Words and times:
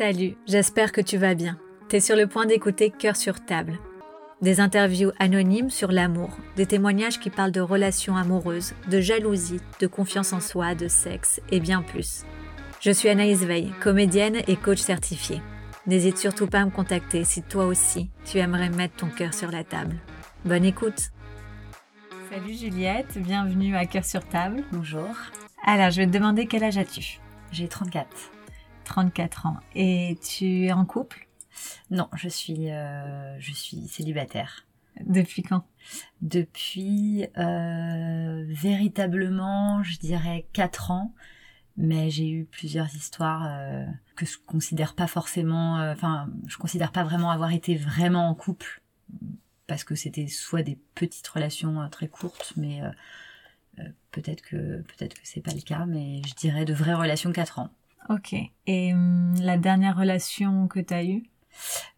Salut, 0.00 0.38
j'espère 0.46 0.92
que 0.92 1.02
tu 1.02 1.18
vas 1.18 1.34
bien. 1.34 1.58
T'es 1.90 2.00
sur 2.00 2.16
le 2.16 2.26
point 2.26 2.46
d'écouter 2.46 2.90
Cœur 2.90 3.16
sur 3.16 3.44
table. 3.44 3.78
Des 4.40 4.58
interviews 4.58 5.12
anonymes 5.18 5.68
sur 5.68 5.92
l'amour, 5.92 6.38
des 6.56 6.64
témoignages 6.64 7.20
qui 7.20 7.28
parlent 7.28 7.52
de 7.52 7.60
relations 7.60 8.16
amoureuses, 8.16 8.72
de 8.90 8.98
jalousie, 8.98 9.60
de 9.78 9.86
confiance 9.86 10.32
en 10.32 10.40
soi, 10.40 10.74
de 10.74 10.88
sexe 10.88 11.42
et 11.50 11.60
bien 11.60 11.82
plus. 11.82 12.24
Je 12.80 12.90
suis 12.90 13.10
Anaïs 13.10 13.40
Veil, 13.40 13.74
comédienne 13.82 14.38
et 14.46 14.56
coach 14.56 14.78
certifiée. 14.78 15.42
N'hésite 15.86 16.16
surtout 16.16 16.46
pas 16.46 16.60
à 16.60 16.64
me 16.64 16.70
contacter 16.70 17.24
si 17.24 17.42
toi 17.42 17.66
aussi 17.66 18.08
tu 18.24 18.38
aimerais 18.38 18.70
mettre 18.70 18.96
ton 18.96 19.08
cœur 19.08 19.34
sur 19.34 19.50
la 19.50 19.64
table. 19.64 19.96
Bonne 20.46 20.64
écoute. 20.64 21.10
Salut 22.32 22.54
Juliette, 22.54 23.18
bienvenue 23.18 23.76
à 23.76 23.84
Cœur 23.84 24.06
sur 24.06 24.26
table. 24.26 24.64
Bonjour. 24.72 25.14
Alors, 25.66 25.90
je 25.90 25.98
vais 25.98 26.06
te 26.06 26.12
demander 26.12 26.46
quel 26.46 26.64
âge 26.64 26.78
as-tu? 26.78 27.20
J'ai 27.52 27.68
34. 27.68 28.06
34 28.90 29.46
ans. 29.46 29.56
Et 29.76 30.18
tu 30.20 30.66
es 30.66 30.72
en 30.72 30.84
couple? 30.84 31.28
Non, 31.90 32.08
je 32.14 32.28
suis, 32.28 32.70
euh, 32.70 33.38
je 33.38 33.52
suis 33.52 33.86
célibataire. 33.86 34.66
Depuis 35.06 35.42
quand? 35.42 35.64
Depuis 36.22 37.26
euh, 37.38 38.44
véritablement, 38.48 39.82
je 39.84 39.96
dirais 39.98 40.46
4 40.52 40.90
ans. 40.90 41.14
Mais 41.76 42.10
j'ai 42.10 42.28
eu 42.28 42.44
plusieurs 42.44 42.94
histoires 42.96 43.46
euh, 43.46 43.86
que 44.16 44.26
je 44.26 44.36
considère 44.44 44.94
pas 44.94 45.06
forcément, 45.06 45.76
enfin, 45.92 46.28
je 46.48 46.58
considère 46.58 46.90
pas 46.90 47.04
vraiment 47.04 47.30
avoir 47.30 47.52
été 47.52 47.76
vraiment 47.76 48.28
en 48.28 48.34
couple 48.34 48.82
parce 49.68 49.84
que 49.84 49.94
c'était 49.94 50.26
soit 50.26 50.62
des 50.62 50.78
petites 50.96 51.28
relations 51.28 51.88
très 51.90 52.08
courtes, 52.08 52.52
mais 52.56 52.82
peut-être 54.10 54.42
que 54.42 54.82
peut-être 54.82 55.14
que 55.14 55.20
c'est 55.22 55.40
pas 55.40 55.54
le 55.54 55.60
cas, 55.60 55.86
mais 55.86 56.20
je 56.26 56.34
dirais 56.34 56.64
de 56.64 56.74
vraies 56.74 56.94
relations 56.94 57.32
4 57.32 57.60
ans. 57.60 57.70
Ok. 58.08 58.34
Et 58.66 58.92
hum, 58.92 59.34
la 59.40 59.58
dernière 59.58 59.96
relation 59.96 60.66
que 60.68 60.80
tu 60.80 60.94
as 60.94 61.04
eue? 61.04 61.30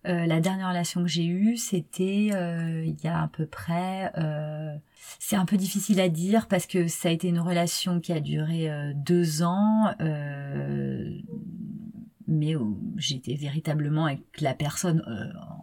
Euh, 0.06 0.26
la 0.26 0.40
dernière 0.40 0.68
relation 0.68 1.02
que 1.02 1.08
j'ai 1.08 1.26
eue, 1.26 1.56
c'était 1.56 2.30
euh, 2.32 2.84
il 2.84 3.00
y 3.02 3.08
a 3.08 3.22
à 3.22 3.28
peu 3.28 3.46
près. 3.46 4.10
euh, 4.18 4.76
c'est 5.18 5.36
un 5.36 5.44
peu 5.44 5.56
difficile 5.56 6.00
à 6.00 6.08
dire 6.08 6.48
parce 6.48 6.66
que 6.66 6.88
ça 6.88 7.08
a 7.08 7.12
été 7.12 7.28
une 7.28 7.40
relation 7.40 8.00
qui 8.00 8.12
a 8.12 8.20
duré 8.20 8.70
deux 8.94 9.42
ans, 9.42 9.92
mais 12.28 12.54
j'étais 12.96 13.34
véritablement 13.34 14.06
avec 14.06 14.22
la 14.40 14.54
personne 14.54 15.04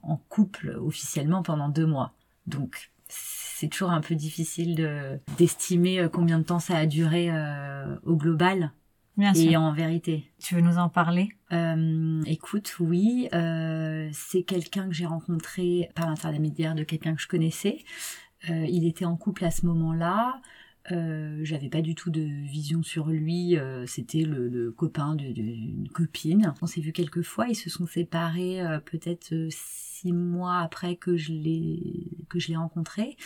en 0.03 0.17
couple 0.17 0.77
officiellement 0.81 1.41
pendant 1.41 1.69
deux 1.69 1.85
mois. 1.85 2.13
Donc 2.47 2.91
c'est 3.07 3.69
toujours 3.69 3.91
un 3.91 4.01
peu 4.01 4.15
difficile 4.15 4.75
de 4.75 5.19
d'estimer 5.37 6.07
combien 6.11 6.37
de 6.37 6.43
temps 6.43 6.59
ça 6.59 6.77
a 6.77 6.85
duré 6.85 7.31
au 8.03 8.15
global 8.15 8.71
Bien 9.19 9.33
et 9.33 9.49
sûr. 9.49 9.59
en 9.61 9.73
vérité. 9.73 10.23
Tu 10.39 10.55
veux 10.55 10.61
nous 10.61 10.77
en 10.77 10.87
parler? 10.87 11.27
Euh, 11.51 12.21
écoute, 12.25 12.77
oui, 12.79 13.27
euh, 13.33 14.09
c'est 14.13 14.43
quelqu'un 14.43 14.87
que 14.87 14.93
j'ai 14.93 15.05
rencontré 15.05 15.89
par 15.93 16.07
l'intermédiaire 16.07 16.73
de 16.73 16.83
quelqu'un 16.83 17.15
que 17.15 17.21
je 17.21 17.27
connaissais. 17.27 17.79
Euh, 18.49 18.65
il 18.69 18.87
était 18.87 19.03
en 19.03 19.17
couple 19.17 19.43
à 19.43 19.51
ce 19.51 19.65
moment-là. 19.65 20.41
J'avais 21.43 21.69
pas 21.69 21.81
du 21.81 21.93
tout 21.93 22.09
de 22.09 22.21
vision 22.21 22.81
sur 22.81 23.09
lui. 23.09 23.55
C'était 23.85 24.23
le, 24.23 24.47
le 24.47 24.71
copain 24.71 25.13
d'une 25.13 25.87
copine. 25.89 26.55
On 26.63 26.65
s'est 26.65 26.81
vu 26.81 26.93
quelques 26.93 27.21
fois. 27.21 27.47
Ils 27.47 27.55
se 27.55 27.69
sont 27.69 27.85
séparés 27.85 28.59
peut-être 28.85 29.35
six 29.51 30.13
mois 30.13 30.57
après 30.57 30.95
que 30.95 31.15
je 31.15 31.31
l'ai 31.31 32.18
que 32.29 32.39
je 32.39 32.47
l'ai 32.47 32.55
rencontré. 32.55 33.17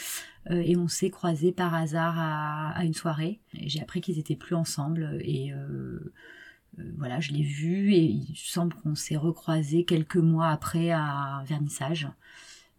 Euh, 0.50 0.62
et 0.66 0.76
on 0.76 0.88
s'est 0.88 1.10
croisés 1.10 1.52
par 1.52 1.74
hasard 1.74 2.16
à, 2.18 2.72
à 2.72 2.84
une 2.84 2.94
soirée. 2.94 3.40
J'ai 3.54 3.82
appris 3.82 4.02
qu'ils 4.02 4.20
étaient 4.20 4.36
plus 4.36 4.56
ensemble 4.56 5.20
et 5.22 5.54
euh, 5.54 6.14
euh, 6.80 6.94
voilà, 6.98 7.20
je 7.20 7.32
l'ai 7.32 7.44
vu 7.44 7.94
et 7.94 8.04
il 8.04 8.36
semble 8.36 8.74
qu'on 8.74 8.96
s'est 8.96 9.16
recroisé 9.16 9.86
quelques 9.86 10.18
mois 10.18 10.50
après 10.50 10.92
à 10.92 11.02
un 11.02 11.44
vernissage. 11.44 12.10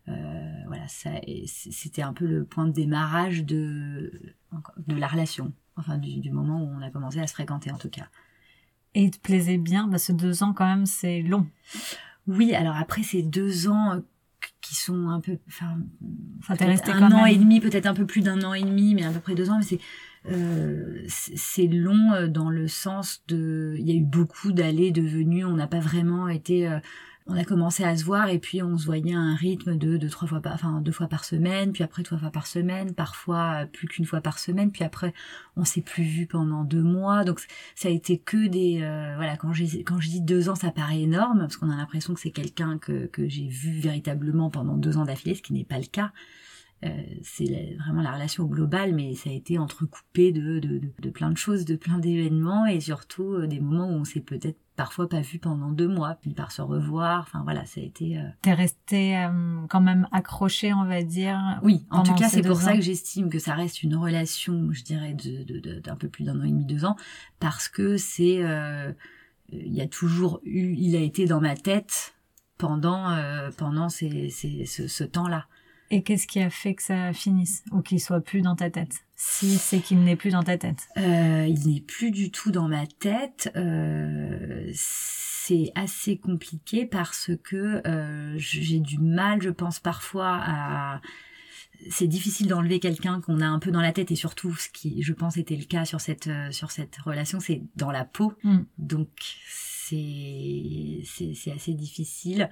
Euh, 0.09 0.63
voilà, 0.67 0.87
c'était 0.89 2.03
un 2.03 2.13
peu 2.13 2.27
le 2.27 2.45
point 2.45 2.67
de 2.67 2.73
démarrage 2.73 3.45
de, 3.45 4.13
de 4.87 4.97
la 4.97 5.07
relation, 5.07 5.55
enfin 5.77 5.97
du, 5.97 6.19
du 6.19 6.31
moment 6.31 6.63
où 6.63 6.67
on 6.67 6.83
a 6.83 6.91
commencé 6.91 7.21
à 7.21 7.27
se 7.27 7.33
fréquenter 7.33 7.71
en 7.71 7.79
tout 7.79 7.89
cas. 7.89 8.09
Et 8.93 9.05
il 9.05 9.11
te 9.11 9.19
plaisait 9.19 9.59
bien? 9.59 9.89
Parce 9.89 10.07
que 10.09 10.13
deux 10.13 10.43
ans, 10.43 10.53
quand 10.53 10.67
même, 10.67 10.87
c'est 10.87 11.23
long. 11.23 11.49
Oui, 12.27 12.55
alors 12.55 12.77
après 12.77 13.03
ces 13.03 13.23
deux 13.23 13.67
ans 13.69 14.03
qui 14.65 14.75
sont 14.75 15.09
un 15.11 15.21
peu, 15.21 15.37
enfin, 15.47 15.77
un 16.49 17.13
an 17.13 17.25
même. 17.25 17.27
et 17.27 17.37
demi, 17.37 17.61
peut-être 17.61 17.87
un 17.87 17.95
peu 17.95 18.07
plus 18.07 18.23
d'un 18.23 18.43
an 18.43 18.55
et 18.55 18.63
demi, 18.63 18.95
mais 18.95 19.05
à 19.05 19.11
peu 19.11 19.21
près 19.21 19.35
deux 19.35 19.51
ans. 19.51 19.59
Mais 19.59 19.65
c'est 19.65 19.81
euh, 20.27 21.05
c'est 21.07 21.67
long 21.67 22.15
euh, 22.15 22.29
dans 22.29 22.49
le 22.49 22.67
sens 22.67 23.23
de, 23.29 23.77
il 23.79 23.87
y 23.87 23.93
a 23.93 23.95
eu 23.95 24.05
beaucoup 24.05 24.53
d'allées, 24.53 24.91
de 24.91 25.03
venues. 25.03 25.45
On 25.45 25.57
n'a 25.57 25.67
pas 25.67 25.81
vraiment 25.81 26.29
été. 26.29 26.67
On 27.27 27.37
a 27.37 27.45
commencé 27.45 27.85
à 27.85 27.97
se 27.97 28.05
voir 28.05 28.29
et 28.29 28.39
puis 28.39 28.63
on 28.63 28.77
se 28.77 28.85
voyait 28.85 29.15
à 29.15 29.19
un 29.19 29.35
rythme 29.35 29.79
de, 29.79 29.97
de 29.97 30.09
trois 30.09 30.29
fois 30.29 30.41
par, 30.41 30.53
enfin 30.53 30.81
deux 30.83 30.93
fois 30.93 31.09
par 31.09 31.25
semaine, 31.25 31.73
puis 31.73 31.83
après 31.83 32.03
trois 32.03 32.19
fois 32.19 32.31
par 32.31 32.47
semaine, 32.47 32.95
parfois 32.95 33.63
euh, 33.63 33.67
plus 33.67 33.89
qu'une 33.89 34.05
fois 34.05 34.21
par 34.21 34.39
semaine, 34.39 34.71
puis 34.71 34.85
après 34.85 35.15
on 35.57 35.65
s'est 35.65 35.81
plus 35.81 36.05
vu 36.05 36.27
pendant 36.27 36.65
deux 36.65 36.83
mois. 36.83 37.25
Donc 37.25 37.41
ça 37.75 37.89
a 37.89 37.91
été 37.91 38.19
que 38.19 38.47
des, 38.47 38.81
euh, 38.83 39.15
voilà, 39.17 39.39
quand 39.39 39.53
je 39.55 39.65
dis 39.65 40.21
deux 40.21 40.51
ans, 40.51 40.55
ça 40.55 40.71
paraît 40.71 41.01
énorme 41.01 41.39
parce 41.39 41.57
qu'on 41.57 41.71
a 41.71 41.77
l'impression 41.77 42.13
que 42.13 42.21
c'est 42.21 42.31
quelqu'un 42.31 42.79
que 42.79 43.07
que 43.07 43.27
j'ai 43.29 43.49
vu 43.49 43.81
véritablement 43.81 44.51
pendant 44.51 44.77
deux 44.77 44.99
ans 44.99 45.05
d'affilée, 45.05 45.35
ce 45.35 45.43
qui 45.43 45.55
n'est 45.55 45.65
pas 45.65 45.79
le 45.79 45.87
cas. 45.87 46.13
Euh, 46.85 46.89
c'est 47.23 47.77
vraiment 47.79 48.03
la 48.03 48.13
relation 48.13 48.45
au 48.45 48.47
global, 48.49 48.93
mais 48.95 49.15
ça 49.15 49.31
a 49.31 49.33
été 49.33 49.57
entrecoupé 49.59 50.33
de, 50.33 50.59
de, 50.59 50.79
de, 50.79 50.91
de 51.01 51.11
plein 51.11 51.31
de 51.31 51.37
choses, 51.39 51.65
de 51.65 51.77
plein 51.77 51.99
d'événements 51.99 52.67
et 52.67 52.79
surtout 52.81 53.33
euh, 53.35 53.47
des 53.47 53.59
moments 53.61 53.89
où 53.89 53.93
on 53.93 54.05
s'est 54.05 54.21
peut-être 54.21 54.59
parfois 54.77 55.09
pas 55.09 55.21
vu 55.21 55.39
pendant 55.39 55.71
deux 55.71 55.89
mois, 55.89 56.17
puis 56.21 56.35
par 56.35 56.51
se 56.53 56.61
revoir. 56.61 57.21
Enfin 57.23 57.43
voilà, 57.45 57.65
ça 57.65 57.81
a 57.81 57.85
été. 57.85 58.19
euh, 58.19 58.25
T'es 58.43 58.53
resté 58.53 59.17
euh, 59.17 59.61
quand 59.71 59.81
même 59.81 60.09
accroché, 60.13 60.75
on 60.75 60.85
va 60.85 61.03
dire. 61.03 61.41
Oui, 61.63 61.87
en 61.91 62.03
tout 62.03 62.15
cas, 62.15 62.29
ces 62.29 62.43
c'est 62.43 62.49
pour 62.49 62.61
ça 62.61 62.75
que 62.75 62.83
j'estime 62.83 63.31
que 63.31 63.39
ça 63.39 63.55
reste 63.55 63.83
une 63.83 63.95
relation, 63.97 64.71
je 64.73 64.83
dirais, 64.83 65.15
de, 65.15 65.45
de, 65.45 65.61
de- 65.61 65.81
d'un 65.81 65.97
peu 65.97 66.09
plus 66.09 66.25
d'un 66.25 66.39
an 66.39 66.45
et 66.45 66.49
demi, 66.51 66.67
deux 66.67 66.85
ans, 66.85 66.97
parce 67.41 67.69
que 67.69 67.97
c'est, 67.97 68.45
euh, 68.45 68.93
il 69.53 69.73
y 69.73 69.81
a 69.81 69.87
toujours 69.87 70.41
eu, 70.45 70.75
il 70.77 70.97
a 70.97 71.01
été 71.01 71.25
dans 71.27 71.41
ma 71.41 71.55
tête 71.57 72.15
pendant 72.59 73.17
pendant 73.57 73.89
ces, 73.89 74.29
ces, 74.29 74.67
ce, 74.67 74.87
ce 74.87 75.05
temps-là. 75.05 75.47
Et 75.95 76.03
qu'est-ce 76.03 76.27
qui 76.27 76.41
a 76.41 76.51
fait 76.51 76.75
que 76.75 76.83
ça 76.83 77.13
finisse 77.13 77.63
Ou 77.71 77.81
qu'il 77.81 78.01
soit 78.01 78.21
plus 78.21 78.41
dans 78.41 78.57
ta 78.57 78.69
tête? 78.69 79.05
Si 79.15 79.59
c'est 79.59 79.79
qu'il 79.79 80.03
n'est 80.03 80.17
plus 80.17 80.33
dans 80.33 80.43
ta 80.43 80.59
tête. 80.59 80.89
Euh, 80.97 81.47
il 81.49 81.73
n'est 81.73 81.81
plus 81.81 82.11
du 82.11 82.33
tout 82.33 82.51
dans 82.51 82.67
ma 82.67 82.85
tête. 82.85 83.53
Euh, 83.55 84.69
c'est 84.75 85.71
assez 85.77 86.17
compliqué 86.17 86.85
parce 86.85 87.31
que 87.45 87.81
euh, 87.87 88.35
j'ai 88.37 88.81
du 88.81 88.99
mal, 88.99 89.41
je 89.41 89.51
pense 89.51 89.79
parfois 89.79 90.41
à. 90.43 91.01
C'est 91.91 92.09
difficile 92.09 92.49
d'enlever 92.49 92.81
quelqu'un 92.81 93.21
qu'on 93.21 93.41
a 93.41 93.47
un 93.47 93.61
peu 93.61 93.71
dans 93.71 93.81
la 93.81 93.93
tête 93.93 94.11
et 94.11 94.17
surtout 94.17 94.53
ce 94.57 94.69
qui, 94.71 95.01
je 95.01 95.13
pense, 95.13 95.37
était 95.37 95.57
le 95.57 95.65
cas 95.65 95.85
sur 95.85 96.01
cette 96.01 96.29
sur 96.51 96.73
cette 96.73 96.97
relation, 96.97 97.39
c'est 97.39 97.63
dans 97.77 97.93
la 97.93 98.05
peau. 98.05 98.33
Mm. 98.43 98.63
Donc 98.79 99.11
c'est 99.87 101.03
c'est 101.05 101.53
assez 101.53 101.75
difficile 101.75 102.51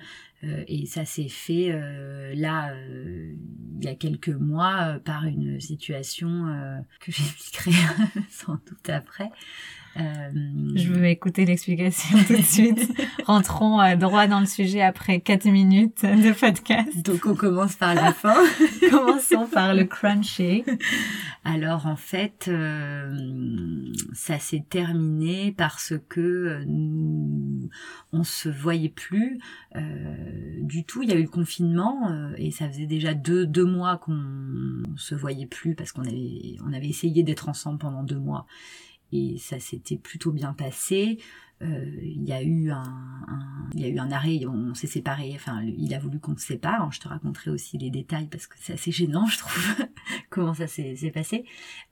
et 0.67 0.87
ça 0.87 1.05
s'est 1.05 1.29
fait 1.29 1.71
euh, 1.71 2.35
là 2.35 2.73
euh, 2.73 3.35
il 3.83 3.85
y 3.85 3.89
a 3.89 3.95
quelques 3.95 4.29
mois 4.29 4.95
euh, 4.95 4.99
par 4.99 5.25
une 5.25 5.61
situation 5.61 6.47
euh, 6.47 6.79
que 7.01 7.13
j'expliquerai 7.13 7.73
sans 8.31 8.55
doute 8.55 8.89
après. 8.89 9.31
Euh, 9.99 10.01
Je 10.75 10.89
veux 10.91 11.05
écouter 11.05 11.45
l'explication 11.45 12.17
tout 12.27 12.37
de 12.37 12.43
suite. 12.43 12.91
Rentrons 13.27 13.79
euh, 13.79 13.95
droit 13.95 14.27
dans 14.27 14.41
le 14.41 14.47
sujet 14.47 14.81
après 14.81 15.21
4 15.21 15.45
minutes 15.51 16.03
de 16.03 16.33
podcast. 16.33 17.05
Donc 17.05 17.27
on 17.27 17.35
commence 17.35 17.77
par 17.77 17.95
la 17.95 18.15
fin. 18.15 18.37
Commençons 18.91 19.47
par 19.47 19.75
le 19.75 19.85
crunchy. 19.85 20.65
Alors 21.45 21.87
en 21.87 21.97
fait, 21.97 22.47
euh, 22.49 23.13
ça 24.15 24.39
s'est 24.39 24.65
terminé 24.71 25.53
parce 25.59 25.93
que 26.09 26.21
euh, 26.21 26.65
nous, 26.67 27.69
on 28.15 28.25
se 28.25 28.49
voyait 28.49 28.89
plus 28.89 29.41
euh, 29.77 29.81
du 30.61 30.85
tout. 30.85 31.03
Il 31.03 31.11
y 31.11 31.13
a 31.13 31.17
eu 31.17 31.23
le 31.23 31.29
confinement 31.29 32.11
euh, 32.11 32.35
et 32.37 32.51
ça 32.51 32.69
faisait 32.69 32.87
déjà 32.87 33.15
deux, 33.15 33.47
deux 33.47 33.65
mois 33.65 33.99
qu'on 33.99 34.83
se 34.97 35.15
voyait 35.15 35.47
plus 35.47 35.75
parce 35.75 35.93
qu'on 35.93 36.05
avait, 36.05 36.57
on 36.67 36.73
avait 36.73 36.89
essayé 36.89 37.23
d'être 37.23 37.49
ensemble 37.49 37.79
pendant 37.79 38.03
deux 38.03 38.19
mois 38.19 38.47
et 39.13 39.37
ça 39.39 39.61
s'était 39.61 39.97
plutôt 39.97 40.33
bien 40.33 40.53
passé. 40.53 41.19
Euh, 41.63 41.85
il 42.03 42.25
y 42.25 42.33
a 42.33 42.43
eu 42.43 42.71
un, 42.71 43.69
il 43.75 43.81
y 43.81 43.85
a 43.85 43.89
eu 43.89 43.99
un 43.99 44.11
arrêt, 44.11 44.41
on 44.47 44.75
s'est 44.75 44.89
séparés. 44.89 45.33
Enfin, 45.35 45.63
il 45.63 45.95
a 45.95 45.99
voulu 45.99 46.19
qu'on 46.19 46.37
se 46.37 46.45
sépare. 46.45 46.91
Je 46.91 47.01
te 47.01 47.07
raconterai 47.07 47.51
aussi 47.51 47.79
les 47.79 47.91
détails 47.91 48.27
parce 48.27 48.47
que 48.47 48.57
c'est 48.59 48.73
assez 48.73 48.91
gênant, 48.91 49.27
je 49.27 49.39
trouve, 49.39 49.87
comment 50.31 50.55
ça 50.55 50.67
s'est 50.67 51.13
passé. 51.15 51.45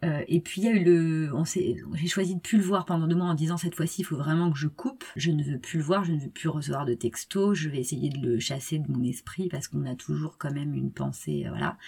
Euh, 0.05 0.25
et 0.27 0.41
puis 0.41 0.63
il 0.63 0.65
y 0.65 0.69
a 0.69 0.73
eu 0.73 0.85
le, 0.85 1.35
on 1.35 1.45
j'ai 1.45 2.09
choisi 2.09 2.35
de 2.35 2.41
plus 2.41 2.59
le 2.59 2.65
voir 2.65 2.85
pendant 2.85 3.07
deux 3.07 3.15
mois 3.15 3.27
en 3.27 3.35
disant 3.35 3.57
cette 3.57 3.75
fois-ci 3.75 4.03
il 4.03 4.05
faut 4.05 4.17
vraiment 4.17 4.51
que 4.51 4.59
je 4.59 4.67
coupe. 4.67 5.05
Je 5.15 5.31
ne 5.31 5.43
veux 5.43 5.59
plus 5.59 5.79
le 5.79 5.85
voir, 5.85 6.05
je 6.05 6.13
ne 6.13 6.19
veux 6.19 6.31
plus 6.31 6.49
recevoir 6.49 6.85
de 6.85 6.95
textos. 6.95 7.57
Je 7.57 7.69
vais 7.69 7.79
essayer 7.79 8.11
de 8.11 8.19
le 8.19 8.41
chasser 8.41 8.79
de 8.79 8.91
mon 8.91 9.05
esprit 9.05 9.49
parce 9.49 9.69
qu'on 9.69 9.87
a 9.87 9.95
toujours 9.95 10.37
quand 10.37 10.53
même 10.53 10.75
une 10.75 10.91
pensée, 10.91 11.45
euh, 11.47 11.51
voilà. 11.51 11.79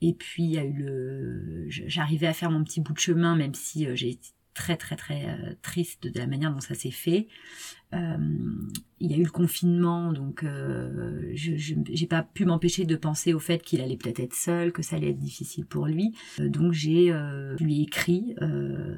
Et 0.00 0.14
puis 0.14 0.42
il 0.42 0.50
y 0.50 0.58
a 0.58 0.64
eu 0.64 0.72
le, 0.72 1.66
j'arrivais 1.68 2.26
à 2.26 2.32
faire 2.32 2.50
mon 2.50 2.64
petit 2.64 2.80
bout 2.80 2.92
de 2.92 2.98
chemin 2.98 3.36
même 3.36 3.54
si 3.54 3.86
j'ai 3.94 4.18
très 4.54 4.76
très 4.76 4.96
très 4.96 5.56
triste 5.62 6.06
de 6.06 6.18
la 6.18 6.26
manière 6.26 6.52
dont 6.52 6.60
ça 6.60 6.74
s'est 6.74 6.90
fait. 6.90 7.28
Euh, 7.94 8.16
il 9.04 9.10
y 9.10 9.14
a 9.14 9.16
eu 9.16 9.24
le 9.24 9.30
confinement, 9.30 10.12
donc 10.12 10.44
euh, 10.44 11.32
je 11.34 11.54
j'ai 11.56 12.06
pas 12.06 12.22
pu 12.22 12.44
m'empêcher 12.44 12.84
de 12.84 12.94
penser 12.94 13.34
au 13.34 13.40
fait 13.40 13.60
qu'il 13.60 13.80
allait 13.80 13.96
peut-être 13.96 14.20
être 14.20 14.34
seul, 14.34 14.70
que 14.70 14.80
ça 14.80 14.94
allait 14.94 15.10
être 15.10 15.18
difficile 15.18 15.66
pour 15.66 15.86
lui. 15.86 16.14
Euh, 16.38 16.48
donc 16.48 16.72
j'ai 16.72 17.12
lui 17.58 17.82
écrit. 17.82 18.36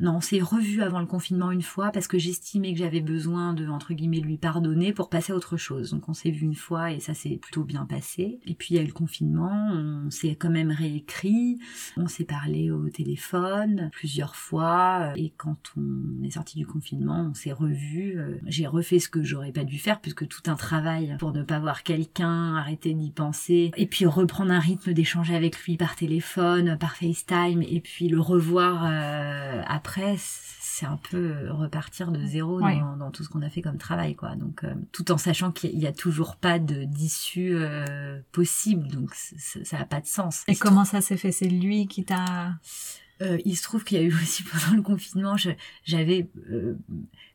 non, 0.02 0.17
on 0.17 0.20
s'est 0.20 0.41
revu 0.41 0.82
avant 0.82 1.00
le 1.00 1.06
confinement 1.06 1.50
une 1.50 1.62
fois 1.62 1.91
parce 1.91 2.06
que 2.06 2.19
j'estimais 2.19 2.75
que 2.75 2.79
j'avais 2.81 3.00
besoin 3.00 3.55
de 3.55 3.67
entre 3.67 3.94
guillemets 3.94 4.20
lui 4.20 4.37
pardonner 4.37 4.93
pour 4.93 5.08
passer 5.08 5.32
à 5.32 5.37
autre 5.37 5.56
chose. 5.56 5.90
Donc 5.90 6.06
on 6.11 6.12
s'est 6.12 6.31
vu 6.31 6.44
une 6.44 6.55
fois 6.55 6.93
et 6.93 7.00
ça 7.00 7.14
s'est 7.14 7.38
plutôt 7.40 7.64
bien 7.64 7.87
passé. 7.87 8.40
Et 8.44 8.55
puis 8.55 8.75
il 8.75 8.76
y 8.76 8.81
a 8.81 8.82
eu 8.82 8.87
le 8.87 8.93
confinement, 8.93 9.70
on 9.73 10.11
s'est 10.11 10.37
quand 10.37 10.50
même 10.50 10.70
réécrit, 10.70 11.58
on 11.97 12.08
s'est 12.08 12.25
parlé 12.25 12.70
au 12.70 12.90
téléphone 12.90 13.88
plusieurs 13.93 14.37
fois 14.37 15.14
et 15.17 15.32
quand 15.38 15.73
on 15.79 16.23
est 16.23 16.32
sorti 16.32 16.58
du 16.58 16.67
confinement, 16.67 17.29
on 17.31 17.35
s'est 17.35 17.52
revu. 17.52 18.19
j'ai 18.47 18.67
fait 18.84 19.00
ce 19.00 19.08
que 19.08 19.25
j'aurais 19.25 19.50
pas 19.50 19.64
dû 19.64 19.81
faire 19.81 20.00
puisque 20.00 20.28
tout 20.28 20.42
un 20.46 20.54
travail 20.54 21.16
pour 21.19 21.32
ne 21.32 21.42
pas 21.42 21.58
voir 21.58 21.82
quelqu'un, 21.82 22.54
arrêter 22.54 22.94
d'y 22.94 23.10
penser 23.10 23.72
et 23.76 23.86
puis 23.86 24.06
reprendre 24.06 24.52
un 24.52 24.60
rythme 24.60 24.92
d'échanger 24.92 25.34
avec 25.34 25.58
lui 25.64 25.76
par 25.76 25.96
téléphone, 25.96 26.78
par 26.78 26.94
FaceTime 26.96 27.62
et 27.62 27.81
puis 27.81 28.08
le 28.08 28.20
revoir 28.20 28.84
euh, 28.86 29.62
après 29.66 30.14
c'est 30.19 30.86
un 30.86 30.98
peu 31.10 31.50
repartir 31.50 32.10
de 32.10 32.25
zéro 32.25 32.60
dans, 32.60 33.10
tout 33.10 33.22
ce 33.22 33.28
qu'on 33.28 33.42
a 33.42 33.48
fait 33.48 33.62
comme 33.62 33.78
travail 33.78 34.14
quoi. 34.14 34.34
Donc 34.34 34.64
euh, 34.64 34.75
tout 34.92 35.12
en 35.12 35.19
sachant 35.19 35.52
qu'il 35.52 35.78
y 35.78 35.87
a 35.87 35.92
toujours 35.92 36.37
pas 36.37 36.58
de 36.58 36.84
d'issue 36.84 37.54
euh, 37.54 38.19
possible. 38.32 38.88
Donc 38.88 39.14
ça 39.14 39.78
n'a 39.78 39.84
pas 39.84 40.00
de 40.00 40.06
sens. 40.06 40.44
Et 40.48 40.56
comment 40.56 40.84
ça 40.84 41.00
s'est 41.00 41.16
fait? 41.16 41.32
C'est 41.32 41.48
lui 41.48 41.87
qui 41.87 42.04
t'a 42.04 42.54
euh, 43.22 43.38
il 43.44 43.56
se 43.56 43.62
trouve 43.62 43.84
qu'il 43.84 43.99
y 43.99 44.00
a 44.00 44.05
eu 44.05 44.14
aussi 44.22 44.43
pendant 44.43 44.76
le 44.76 44.82
confinement, 44.82 45.37
j'avais, 45.84 46.28
euh, 46.50 46.76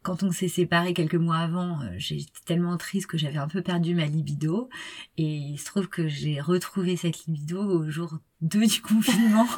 quand 0.01 0.23
on 0.23 0.31
s'est 0.31 0.47
séparés 0.47 0.93
quelques 0.93 1.15
mois 1.15 1.37
avant, 1.37 1.81
euh, 1.81 1.89
j'étais 1.97 2.25
tellement 2.45 2.77
triste 2.77 3.07
que 3.07 3.17
j'avais 3.17 3.37
un 3.37 3.47
peu 3.47 3.61
perdu 3.61 3.95
ma 3.95 4.05
libido. 4.05 4.69
Et 5.17 5.35
il 5.35 5.57
se 5.57 5.65
trouve 5.65 5.87
que 5.87 6.07
j'ai 6.07 6.41
retrouvé 6.41 6.95
cette 6.95 7.25
libido 7.25 7.61
au 7.61 7.89
jour 7.89 8.19
2 8.41 8.65
du 8.67 8.81
confinement. 8.81 9.47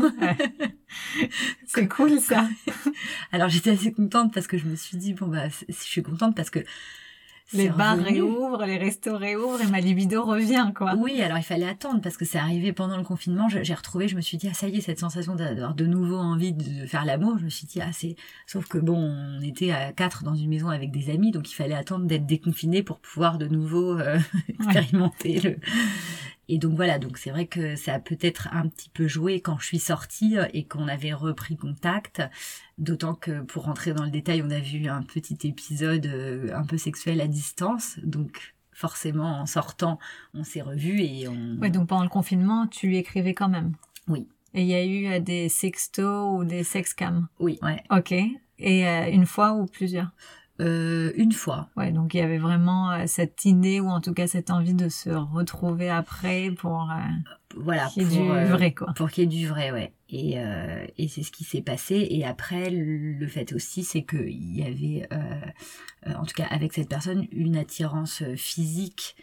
C'est 1.66 1.88
cool 1.88 2.20
ça. 2.20 2.48
Alors 3.32 3.50
j'étais 3.50 3.72
assez 3.72 3.92
contente 3.92 4.34
parce 4.34 4.48
que 4.48 4.58
je 4.58 4.66
me 4.66 4.76
suis 4.76 4.98
dit, 4.98 5.14
bon 5.14 5.28
bah, 5.28 5.48
je 5.50 5.74
suis 5.74 6.04
contente 6.04 6.36
parce 6.36 6.50
que 6.50 6.60
les 7.54 7.70
bars 7.70 7.98
réouvrent, 7.98 8.66
les 8.66 8.78
restos 8.78 9.18
réouvrent 9.18 9.62
et 9.62 9.68
ma 9.68 9.80
libido 9.80 10.24
revient, 10.24 10.72
quoi. 10.76 10.96
Oui, 10.98 11.22
alors 11.22 11.38
il 11.38 11.44
fallait 11.44 11.68
attendre 11.68 12.02
parce 12.02 12.18
que 12.18 12.26
c'est 12.26 12.38
arrivé 12.38 12.74
pendant 12.74 12.98
le 12.98 13.04
confinement. 13.04 13.48
J'ai 13.50 13.74
retrouvé, 13.74 14.08
je 14.08 14.16
me 14.16 14.22
suis 14.22 14.38
dit, 14.38 14.48
ah 14.50 14.54
ça 14.54 14.68
y 14.68 14.78
est, 14.78 14.82
cette 14.82 15.00
sensation 15.00 15.36
d'avoir 15.36 15.76
de 15.76 15.86
nouveau 15.86 16.18
envie 16.18 16.54
de 16.54 16.86
faire 16.86 17.06
l'amour. 17.06 17.38
Je 17.40 17.46
me 17.46 17.50
suis 17.50 17.68
dit, 17.68 17.82
ah 17.82 17.92
c'est. 17.92 18.16
Sauf 18.48 18.68
que 18.68 18.78
bon, 18.78 18.98
on 18.98 19.42
était 19.42 19.72
à 19.72 19.92
quatre 19.92 20.24
dans 20.24 20.36
une 20.36 20.50
maison 20.50 20.70
avec 20.70 20.92
des 20.92 21.10
amis, 21.10 21.32
donc 21.32 21.50
il 21.52 21.56
fallait 21.56 21.76
attendre 21.76 22.06
d'être 22.06 22.26
déconfiné 22.26 22.84
pour 22.84 23.00
pouvoir 23.00 23.38
de 23.38 23.48
nouveau 23.48 23.98
euh, 24.00 24.20
expérimenter 24.50 25.40
le. 25.40 25.58
Et 26.52 26.58
donc 26.58 26.74
voilà, 26.76 27.00
donc 27.00 27.18
c'est 27.18 27.30
vrai 27.30 27.48
que 27.48 27.78
ça 27.78 27.94
a 27.94 28.00
peut-être 28.00 28.50
un 28.52 28.68
petit 28.68 28.90
peu 28.90 29.08
joué 29.08 29.40
quand 29.40 29.58
je 29.60 29.68
suis 29.68 29.80
sortie 29.80 30.38
euh, 30.38 30.48
et 30.54 30.66
qu'on 30.66 30.90
avait 30.90 31.14
repris 31.14 31.56
contact. 31.56 32.22
D'autant 32.78 33.16
que 33.16 33.40
pour 33.40 33.64
rentrer 33.64 33.94
dans 33.94 34.04
le 34.04 34.10
détail, 34.10 34.44
on 34.46 34.50
a 34.50 34.60
vu 34.60 34.90
un 34.90 35.02
petit 35.02 35.38
épisode 35.48 36.06
euh, 36.08 36.54
un 36.54 36.66
peu 36.66 36.78
sexuel 36.78 37.22
à 37.22 37.28
distance. 37.28 38.00
Donc 38.04 38.54
forcément, 38.74 39.40
en 39.40 39.46
sortant, 39.46 39.98
on 40.34 40.44
s'est 40.44 40.62
revus 40.62 41.00
et 41.00 41.30
on... 41.30 41.58
Ouais, 41.62 41.70
donc 41.70 41.88
pendant 41.88 42.04
le 42.04 42.10
confinement, 42.10 42.68
tu 42.68 42.88
lui 42.88 42.98
écrivais 42.98 43.34
quand 43.34 43.48
même 43.48 43.72
Oui. 44.10 44.28
Et 44.54 44.64
il 44.64 44.68
y 44.68 44.76
a 44.76 44.84
eu 44.84 45.08
euh, 45.08 45.20
des 45.22 45.48
sextos 45.48 46.38
ou 46.38 46.44
des 46.44 46.66
sexcams 46.66 47.30
Oui, 47.40 47.60
ouais. 47.62 47.82
Ok. 47.92 48.14
Et 48.60 48.84
une 49.12 49.26
fois 49.26 49.54
ou 49.54 49.66
plusieurs? 49.66 50.12
Euh, 50.62 51.12
une 51.16 51.32
fois. 51.32 51.70
Ouais, 51.76 51.92
donc 51.92 52.14
il 52.14 52.18
y 52.18 52.22
avait 52.22 52.38
vraiment 52.38 52.92
euh, 52.92 53.04
cette 53.08 53.46
idée 53.46 53.80
ou 53.80 53.90
en 53.90 54.00
tout 54.00 54.14
cas 54.14 54.28
cette 54.28 54.52
envie 54.52 54.74
de 54.74 54.88
se 54.90 55.10
retrouver 55.10 55.90
après 55.90 56.52
pour 56.52 56.90
euh, 56.90 56.96
voilà 57.58 57.88
qu'il 57.88 58.04
y 58.04 58.06
ait 58.06 58.20
du 58.20 58.52
vrai 58.52 58.74
quoi. 58.74 58.94
Pour 58.94 59.10
qu'il 59.10 59.24
y 59.24 59.26
ait 59.26 59.40
du 59.42 59.48
vrai, 59.48 59.72
ouais. 59.72 59.92
Et, 60.10 60.36
et 60.98 61.08
c'est 61.08 61.24
ce 61.24 61.32
qui 61.32 61.46
s'est 61.46 61.62
passé. 61.62 62.06
Et 62.10 62.26
après, 62.26 62.70
le 62.70 63.28
fait 63.28 63.54
aussi, 63.54 63.86
c'est 63.86 64.04
qu'il 64.04 64.58
y 64.58 64.62
avait, 64.62 65.08
en 66.06 66.26
tout 66.26 66.34
cas 66.36 66.48
avec 66.50 66.74
cette 66.74 66.90
personne, 66.90 67.28
une 67.32 67.56
attirance 67.56 68.22
physique 68.36 69.16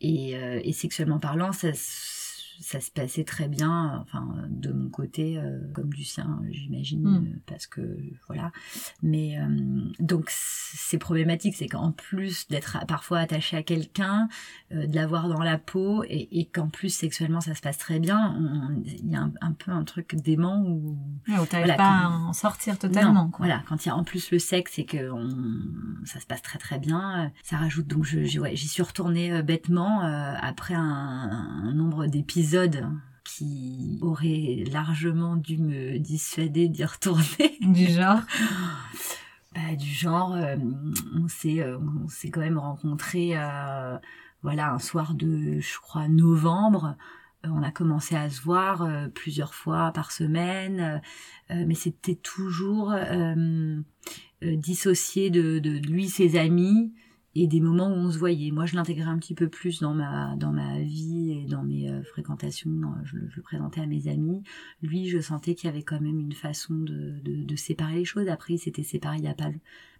et, 0.00 0.30
et 0.30 0.72
sexuellement 0.72 1.18
parlant, 1.18 1.52
ça 1.52 1.72
ça 2.60 2.78
se 2.78 2.90
passait 2.90 3.24
très 3.24 3.48
bien, 3.48 3.98
enfin 4.02 4.36
de 4.48 4.70
mon 4.70 4.90
côté 4.90 5.38
euh, 5.38 5.58
comme 5.72 5.92
du 5.92 6.04
sien, 6.04 6.40
j'imagine, 6.50 7.06
euh, 7.06 7.40
parce 7.46 7.66
que 7.66 7.98
voilà. 8.28 8.52
Mais 9.02 9.38
euh, 9.38 9.48
donc 9.98 10.30
c'est 10.74 10.98
problématique, 10.98 11.54
c'est 11.56 11.68
qu'en 11.68 11.92
plus 11.92 12.48
d'être 12.48 12.78
parfois 12.86 13.18
attaché 13.18 13.56
à 13.56 13.62
quelqu'un, 13.62 14.28
de 14.70 14.94
l'avoir 14.94 15.28
dans 15.28 15.42
la 15.42 15.58
peau 15.58 16.04
et, 16.08 16.48
qu'en 16.52 16.68
plus 16.68 16.90
sexuellement 16.90 17.40
ça 17.40 17.54
se 17.54 17.60
passe 17.60 17.78
très 17.78 17.98
bien, 17.98 18.36
il 18.84 19.10
y 19.10 19.16
a 19.16 19.28
un, 19.40 19.52
peu 19.52 19.70
un 19.72 19.84
truc 19.84 20.14
dément 20.16 20.62
où 20.66 20.98
ouais, 21.28 21.38
où 21.38 21.46
pas 21.46 21.74
à 21.76 22.08
en 22.08 22.32
sortir 22.32 22.78
totalement. 22.78 23.30
Voilà, 23.38 23.62
quand 23.68 23.84
il 23.84 23.88
y 23.88 23.90
a 23.90 23.96
en 23.96 24.04
plus 24.04 24.30
le 24.30 24.38
sexe 24.38 24.78
et 24.78 24.84
que 24.84 25.10
ça 26.04 26.20
se 26.20 26.26
passe 26.26 26.42
très 26.42 26.58
très 26.58 26.78
bien, 26.78 27.32
ça 27.42 27.56
rajoute 27.56 27.86
donc 27.86 28.04
je, 28.04 28.22
j'y 28.22 28.68
suis 28.68 28.82
retournée 28.82 29.42
bêtement 29.42 30.00
après 30.00 30.74
un, 30.74 30.80
un 31.64 31.72
nombre 31.72 32.06
d'épisodes 32.06 32.86
qui 33.24 33.98
aurait 34.02 34.64
largement 34.70 35.36
dû 35.36 35.58
me 35.58 35.98
dissuader 35.98 36.68
d'y 36.68 36.84
retourner. 36.84 37.58
Du 37.60 37.86
genre 37.86 38.20
bah, 39.54 39.76
Du 39.76 39.88
genre, 39.88 40.34
euh, 40.34 40.56
on 41.14 41.28
s'est 41.28 41.60
euh, 41.60 41.78
on 41.78 42.08
s'est 42.08 42.30
quand 42.30 42.40
même 42.40 42.58
rencontrés 42.58 43.32
euh, 43.34 43.98
voilà 44.42 44.72
un 44.72 44.78
soir 44.78 45.14
de 45.14 45.60
je 45.60 45.78
crois 45.80 46.08
novembre. 46.08 46.96
On 47.42 47.62
a 47.62 47.70
commencé 47.70 48.16
à 48.16 48.28
se 48.28 48.42
voir 48.42 48.86
plusieurs 49.14 49.54
fois 49.54 49.92
par 49.92 50.12
semaine, 50.12 51.00
mais 51.48 51.74
c'était 51.74 52.14
toujours 52.16 52.92
dissocié 54.42 55.30
de, 55.30 55.58
de 55.58 55.70
lui, 55.70 56.10
ses 56.10 56.36
amis 56.36 56.92
et 57.34 57.46
des 57.46 57.60
moments 57.60 57.88
où 57.88 57.96
on 57.96 58.10
se 58.10 58.18
voyait. 58.18 58.50
Moi, 58.50 58.66
je 58.66 58.74
l'intégrais 58.74 59.08
un 59.08 59.18
petit 59.18 59.34
peu 59.34 59.48
plus 59.48 59.80
dans 59.80 59.94
ma 59.94 60.34
dans 60.36 60.52
ma 60.52 60.80
vie 60.80 61.32
et 61.32 61.46
dans 61.46 61.62
mes 61.62 61.88
euh, 61.88 62.02
fréquentations. 62.02 62.70
Euh, 62.70 63.04
je, 63.04 63.16
je, 63.28 63.36
le 63.36 63.42
présentais 63.42 63.80
à 63.80 63.86
mes 63.86 64.08
amis. 64.08 64.42
Lui, 64.82 65.08
je 65.08 65.20
sentais 65.20 65.54
qu'il 65.54 65.68
y 65.68 65.72
avait 65.72 65.84
quand 65.84 66.00
même 66.00 66.18
une 66.18 66.32
façon 66.32 66.74
de, 66.74 67.20
de, 67.22 67.44
de 67.44 67.56
séparer 67.56 67.96
les 67.96 68.04
choses. 68.04 68.28
Après, 68.28 68.54
il 68.54 68.58
s'était 68.58 68.82
séparé 68.82 69.18
il 69.18 69.24
y 69.24 69.28
a 69.28 69.34
pas 69.34 69.50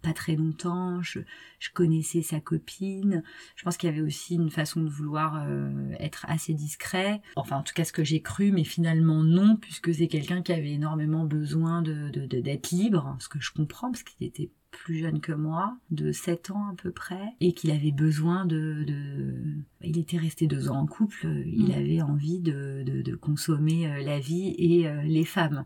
pas 0.02 0.12
très 0.12 0.34
longtemps. 0.34 1.02
Je, 1.02 1.20
je 1.58 1.70
connaissais 1.70 2.22
sa 2.22 2.40
copine. 2.40 3.22
Je 3.54 3.62
pense 3.62 3.76
qu'il 3.76 3.88
y 3.88 3.92
avait 3.92 4.02
aussi 4.02 4.34
une 4.34 4.50
façon 4.50 4.82
de 4.82 4.88
vouloir 4.88 5.44
euh, 5.46 5.92
être 6.00 6.24
assez 6.28 6.54
discret. 6.54 7.20
Enfin, 7.36 7.58
en 7.58 7.62
tout 7.62 7.74
cas, 7.74 7.84
ce 7.84 7.92
que 7.92 8.02
j'ai 8.02 8.22
cru, 8.22 8.50
mais 8.50 8.64
finalement 8.64 9.22
non, 9.22 9.56
puisque 9.56 9.94
c'est 9.94 10.08
quelqu'un 10.08 10.42
qui 10.42 10.52
avait 10.52 10.72
énormément 10.72 11.24
besoin 11.24 11.82
de 11.82 12.10
d'être 12.10 12.70
libre, 12.70 13.16
ce 13.18 13.28
que 13.28 13.40
je 13.40 13.52
comprends, 13.52 13.90
parce 13.90 14.02
qu'il 14.02 14.26
était 14.26 14.50
plus 14.70 14.98
jeune 14.98 15.20
que 15.20 15.32
moi, 15.32 15.76
de 15.90 16.12
7 16.12 16.50
ans 16.50 16.68
à 16.70 16.74
peu 16.74 16.90
près, 16.90 17.34
et 17.40 17.52
qu'il 17.52 17.70
avait 17.70 17.92
besoin 17.92 18.44
de, 18.44 18.84
de, 18.86 19.34
Il 19.82 19.98
était 19.98 20.16
resté 20.16 20.46
deux 20.46 20.70
ans 20.70 20.80
en 20.80 20.86
couple, 20.86 21.26
il 21.46 21.68
mm. 21.68 21.72
avait 21.72 22.02
envie 22.02 22.40
de, 22.40 22.82
de, 22.84 23.02
de, 23.02 23.16
consommer 23.16 23.86
euh, 23.86 24.02
la 24.02 24.18
vie 24.18 24.54
et 24.58 24.88
euh, 24.88 25.02
les 25.02 25.24
femmes. 25.24 25.64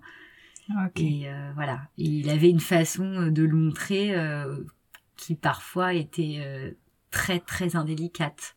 Et 0.96 1.28
euh, 1.28 1.52
voilà, 1.54 1.88
il 1.98 2.30
avait 2.30 2.48
une 2.48 2.60
façon 2.60 3.28
de 3.28 3.42
le 3.42 3.54
montrer 3.54 4.14
qui 5.16 5.34
parfois 5.34 5.92
était 5.92 6.74
très 7.10 7.38
très 7.38 7.76
indélicate. 7.76 8.53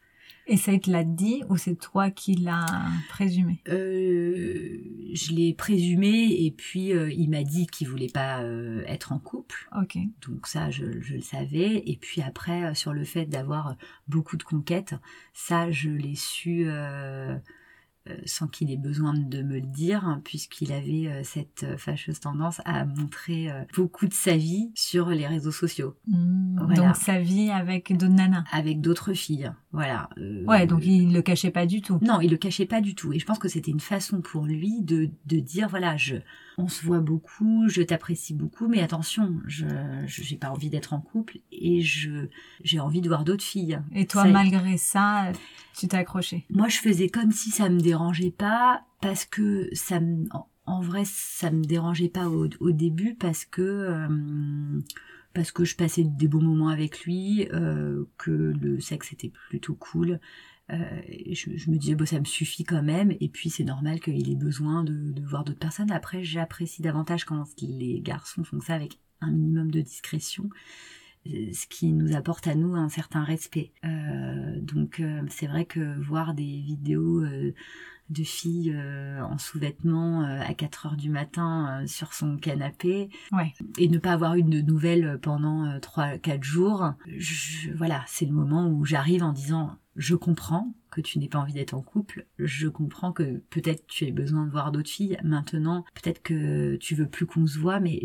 Et 0.49 0.55
ça, 0.55 0.71
il 0.71 0.79
te 0.79 0.89
l'a 0.89 1.03
dit 1.03 1.43
ou 1.49 1.57
c'est 1.57 1.75
toi 1.75 2.09
qui 2.09 2.35
l'as 2.35 2.65
présumé? 3.09 3.61
Euh, 3.67 4.79
Je 5.13 5.33
l'ai 5.33 5.53
présumé 5.53 6.45
et 6.45 6.51
puis 6.51 6.93
euh, 6.93 7.11
il 7.11 7.29
m'a 7.29 7.43
dit 7.43 7.67
qu'il 7.67 7.89
voulait 7.89 8.07
pas 8.07 8.41
euh, 8.43 8.81
être 8.85 9.11
en 9.11 9.19
couple. 9.19 9.67
Ok. 9.77 9.97
Donc 10.27 10.47
ça, 10.47 10.69
je, 10.71 11.01
je 11.01 11.15
le 11.15 11.21
savais. 11.21 11.83
Et 11.85 11.97
puis 11.97 12.21
après, 12.21 12.63
euh, 12.63 12.73
sur 12.73 12.93
le 12.93 13.03
fait 13.03 13.25
d'avoir 13.25 13.75
beaucoup 14.07 14.37
de 14.37 14.43
conquêtes, 14.43 14.95
ça, 15.33 15.69
je 15.69 15.89
l'ai 15.89 16.15
su 16.15 16.63
euh, 16.67 17.35
sans 18.25 18.47
qu'il 18.47 18.71
ait 18.71 18.77
besoin 18.77 19.13
de 19.13 19.41
me 19.41 19.55
le 19.55 19.67
dire, 19.67 20.05
hein, 20.05 20.21
puisqu'il 20.23 20.71
avait 20.71 21.07
euh, 21.07 21.21
cette 21.23 21.63
euh, 21.63 21.77
fâcheuse 21.77 22.19
tendance 22.19 22.61
à 22.65 22.85
montrer 22.85 23.49
beaucoup 23.75 24.07
de 24.07 24.13
sa 24.13 24.35
vie 24.35 24.71
sur 24.75 25.09
les 25.09 25.27
réseaux 25.27 25.51
sociaux. 25.51 25.95
Mmh, 26.07 26.73
donc 26.75 26.95
sa 26.95 27.19
vie 27.19 27.49
avec 27.49 27.95
d'autres 27.95 28.13
nanas. 28.13 28.43
Avec 28.51 28.81
d'autres 28.81 29.13
filles, 29.13 29.51
voilà. 29.71 30.09
ouais, 30.45 30.67
donc 30.67 30.85
il 30.85 31.13
le 31.13 31.21
cachait 31.21 31.51
pas 31.51 31.65
du 31.65 31.81
tout. 31.81 31.99
Non, 32.01 32.21
il 32.21 32.31
le 32.31 32.37
cachait 32.37 32.65
pas 32.65 32.81
du 32.81 32.95
tout. 32.95 33.13
Et 33.13 33.19
je 33.19 33.25
pense 33.25 33.39
que 33.39 33.47
c'était 33.47 33.71
une 33.71 33.79
façon 33.79 34.21
pour 34.21 34.45
lui 34.45 34.81
de, 34.81 35.09
de 35.25 35.39
dire, 35.39 35.69
voilà, 35.69 35.97
je, 35.97 36.15
on 36.57 36.67
se 36.67 36.83
voit 36.83 36.99
beaucoup, 36.99 37.67
je 37.67 37.83
t'apprécie 37.83 38.33
beaucoup, 38.33 38.67
mais 38.67 38.81
attention, 38.81 39.35
je 39.45 39.67
j'ai 40.05 40.37
pas 40.37 40.49
envie 40.49 40.69
d'être 40.69 40.93
en 40.93 40.99
couple 40.99 41.39
et 41.51 41.81
je 41.81 42.27
j'ai 42.63 42.79
envie 42.79 43.01
de 43.01 43.07
voir 43.07 43.23
d'autres 43.23 43.43
filles. 43.43 43.79
Et 43.93 44.07
toi, 44.07 44.25
malgré 44.25 44.77
ça, 44.77 45.31
tu 45.77 45.87
t'es 45.87 45.97
accroché 45.97 46.45
Moi, 46.49 46.67
je 46.67 46.77
faisais 46.77 47.09
comme 47.09 47.31
si 47.31 47.51
ça 47.51 47.69
me 47.69 47.79
dérangeait 47.79 48.31
pas 48.31 48.83
parce 49.01 49.25
que 49.25 49.69
ça 49.73 49.99
me 49.99 50.25
en 50.65 50.81
vrai, 50.81 51.03
ça 51.05 51.49
me 51.49 51.63
dérangeait 51.63 52.09
pas 52.09 52.27
au, 52.27 52.71
début 52.71 53.15
parce 53.15 53.45
que 53.45 53.61
euh, 53.61 54.79
parce 55.33 55.51
que 55.51 55.63
je 55.63 55.75
passais 55.75 56.03
des 56.03 56.27
beaux 56.27 56.41
moments 56.41 56.69
avec 56.69 57.05
lui, 57.05 57.47
euh, 57.53 58.03
que 58.17 58.31
le 58.31 58.79
sexe 58.81 59.13
était 59.13 59.31
plutôt 59.49 59.75
cool. 59.75 60.19
Euh, 60.69 61.01
je, 61.31 61.71
me 61.71 61.77
disais 61.77 61.95
bon 61.95 62.05
ça 62.05 62.19
me 62.19 62.25
suffit 62.25 62.65
quand 62.65 62.83
même 62.83 63.13
et 63.21 63.29
puis 63.29 63.49
c'est 63.49 63.63
normal 63.63 64.01
qu'il 64.01 64.29
ait 64.29 64.35
besoin 64.35 64.83
de, 64.83 65.13
voir 65.25 65.43
d'autres 65.43 65.59
personnes. 65.59 65.91
Après 65.91 66.23
j'apprécie 66.23 66.81
davantage 66.81 67.25
quand 67.25 67.45
les 67.61 68.01
garçons 68.01 68.43
font 68.43 68.59
ça 68.59 68.75
avec 68.75 68.99
un 69.21 69.31
minimum 69.31 69.71
de 69.71 69.81
discrétion 69.81 70.49
ce 71.53 71.67
qui 71.67 71.93
nous 71.93 72.15
apporte 72.15 72.47
à 72.47 72.55
nous 72.55 72.75
un 72.75 72.89
certain 72.89 73.23
respect. 73.23 73.71
Euh, 73.83 74.59
donc 74.61 74.99
euh, 74.99 75.21
c'est 75.29 75.47
vrai 75.47 75.65
que 75.65 75.99
voir 76.01 76.33
des 76.33 76.61
vidéos 76.61 77.21
euh, 77.23 77.53
de 78.09 78.23
filles 78.23 78.75
en 79.21 79.37
sous-vêtements 79.37 80.21
à 80.21 80.53
4 80.53 80.85
heures 80.87 80.97
du 80.97 81.09
matin 81.09 81.83
sur 81.87 82.13
son 82.13 82.37
canapé. 82.37 83.09
Et 83.77 83.87
ne 83.87 83.97
pas 83.97 84.13
avoir 84.13 84.35
une 84.35 84.49
de 84.49 84.61
nouvelles 84.61 85.19
pendant 85.21 85.77
3-4 85.79 86.43
jours, 86.43 86.93
voilà, 87.75 88.03
c'est 88.07 88.25
le 88.25 88.33
moment 88.33 88.67
où 88.67 88.85
j'arrive 88.85 89.23
en 89.23 89.33
disant 89.33 89.77
je 89.97 90.15
comprends 90.15 90.73
que 90.91 91.01
tu 91.01 91.19
n'aies 91.19 91.27
pas 91.27 91.39
envie 91.39 91.53
d'être 91.53 91.73
en 91.73 91.81
couple, 91.81 92.27
je 92.37 92.67
comprends 92.67 93.11
que 93.11 93.41
peut-être 93.49 93.85
tu 93.87 94.05
aies 94.05 94.11
besoin 94.11 94.45
de 94.45 94.51
voir 94.51 94.71
d'autres 94.71 94.89
filles, 94.89 95.17
maintenant 95.23 95.83
peut-être 95.95 96.21
que 96.21 96.75
tu 96.77 96.95
veux 96.95 97.09
plus 97.09 97.25
qu'on 97.25 97.47
se 97.47 97.59
voit, 97.59 97.79
mais 97.79 97.99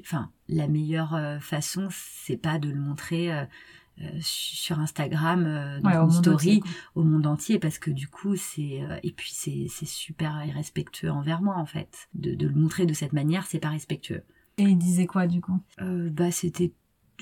enfin 0.00 0.30
la 0.48 0.68
meilleure 0.68 1.14
euh, 1.14 1.40
façon 1.40 1.88
c'est 1.90 2.36
pas 2.36 2.58
de 2.58 2.70
le 2.70 2.80
montrer 2.80 3.32
euh, 4.00 4.04
euh, 4.04 4.18
sur 4.20 4.78
Instagram 4.78 5.80
dans 5.82 6.04
une 6.04 6.10
story 6.10 6.62
au 6.94 7.02
monde 7.02 7.26
entier 7.26 7.58
parce 7.58 7.78
que 7.78 7.90
du 7.90 8.08
coup 8.08 8.36
c'est 8.36 8.80
et 9.02 9.12
puis 9.12 9.32
c'est 9.32 9.68
super 9.86 10.44
irrespectueux 10.44 11.10
envers 11.10 11.42
moi 11.42 11.56
en 11.56 11.66
fait 11.66 12.08
de, 12.14 12.34
de 12.34 12.46
le 12.46 12.54
montrer 12.54 12.86
de 12.86 12.94
cette 12.94 13.12
manière 13.12 13.46
c'est 13.46 13.60
pas 13.60 13.70
respectueux. 13.70 14.22
Et 14.58 14.64
il 14.64 14.76
disait 14.76 15.06
quoi 15.06 15.26
du 15.26 15.40
coup? 15.40 15.60
Bah 15.78 16.30
c'était 16.30 16.72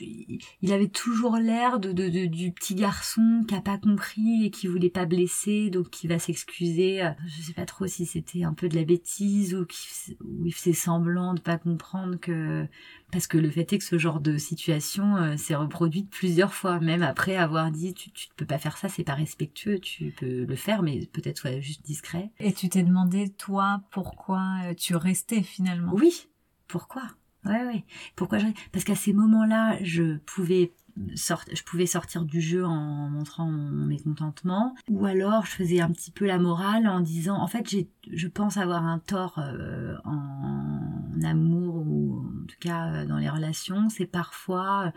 il 0.01 0.73
avait 0.73 0.89
toujours 0.89 1.37
l'air 1.37 1.79
de, 1.81 1.93
du 2.27 2.53
petit 2.53 2.75
garçon 2.75 3.45
qui 3.47 3.55
a 3.55 3.61
pas 3.61 3.79
compris 3.79 4.45
et 4.45 4.51
qui 4.51 4.67
voulait 4.67 4.91
pas 4.91 5.07
blesser, 5.07 5.71
donc 5.71 5.91
qui 5.91 6.07
va 6.07 6.19
s'excuser. 6.19 7.03
Euh, 7.03 7.11
je 7.27 7.43
sais 7.43 7.53
pas 7.53 7.67
trop 7.67 7.87
si 7.87 8.07
c'était 8.07 8.45
un 8.45 8.55
peu 8.55 8.69
de 8.69 8.77
la 8.77 8.85
bêtise 8.85 9.55
ou, 9.55 9.65
qui, 9.67 10.17
il 10.45 10.53
faisait 10.53 10.73
semblant 10.73 11.35
de 11.35 11.41
pas 11.41 11.59
comprendre 11.59 12.17
que 12.17 12.67
parce 13.13 13.27
que 13.27 13.39
le 13.39 13.51
fait 13.51 13.73
est 13.73 13.79
que 13.79 13.85
ce 13.85 13.99
genre 13.99 14.21
de 14.21 14.39
situation 14.39 15.17
euh, 15.17 15.37
s'est 15.37 15.57
reproduite 15.57 16.11
plusieurs 16.11 16.55
fois, 16.55 16.81
même 16.81 17.03
après 17.03 17.37
avoir 17.37 17.71
dit 17.71 17.95
tu, 17.95 18.11
tu 18.13 18.29
peux 18.37 18.47
pas 18.47 18.59
faire 18.59 18.77
ça, 18.77 18.89
c'est 18.89 19.05
pas 19.05 19.15
respectueux, 19.15 19.79
tu 19.79 20.15
peux 20.19 20.45
le 20.45 20.57
faire, 20.57 20.83
mais 20.83 21.07
peut-être 21.07 21.39
sois 21.39 21.61
juste 21.61 21.85
discret. 21.85 22.31
Et 22.39 22.53
tu 22.53 22.69
t'es 22.69 22.83
demandé 22.83 23.31
toi 23.31 23.83
pourquoi 23.91 24.43
euh, 24.65 24.75
tu 24.75 24.95
restais 24.95 25.43
finalement? 25.43 25.93
Oui, 25.95 26.29
pourquoi? 26.69 27.03
Ouais, 27.45 27.65
ouais. 27.65 27.85
Pourquoi 28.17 28.39
je... 28.39 28.47
Parce 28.73 28.85
qu'à 28.85 28.95
ces 28.95 29.13
moments-là, 29.13 29.79
je 29.83 30.19
pouvais 30.19 30.73
sortir, 31.15 31.55
je 31.57 31.63
pouvais 31.63 31.87
sortir 31.87 32.25
du 32.25 32.41
jeu 32.41 32.65
en 32.65 33.09
montrant 33.09 33.47
mon 33.47 33.87
mécontentement, 33.87 34.75
ou 34.89 35.07
alors 35.07 35.47
je 35.47 35.53
faisais 35.53 35.81
un 35.81 35.91
petit 35.91 36.11
peu 36.11 36.27
la 36.27 36.39
morale 36.39 36.87
en 36.87 37.01
disant, 37.01 37.37
en 37.37 37.47
fait, 37.47 37.69
j'ai, 37.69 37.89
je 38.11 38.29
pense 38.29 38.57
avoir 38.57 38.85
un 38.85 38.99
tort 38.99 39.39
euh, 39.39 39.97
en 40.05 41.23
amour 41.23 41.77
ou 41.77 42.27
en 42.43 42.47
tout 42.47 42.59
cas 42.61 42.93
euh, 42.93 43.07
dans 43.07 43.19
les 43.19 43.31
relations. 43.31 43.89
C'est 43.89 44.07
parfois, 44.07 44.93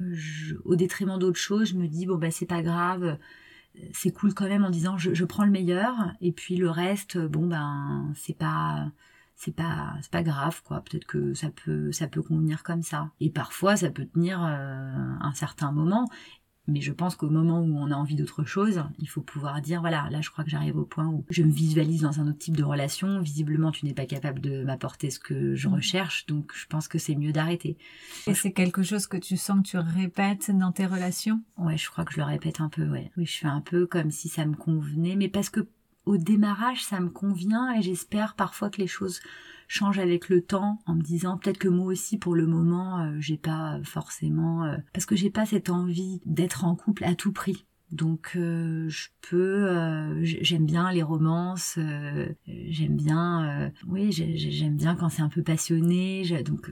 euh, 0.00 0.14
au 0.64 0.76
détriment 0.76 1.18
d'autres 1.18 1.38
choses, 1.38 1.70
je 1.70 1.76
me 1.76 1.86
dis 1.86 2.06
bon 2.06 2.16
bah 2.16 2.30
c'est 2.30 2.46
pas 2.46 2.62
grave 2.62 3.18
c'est 3.92 4.10
cool 4.10 4.32
quand 4.32 4.48
même 4.48 4.64
en 4.64 4.70
disant 4.70 4.96
je, 4.96 5.12
je, 5.12 5.24
prends 5.26 5.44
le 5.44 5.50
meilleur 5.50 5.94
et 6.22 6.32
puis 6.32 6.56
le 6.56 6.70
reste 6.70 7.18
bon 7.18 7.46
ben 7.46 8.10
c'est 8.14 8.36
pas 8.36 8.90
c'est 9.36 9.54
pas 9.54 9.94
c'est 10.00 10.10
pas 10.10 10.22
grave 10.22 10.62
quoi 10.64 10.80
peut-être 10.80 11.06
que 11.06 11.34
ça 11.34 11.50
peut 11.50 11.92
ça 11.92 12.08
peut 12.08 12.22
convenir 12.22 12.62
comme 12.62 12.82
ça 12.82 13.10
et 13.20 13.30
parfois 13.30 13.76
ça 13.76 13.90
peut 13.90 14.06
tenir 14.06 14.42
euh, 14.42 15.14
un 15.20 15.32
certain 15.34 15.72
moment 15.72 16.08
mais 16.68 16.80
je 16.80 16.92
pense 16.92 17.14
qu'au 17.14 17.30
moment 17.30 17.60
où 17.60 17.76
on 17.76 17.90
a 17.90 17.94
envie 17.94 18.16
d'autre 18.16 18.44
chose, 18.44 18.82
il 18.98 19.08
faut 19.08 19.20
pouvoir 19.20 19.60
dire 19.60 19.80
voilà, 19.80 20.08
là 20.10 20.20
je 20.20 20.30
crois 20.30 20.44
que 20.44 20.50
j'arrive 20.50 20.76
au 20.76 20.84
point 20.84 21.06
où 21.06 21.24
je 21.30 21.42
me 21.42 21.50
visualise 21.50 22.02
dans 22.02 22.20
un 22.20 22.26
autre 22.26 22.38
type 22.38 22.56
de 22.56 22.64
relation. 22.64 23.20
Visiblement, 23.20 23.70
tu 23.70 23.86
n'es 23.86 23.94
pas 23.94 24.06
capable 24.06 24.40
de 24.40 24.64
m'apporter 24.64 25.10
ce 25.10 25.20
que 25.20 25.54
je 25.54 25.68
mm. 25.68 25.74
recherche, 25.74 26.26
donc 26.26 26.52
je 26.54 26.66
pense 26.66 26.88
que 26.88 26.98
c'est 26.98 27.14
mieux 27.14 27.32
d'arrêter. 27.32 27.78
Et 28.26 28.34
c'est 28.34 28.52
quelque 28.52 28.82
chose 28.82 29.06
que 29.06 29.16
tu 29.16 29.36
sens 29.36 29.62
que 29.62 29.68
tu 29.68 29.78
répètes 29.78 30.50
dans 30.50 30.72
tes 30.72 30.86
relations? 30.86 31.40
Ouais, 31.56 31.76
je 31.76 31.88
crois 31.88 32.04
que 32.04 32.12
je 32.12 32.18
le 32.18 32.24
répète 32.24 32.60
un 32.60 32.68
peu, 32.68 32.88
ouais. 32.88 33.12
Oui, 33.16 33.26
je 33.26 33.38
fais 33.38 33.46
un 33.46 33.60
peu 33.60 33.86
comme 33.86 34.10
si 34.10 34.28
ça 34.28 34.44
me 34.44 34.56
convenait, 34.56 35.14
mais 35.14 35.28
parce 35.28 35.50
que 35.50 35.68
au 36.06 36.16
démarrage, 36.16 36.84
ça 36.84 37.00
me 37.00 37.10
convient 37.10 37.74
et 37.74 37.82
j'espère 37.82 38.34
parfois 38.34 38.70
que 38.70 38.80
les 38.80 38.86
choses 38.86 39.20
changent 39.68 39.98
avec 39.98 40.28
le 40.28 40.40
temps 40.40 40.78
en 40.86 40.94
me 40.94 41.02
disant 41.02 41.36
peut-être 41.36 41.58
que 41.58 41.68
moi 41.68 41.86
aussi 41.86 42.18
pour 42.18 42.36
le 42.36 42.46
moment 42.46 43.00
euh, 43.00 43.16
j'ai 43.18 43.36
pas 43.36 43.80
forcément 43.82 44.64
euh, 44.64 44.76
parce 44.92 45.06
que 45.06 45.16
j'ai 45.16 45.30
pas 45.30 45.44
cette 45.44 45.70
envie 45.70 46.20
d'être 46.24 46.64
en 46.64 46.76
couple 46.76 47.04
à 47.04 47.16
tout 47.16 47.32
prix. 47.32 47.66
Donc 47.90 48.32
euh, 48.36 48.88
je 48.88 49.08
peux 49.28 50.22
j'aime 50.22 50.66
bien 50.66 50.90
les 50.92 51.02
romances, 51.02 51.78
j'aime 52.46 52.96
bien 52.96 53.72
oui, 53.86 54.10
j'aime 54.12 54.76
bien 54.76 54.94
quand 54.96 55.08
c'est 55.08 55.22
un 55.22 55.28
peu 55.28 55.42
passionné, 55.42 56.24
donc 56.44 56.68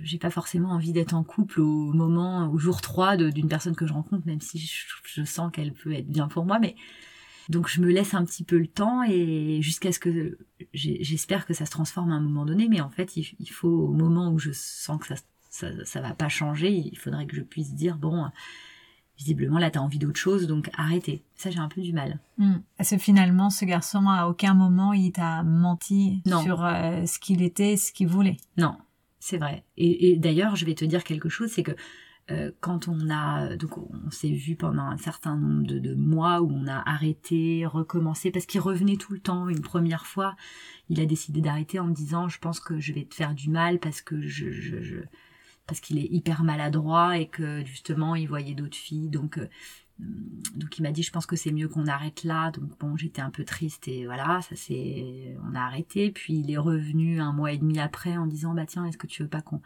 j'ai 0.00 0.18
pas 0.18 0.30
forcément 0.30 0.70
envie 0.70 0.92
d'être 0.92 1.14
en 1.14 1.24
couple 1.24 1.60
au 1.60 1.92
moment 1.92 2.50
au 2.50 2.58
jour 2.58 2.80
3 2.80 3.16
d'une 3.16 3.48
personne 3.48 3.74
que 3.74 3.86
je 3.86 3.92
rencontre 3.92 4.26
même 4.26 4.40
si 4.40 4.58
je, 4.58 4.84
je 5.04 5.24
sens 5.24 5.50
qu'elle 5.52 5.72
peut 5.72 5.92
être 5.92 6.08
bien 6.08 6.28
pour 6.28 6.44
moi 6.44 6.58
mais 6.58 6.76
donc 7.48 7.68
je 7.68 7.80
me 7.80 7.90
laisse 7.90 8.14
un 8.14 8.24
petit 8.24 8.44
peu 8.44 8.58
le 8.58 8.66
temps 8.66 9.02
et 9.02 9.60
jusqu'à 9.62 9.92
ce 9.92 9.98
que 9.98 10.38
j'espère 10.72 11.46
que 11.46 11.54
ça 11.54 11.66
se 11.66 11.70
transforme 11.70 12.10
à 12.10 12.14
un 12.14 12.20
moment 12.20 12.44
donné, 12.44 12.68
mais 12.68 12.80
en 12.80 12.90
fait 12.90 13.16
il, 13.16 13.50
faut 13.50 13.68
au 13.68 13.92
moment 13.92 14.30
où 14.30 14.38
je 14.38 14.50
sens 14.52 15.00
que 15.00 15.06
ça, 15.06 15.14
ça, 15.50 15.68
ça 15.84 16.00
va 16.00 16.14
pas 16.14 16.28
changer, 16.28 16.70
il 16.70 16.96
faudrait 16.98 17.26
que 17.26 17.36
je 17.36 17.42
puisse 17.42 17.74
dire 17.74 17.96
bon 17.96 18.30
visiblement 19.18 19.58
là 19.58 19.70
t'as 19.70 19.80
envie 19.80 19.98
d'autre 19.98 20.18
chose 20.18 20.46
donc 20.46 20.70
arrêtez. 20.76 21.24
Ça 21.36 21.50
j'ai 21.50 21.58
un 21.58 21.68
peu 21.68 21.80
du 21.80 21.92
mal. 21.92 22.18
Hmm. 22.38 22.56
Est-ce 22.78 22.96
que 22.96 23.00
finalement 23.00 23.50
ce 23.50 23.64
garçon 23.64 24.08
à 24.08 24.26
aucun 24.26 24.54
moment 24.54 24.92
il 24.92 25.12
t'a 25.12 25.42
menti 25.42 26.22
sur 26.26 26.64
euh, 26.64 27.06
ce 27.06 27.18
qu'il 27.18 27.42
était, 27.42 27.76
ce 27.76 27.92
qu'il 27.92 28.08
voulait? 28.08 28.36
Non, 28.56 28.76
c'est 29.20 29.38
vrai. 29.38 29.64
Et, 29.76 30.10
et 30.10 30.16
d'ailleurs 30.16 30.56
je 30.56 30.64
vais 30.64 30.74
te 30.74 30.84
dire 30.84 31.04
quelque 31.04 31.28
chose, 31.28 31.50
c'est 31.50 31.62
que 31.62 31.72
quand 32.60 32.88
on 32.88 33.10
a 33.10 33.56
donc 33.56 33.76
on 33.76 34.10
s'est 34.10 34.30
vu 34.30 34.56
pendant 34.56 34.84
un 34.84 34.96
certain 34.96 35.36
nombre 35.36 35.66
de, 35.66 35.94
mois 35.94 36.40
où 36.40 36.50
on 36.50 36.66
a 36.66 36.82
arrêté, 36.88 37.66
recommencé 37.66 38.30
parce 38.30 38.46
qu'il 38.46 38.60
revenait 38.60 38.96
tout 38.96 39.12
le 39.12 39.18
temps. 39.18 39.48
Une 39.48 39.60
première 39.60 40.06
fois, 40.06 40.34
il 40.88 41.00
a 41.00 41.06
décidé 41.06 41.40
d'arrêter 41.40 41.78
en 41.78 41.86
me 41.86 41.94
disant 41.94 42.28
je 42.28 42.38
pense 42.38 42.60
que 42.60 42.80
je 42.80 42.92
vais 42.92 43.04
te 43.04 43.14
faire 43.14 43.34
du 43.34 43.50
mal 43.50 43.78
parce 43.80 44.00
que 44.00 44.20
je, 44.22 45.02
parce 45.66 45.80
qu'il 45.80 45.98
est 45.98 46.08
hyper 46.10 46.42
maladroit 46.42 47.18
et 47.18 47.28
que 47.28 47.64
justement 47.64 48.14
il 48.14 48.28
voyait 48.28 48.54
d'autres 48.54 48.76
filles 48.76 49.08
donc 49.08 49.38
euh, 49.38 49.48
donc 49.98 50.78
il 50.78 50.82
m'a 50.82 50.90
dit 50.90 51.02
je 51.02 51.12
pense 51.12 51.26
que 51.26 51.36
c'est 51.36 51.52
mieux 51.52 51.68
qu'on 51.68 51.86
arrête 51.86 52.24
là 52.24 52.50
donc 52.50 52.78
bon 52.78 52.96
j'étais 52.96 53.22
un 53.22 53.30
peu 53.30 53.44
triste 53.44 53.86
et 53.88 54.06
voilà 54.06 54.40
ça 54.42 54.56
c'est 54.56 55.36
on 55.48 55.54
a 55.54 55.60
arrêté 55.60 56.10
puis 56.10 56.40
il 56.40 56.50
est 56.50 56.58
revenu 56.58 57.20
un 57.20 57.32
mois 57.32 57.52
et 57.52 57.58
demi 57.58 57.78
après 57.78 58.16
en 58.16 58.26
disant 58.26 58.54
bah 58.54 58.66
tiens 58.66 58.84
est-ce 58.86 58.98
que 58.98 59.06
tu 59.06 59.22
veux 59.22 59.28
pas 59.28 59.42
qu'on 59.42 59.60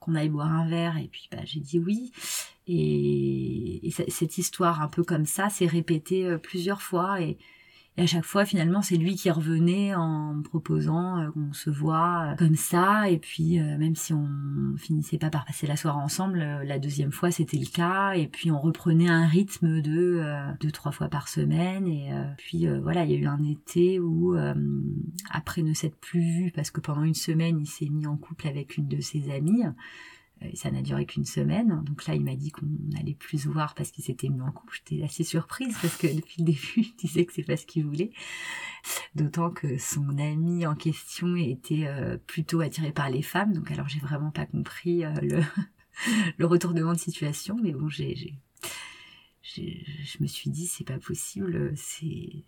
qu'on 0.00 0.14
aille 0.16 0.28
boire 0.28 0.52
un 0.52 0.68
verre. 0.68 0.96
Et 0.98 1.08
puis 1.08 1.28
bah, 1.30 1.38
j'ai 1.44 1.60
dit 1.60 1.78
oui. 1.78 2.10
Et, 2.66 3.86
et, 3.86 3.90
cette 3.90 4.38
histoire 4.38 4.82
un 4.82 4.88
peu 4.88 5.04
comme 5.04 5.26
ça 5.26 5.48
s'est 5.48 5.66
répétée 5.66 6.26
euh, 6.26 6.38
plusieurs 6.38 6.82
fois. 6.82 7.20
Et, 7.20 7.38
et 7.96 8.02
à 8.02 8.06
chaque 8.06 8.24
fois, 8.24 8.44
finalement, 8.44 8.82
c'est 8.82 8.96
lui 8.96 9.16
qui 9.16 9.30
revenait 9.30 9.94
en 9.94 10.34
me 10.34 10.42
proposant 10.42 11.18
euh, 11.18 11.30
qu'on 11.32 11.52
se 11.52 11.70
voit 11.70 12.30
euh, 12.30 12.36
comme 12.36 12.54
ça. 12.54 13.10
Et 13.10 13.18
puis, 13.18 13.58
euh, 13.58 13.76
même 13.78 13.96
si 13.96 14.14
on 14.14 14.28
finissait 14.78 15.18
pas 15.18 15.28
par 15.28 15.44
passer 15.44 15.66
la 15.66 15.76
soirée 15.76 16.00
ensemble, 16.00 16.38
la 16.38 16.78
deuxième 16.78 17.10
fois, 17.10 17.30
c'était 17.32 17.58
le 17.58 17.66
cas. 17.66 18.12
Et 18.12 18.28
puis, 18.28 18.50
on 18.52 18.60
reprenait 18.60 19.08
un 19.08 19.26
rythme 19.26 19.82
de 19.82 20.54
deux, 20.60 20.70
trois 20.70 20.92
fois 20.92 21.08
par 21.08 21.28
semaine. 21.28 21.86
Et 21.88 22.10
puis, 22.38 22.66
voilà, 22.80 23.04
il 23.04 23.10
y 23.10 23.14
a 23.14 23.18
eu 23.18 23.26
un 23.26 23.42
été 23.42 23.98
où, 23.98 24.36
après 25.30 25.62
ne 25.62 25.74
s'être 25.74 25.96
plus 25.96 26.20
vu, 26.20 26.52
parce 26.54 26.70
que 26.70 26.80
pendant 26.80 27.02
une 27.02 27.14
semaine, 27.14 27.58
il 27.60 27.66
s'est 27.66 27.88
mis 27.88 28.06
en 28.06 28.16
couple 28.16 28.46
avec 28.46 28.76
une 28.76 28.88
de 28.88 29.00
ses 29.00 29.30
amies. 29.30 29.64
Euh, 30.42 30.48
ça 30.54 30.70
n'a 30.70 30.82
duré 30.82 31.06
qu'une 31.06 31.24
semaine. 31.24 31.82
Donc 31.84 32.06
là, 32.06 32.14
il 32.14 32.24
m'a 32.24 32.34
dit 32.34 32.50
qu'on 32.50 32.66
allait 32.98 33.14
plus 33.14 33.42
se 33.42 33.48
voir 33.48 33.74
parce 33.74 33.90
qu'il 33.90 34.04
s'était 34.04 34.28
mis 34.28 34.40
en 34.40 34.52
couple. 34.52 34.76
J'étais 34.76 35.04
assez 35.04 35.24
surprise 35.24 35.76
parce 35.80 35.96
que 35.96 36.06
depuis 36.14 36.36
le 36.42 36.46
début, 36.46 36.74
il 36.76 36.94
disait 36.96 37.24
que 37.24 37.32
c'est 37.32 37.42
pas 37.42 37.56
ce 37.56 37.66
qu'il 37.66 37.84
voulait. 37.84 38.12
D'autant 39.14 39.50
que 39.50 39.78
son 39.78 40.18
ami 40.18 40.66
en 40.66 40.74
question 40.74 41.36
était 41.36 41.86
euh, 41.86 42.16
plutôt 42.16 42.60
attiré 42.60 42.92
par 42.92 43.10
les 43.10 43.22
femmes. 43.22 43.52
Donc 43.52 43.70
alors, 43.70 43.88
j'ai 43.88 44.00
vraiment 44.00 44.30
pas 44.30 44.46
compris 44.46 45.04
euh, 45.04 45.12
le, 45.20 45.40
le 46.38 46.46
retournement 46.46 46.92
de 46.92 46.98
situation. 46.98 47.56
Mais 47.62 47.72
bon, 47.72 47.88
j'ai, 47.88 48.34
je 49.42 50.16
me 50.20 50.26
suis 50.26 50.50
dit, 50.50 50.66
c'est 50.66 50.84
pas 50.84 50.98
possible. 50.98 51.72
C'est, 51.76 52.44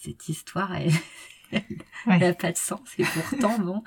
cette 0.00 0.28
histoire, 0.28 0.74
elle, 0.74 0.92
elle 1.52 2.20
n'a 2.20 2.34
pas 2.34 2.52
de 2.52 2.56
sens 2.56 2.80
et 2.98 3.04
pourtant 3.04 3.58
bon 3.64 3.82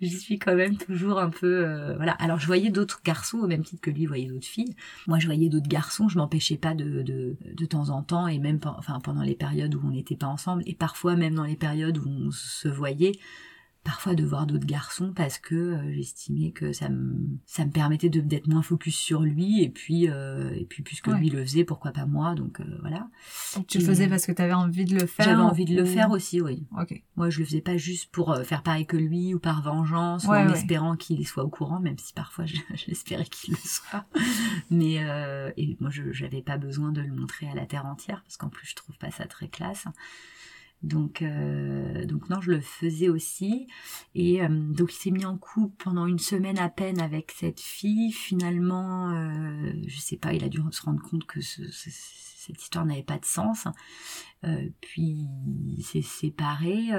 j'y 0.00 0.18
suis 0.18 0.38
quand 0.38 0.54
même 0.54 0.76
toujours 0.76 1.18
un 1.18 1.30
peu 1.30 1.64
euh, 1.66 1.94
voilà. 1.96 2.12
Alors 2.12 2.38
je 2.38 2.46
voyais 2.46 2.70
d'autres 2.70 3.00
garçons 3.04 3.38
au 3.38 3.46
même 3.46 3.64
titre 3.64 3.80
que 3.80 3.90
lui 3.90 4.06
voyait 4.06 4.26
d'autres 4.26 4.46
filles. 4.46 4.74
Moi 5.06 5.18
je 5.18 5.26
voyais 5.26 5.48
d'autres 5.48 5.68
garçons 5.68 6.08
je 6.08 6.18
m'empêchais 6.18 6.56
pas 6.56 6.74
de, 6.74 7.02
de, 7.02 7.36
de 7.44 7.66
temps 7.66 7.90
en 7.90 8.02
temps 8.02 8.26
et 8.26 8.38
même 8.38 8.58
enfin 8.64 9.00
pendant 9.00 9.22
les 9.22 9.34
périodes 9.34 9.74
où 9.74 9.80
on 9.84 9.90
n'était 9.90 10.16
pas 10.16 10.26
ensemble 10.26 10.62
et 10.66 10.74
parfois 10.74 11.16
même 11.16 11.34
dans 11.34 11.44
les 11.44 11.56
périodes 11.56 11.98
où 11.98 12.08
on 12.08 12.30
se 12.30 12.68
voyait 12.68 13.12
parfois 13.86 14.16
de 14.16 14.24
voir 14.24 14.46
d'autres 14.46 14.66
garçons 14.66 15.12
parce 15.14 15.38
que 15.38 15.54
euh, 15.54 15.92
j'estimais 15.92 16.50
que 16.50 16.72
ça 16.72 16.88
me 16.88 17.14
ça 17.46 17.64
me 17.64 17.70
permettait 17.70 18.08
de 18.08 18.20
d'être 18.20 18.48
moins 18.48 18.62
focus 18.62 18.96
sur 18.96 19.20
lui 19.20 19.62
et 19.62 19.68
puis 19.68 20.10
euh, 20.10 20.52
et 20.56 20.64
puis 20.64 20.82
puisque 20.82 21.06
lui 21.06 21.30
le 21.30 21.40
faisait 21.44 21.62
pourquoi 21.64 21.92
pas 21.92 22.04
moi 22.04 22.34
donc 22.34 22.58
euh, 22.58 22.64
voilà. 22.80 23.08
Tu 23.68 23.78
le 23.78 23.84
faisais 23.84 24.08
parce 24.08 24.26
que 24.26 24.32
tu 24.32 24.42
avais 24.42 24.54
envie 24.54 24.84
de 24.84 24.98
le 24.98 25.06
faire 25.06 25.26
j'avais 25.26 25.40
envie 25.40 25.64
de 25.64 25.76
le 25.76 25.84
faire 25.84 26.10
aussi 26.10 26.40
oui. 26.40 26.66
Ok. 26.76 27.00
Moi 27.14 27.30
je 27.30 27.38
le 27.38 27.44
faisais 27.44 27.60
pas 27.60 27.76
juste 27.76 28.10
pour 28.10 28.36
faire 28.44 28.64
pareil 28.64 28.86
que 28.86 28.96
lui 28.96 29.34
ou 29.34 29.38
par 29.38 29.62
vengeance 29.62 30.24
ou 30.24 30.32
en 30.32 30.48
espérant 30.48 30.96
qu'il 30.96 31.24
soit 31.26 31.44
au 31.44 31.48
courant 31.48 31.78
même 31.78 31.98
si 31.98 32.12
parfois 32.12 32.44
j'espérais 32.74 33.24
qu'il 33.24 33.52
le 33.54 33.60
soit. 33.62 34.04
Mais 34.68 34.96
et 35.56 35.76
moi 35.78 35.90
je 35.90 36.10
j'avais 36.10 36.42
pas 36.42 36.58
besoin 36.58 36.90
de 36.90 37.02
le 37.02 37.12
montrer 37.12 37.48
à 37.48 37.54
la 37.54 37.66
terre 37.66 37.86
entière 37.86 38.22
parce 38.24 38.36
qu'en 38.36 38.48
plus 38.48 38.66
je 38.66 38.74
trouve 38.74 38.98
pas 38.98 39.12
ça 39.12 39.26
très 39.26 39.46
classe 39.46 39.86
donc, 40.82 41.22
euh, 41.22 42.04
donc 42.04 42.28
non, 42.28 42.40
je 42.40 42.52
le 42.52 42.60
faisais 42.60 43.08
aussi. 43.08 43.66
Et 44.14 44.42
euh, 44.42 44.48
donc 44.48 44.92
il 44.92 44.96
s'est 44.96 45.10
mis 45.10 45.24
en 45.24 45.36
couple 45.36 45.74
pendant 45.82 46.06
une 46.06 46.18
semaine 46.18 46.58
à 46.58 46.68
peine 46.68 47.00
avec 47.00 47.32
cette 47.36 47.60
fille. 47.60 48.12
Finalement, 48.12 49.10
euh, 49.10 49.72
je 49.86 49.98
sais 49.98 50.16
pas, 50.16 50.32
il 50.32 50.44
a 50.44 50.48
dû 50.48 50.60
se 50.70 50.82
rendre 50.82 51.02
compte 51.02 51.26
que 51.26 51.40
cette 51.40 52.62
histoire 52.62 52.84
n'avait 52.84 53.02
pas 53.02 53.18
de 53.18 53.24
sens. 53.24 53.66
Euh, 54.44 54.68
puis 54.80 55.26
il 55.76 55.82
s'est 55.82 56.02
séparé. 56.02 56.90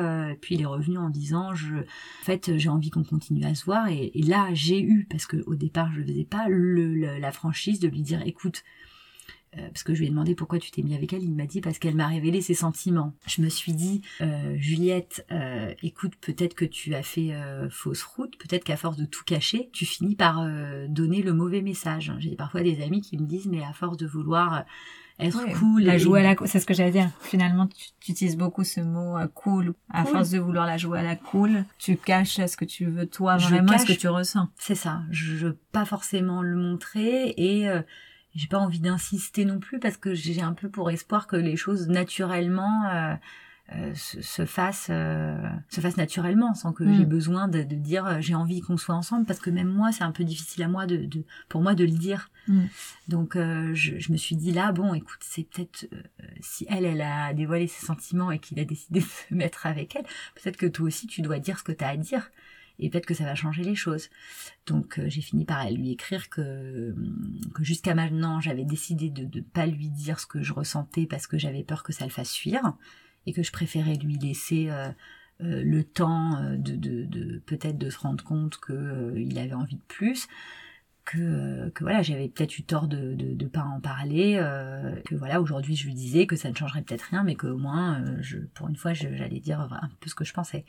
puis 0.41 0.55
il 0.55 0.61
est 0.61 0.65
revenu 0.65 0.97
en 0.97 1.09
disant, 1.09 1.53
je, 1.53 1.75
en 1.75 2.23
fait, 2.23 2.57
j'ai 2.57 2.69
envie 2.69 2.89
qu'on 2.89 3.03
continue 3.03 3.45
à 3.45 3.55
se 3.55 3.63
voir. 3.63 3.87
Et, 3.87 4.11
là, 4.15 4.49
j'ai 4.53 4.81
eu, 4.81 5.05
parce 5.09 5.27
que 5.27 5.37
au 5.45 5.55
départ 5.55 5.93
je 5.93 6.01
ne 6.01 6.07
faisais 6.07 6.25
pas, 6.25 6.47
le, 6.49 7.19
la 7.19 7.31
franchise 7.31 7.79
de 7.79 7.87
lui 7.87 8.01
dire, 8.01 8.21
écoute 8.25 8.63
euh, 9.55 9.67
parce 9.69 9.83
que 9.83 9.93
je 9.93 9.99
lui 9.99 10.07
ai 10.07 10.09
demandé 10.09 10.35
pourquoi 10.35 10.59
tu 10.59 10.71
t'es 10.71 10.81
mis 10.81 10.93
avec 10.93 11.13
elle, 11.13 11.23
il 11.23 11.33
m'a 11.33 11.45
dit 11.45 11.61
parce 11.61 11.79
qu'elle 11.79 11.95
m'a 11.95 12.07
révélé 12.07 12.41
ses 12.41 12.53
sentiments. 12.53 13.13
Je 13.27 13.41
me 13.41 13.49
suis 13.49 13.73
dit, 13.73 14.01
euh, 14.21 14.55
Juliette, 14.57 15.25
euh, 15.31 15.73
écoute, 15.81 16.13
peut-être 16.19 16.53
que 16.53 16.65
tu 16.65 16.93
as 16.95 17.03
fait 17.03 17.33
fausse 17.69 18.03
route, 18.03 18.37
peut-être 18.37 18.63
qu'à 18.63 18.77
force 18.77 18.97
de 18.97 19.05
tout 19.05 19.23
cacher, 19.23 19.69
tu 19.71 19.85
finis 19.85 20.15
par 20.15 20.45
donner 20.89 21.21
le 21.21 21.33
mauvais 21.33 21.61
message. 21.61 22.11
J'ai 22.19 22.35
parfois 22.35 22.61
des 22.61 22.81
amis 22.81 23.01
qui 23.01 23.17
me 23.17 23.25
disent, 23.25 23.47
mais 23.47 23.63
à 23.63 23.73
force 23.73 23.97
de 23.97 24.05
vouloir 24.05 24.65
être 25.19 25.43
cool. 25.57 25.83
La 25.83 25.97
jouer 25.97 26.25
à 26.25 26.33
la 26.33 26.47
c'est 26.47 26.59
ce 26.59 26.65
que 26.65 26.73
j'allais 26.73 26.91
dire. 26.91 27.09
Finalement, 27.21 27.67
tu, 27.67 28.11
utilises 28.11 28.37
beaucoup 28.37 28.63
ce 28.63 28.81
mot 28.81 29.17
cool. 29.33 29.73
À 29.89 30.05
force 30.05 30.29
de 30.29 30.39
vouloir 30.39 30.65
la 30.65 30.77
jouer 30.77 30.99
à 30.99 31.03
la 31.03 31.15
cool, 31.15 31.63
tu 31.77 31.95
caches 31.95 32.45
ce 32.45 32.57
que 32.57 32.65
tu 32.65 32.85
veux 32.85 33.07
toi 33.07 33.37
vraiment, 33.37 33.77
ce 33.77 33.85
que 33.85 33.93
tu 33.93 34.07
ressens. 34.07 34.49
C'est 34.57 34.75
ça. 34.75 35.01
Je, 35.09 35.35
je 35.37 35.47
pas 35.71 35.85
forcément 35.85 36.41
le 36.41 36.55
montrer 36.55 37.33
et 37.37 37.67
j'ai 38.37 38.47
pas 38.47 38.59
envie 38.59 38.79
d'insister 38.79 39.45
non 39.45 39.59
plus 39.59 39.79
parce 39.79 39.97
que 39.97 40.13
j'ai 40.13 40.41
un 40.41 40.53
peu 40.53 40.69
pour 40.69 40.91
espoir 40.91 41.27
que 41.27 41.35
les 41.35 41.57
choses 41.57 41.89
naturellement 41.89 42.85
euh, 42.85 43.15
euh, 43.75 43.91
se, 43.95 44.45
fassent 44.45 44.89
euh, 44.91 45.35
se 45.69 45.81
fassent 45.81 45.97
naturellement 45.97 46.53
sans 46.53 46.71
que 46.71 46.85
j'ai 46.85 47.05
mm. 47.05 47.09
besoin 47.09 47.47
de, 47.47 47.63
de 47.63 47.75
dire 47.75 48.21
j'ai 48.21 48.35
envie 48.35 48.61
qu'on 48.61 48.77
soit 48.77 48.95
ensemble 48.95 49.25
parce 49.25 49.39
que 49.39 49.49
même 49.49 49.67
moi 49.67 49.91
c'est 49.91 50.03
un 50.03 50.11
peu 50.11 50.23
difficile 50.23 50.63
à 50.63 50.67
moi 50.67 50.85
de, 50.85 50.97
de 50.97 51.23
pour 51.49 51.61
moi 51.61 51.73
de 51.73 51.83
le 51.83 51.91
dire 51.91 52.29
mm. 52.47 52.65
donc 53.07 53.33
je, 53.35 53.97
je, 53.97 54.11
me 54.11 54.17
suis 54.17 54.35
dit 54.35 54.51
là 54.51 54.71
bon 54.71 54.93
écoute 54.93 55.19
c'est 55.21 55.43
peut-être 55.43 55.87
si 56.39 56.67
elle 56.69 56.85
elle 56.85 57.01
a 57.01 57.33
dévoilé 57.33 57.65
ses 57.67 57.87
sentiments 57.87 58.29
et 58.29 58.37
qu'il 58.37 58.59
a 58.59 58.65
décidé 58.65 58.99
de 59.01 59.05
se 59.05 59.33
mettre 59.33 59.65
avec 59.65 59.95
elle 59.95 60.05
peut-être 60.35 60.57
que 60.57 60.67
toi 60.67 60.85
aussi 60.85 61.07
tu 61.07 61.21
dois 61.21 61.39
dire 61.39 61.57
ce 61.57 61.63
que 61.63 61.71
tu 61.71 61.83
as 61.83 61.89
à 61.89 61.97
dire 61.97 62.29
et 62.79 62.89
peut-être 62.89 63.05
que 63.05 63.13
ça 63.13 63.23
va 63.23 63.35
changer 63.35 63.63
les 63.63 63.75
choses. 63.75 64.09
Donc 64.65 64.99
euh, 64.99 65.09
j'ai 65.09 65.21
fini 65.21 65.45
par 65.45 65.69
lui 65.71 65.91
écrire 65.91 66.29
que, 66.29 66.95
que 67.53 67.63
jusqu'à 67.63 67.95
maintenant 67.95 68.39
j'avais 68.41 68.65
décidé 68.65 69.09
de 69.09 69.23
ne 69.23 69.41
pas 69.41 69.65
lui 69.65 69.89
dire 69.89 70.19
ce 70.19 70.27
que 70.27 70.41
je 70.41 70.53
ressentais 70.53 71.05
parce 71.05 71.27
que 71.27 71.37
j'avais 71.37 71.63
peur 71.63 71.83
que 71.83 71.93
ça 71.93 72.05
le 72.05 72.11
fasse 72.11 72.33
fuir 72.35 72.73
et 73.25 73.33
que 73.33 73.43
je 73.43 73.51
préférais 73.51 73.95
lui 73.95 74.17
laisser 74.17 74.69
euh, 74.69 74.89
euh, 75.41 75.61
le 75.63 75.83
temps 75.83 76.41
de 76.57 77.39
peut-être 77.45 77.77
de 77.77 77.89
se 77.89 77.99
rendre 77.99 78.23
compte 78.23 78.59
qu'il 78.59 79.37
avait 79.37 79.53
envie 79.53 79.75
de 79.75 79.87
plus 79.87 80.27
que, 81.07 81.69
que 81.69 81.83
voilà, 81.85 82.01
j'avais 82.01 82.27
peut-être 82.27 82.59
eu 82.59 82.63
tort 82.63 82.87
de 82.87 83.15
de, 83.15 83.33
de 83.33 83.45
pas 83.45 83.63
en 83.63 83.79
parler, 83.79 84.37
euh, 84.39 84.93
que 85.05 85.15
voilà, 85.15 85.41
aujourd'hui 85.41 85.75
je 85.75 85.85
lui 85.85 85.93
disais 85.93 86.27
que 86.27 86.35
ça 86.35 86.49
ne 86.49 86.55
changerait 86.55 86.81
peut-être 86.81 87.03
rien, 87.09 87.23
mais 87.23 87.35
qu'au 87.35 87.57
moins, 87.57 88.01
euh, 88.01 88.17
je, 88.19 88.39
pour 88.53 88.67
une 88.67 88.75
fois, 88.75 88.93
j'allais 88.93 89.39
dire 89.39 89.61
un 89.61 89.89
peu 90.01 90.09
ce 90.09 90.15
que 90.15 90.25
je 90.25 90.33
pensais. 90.33 90.65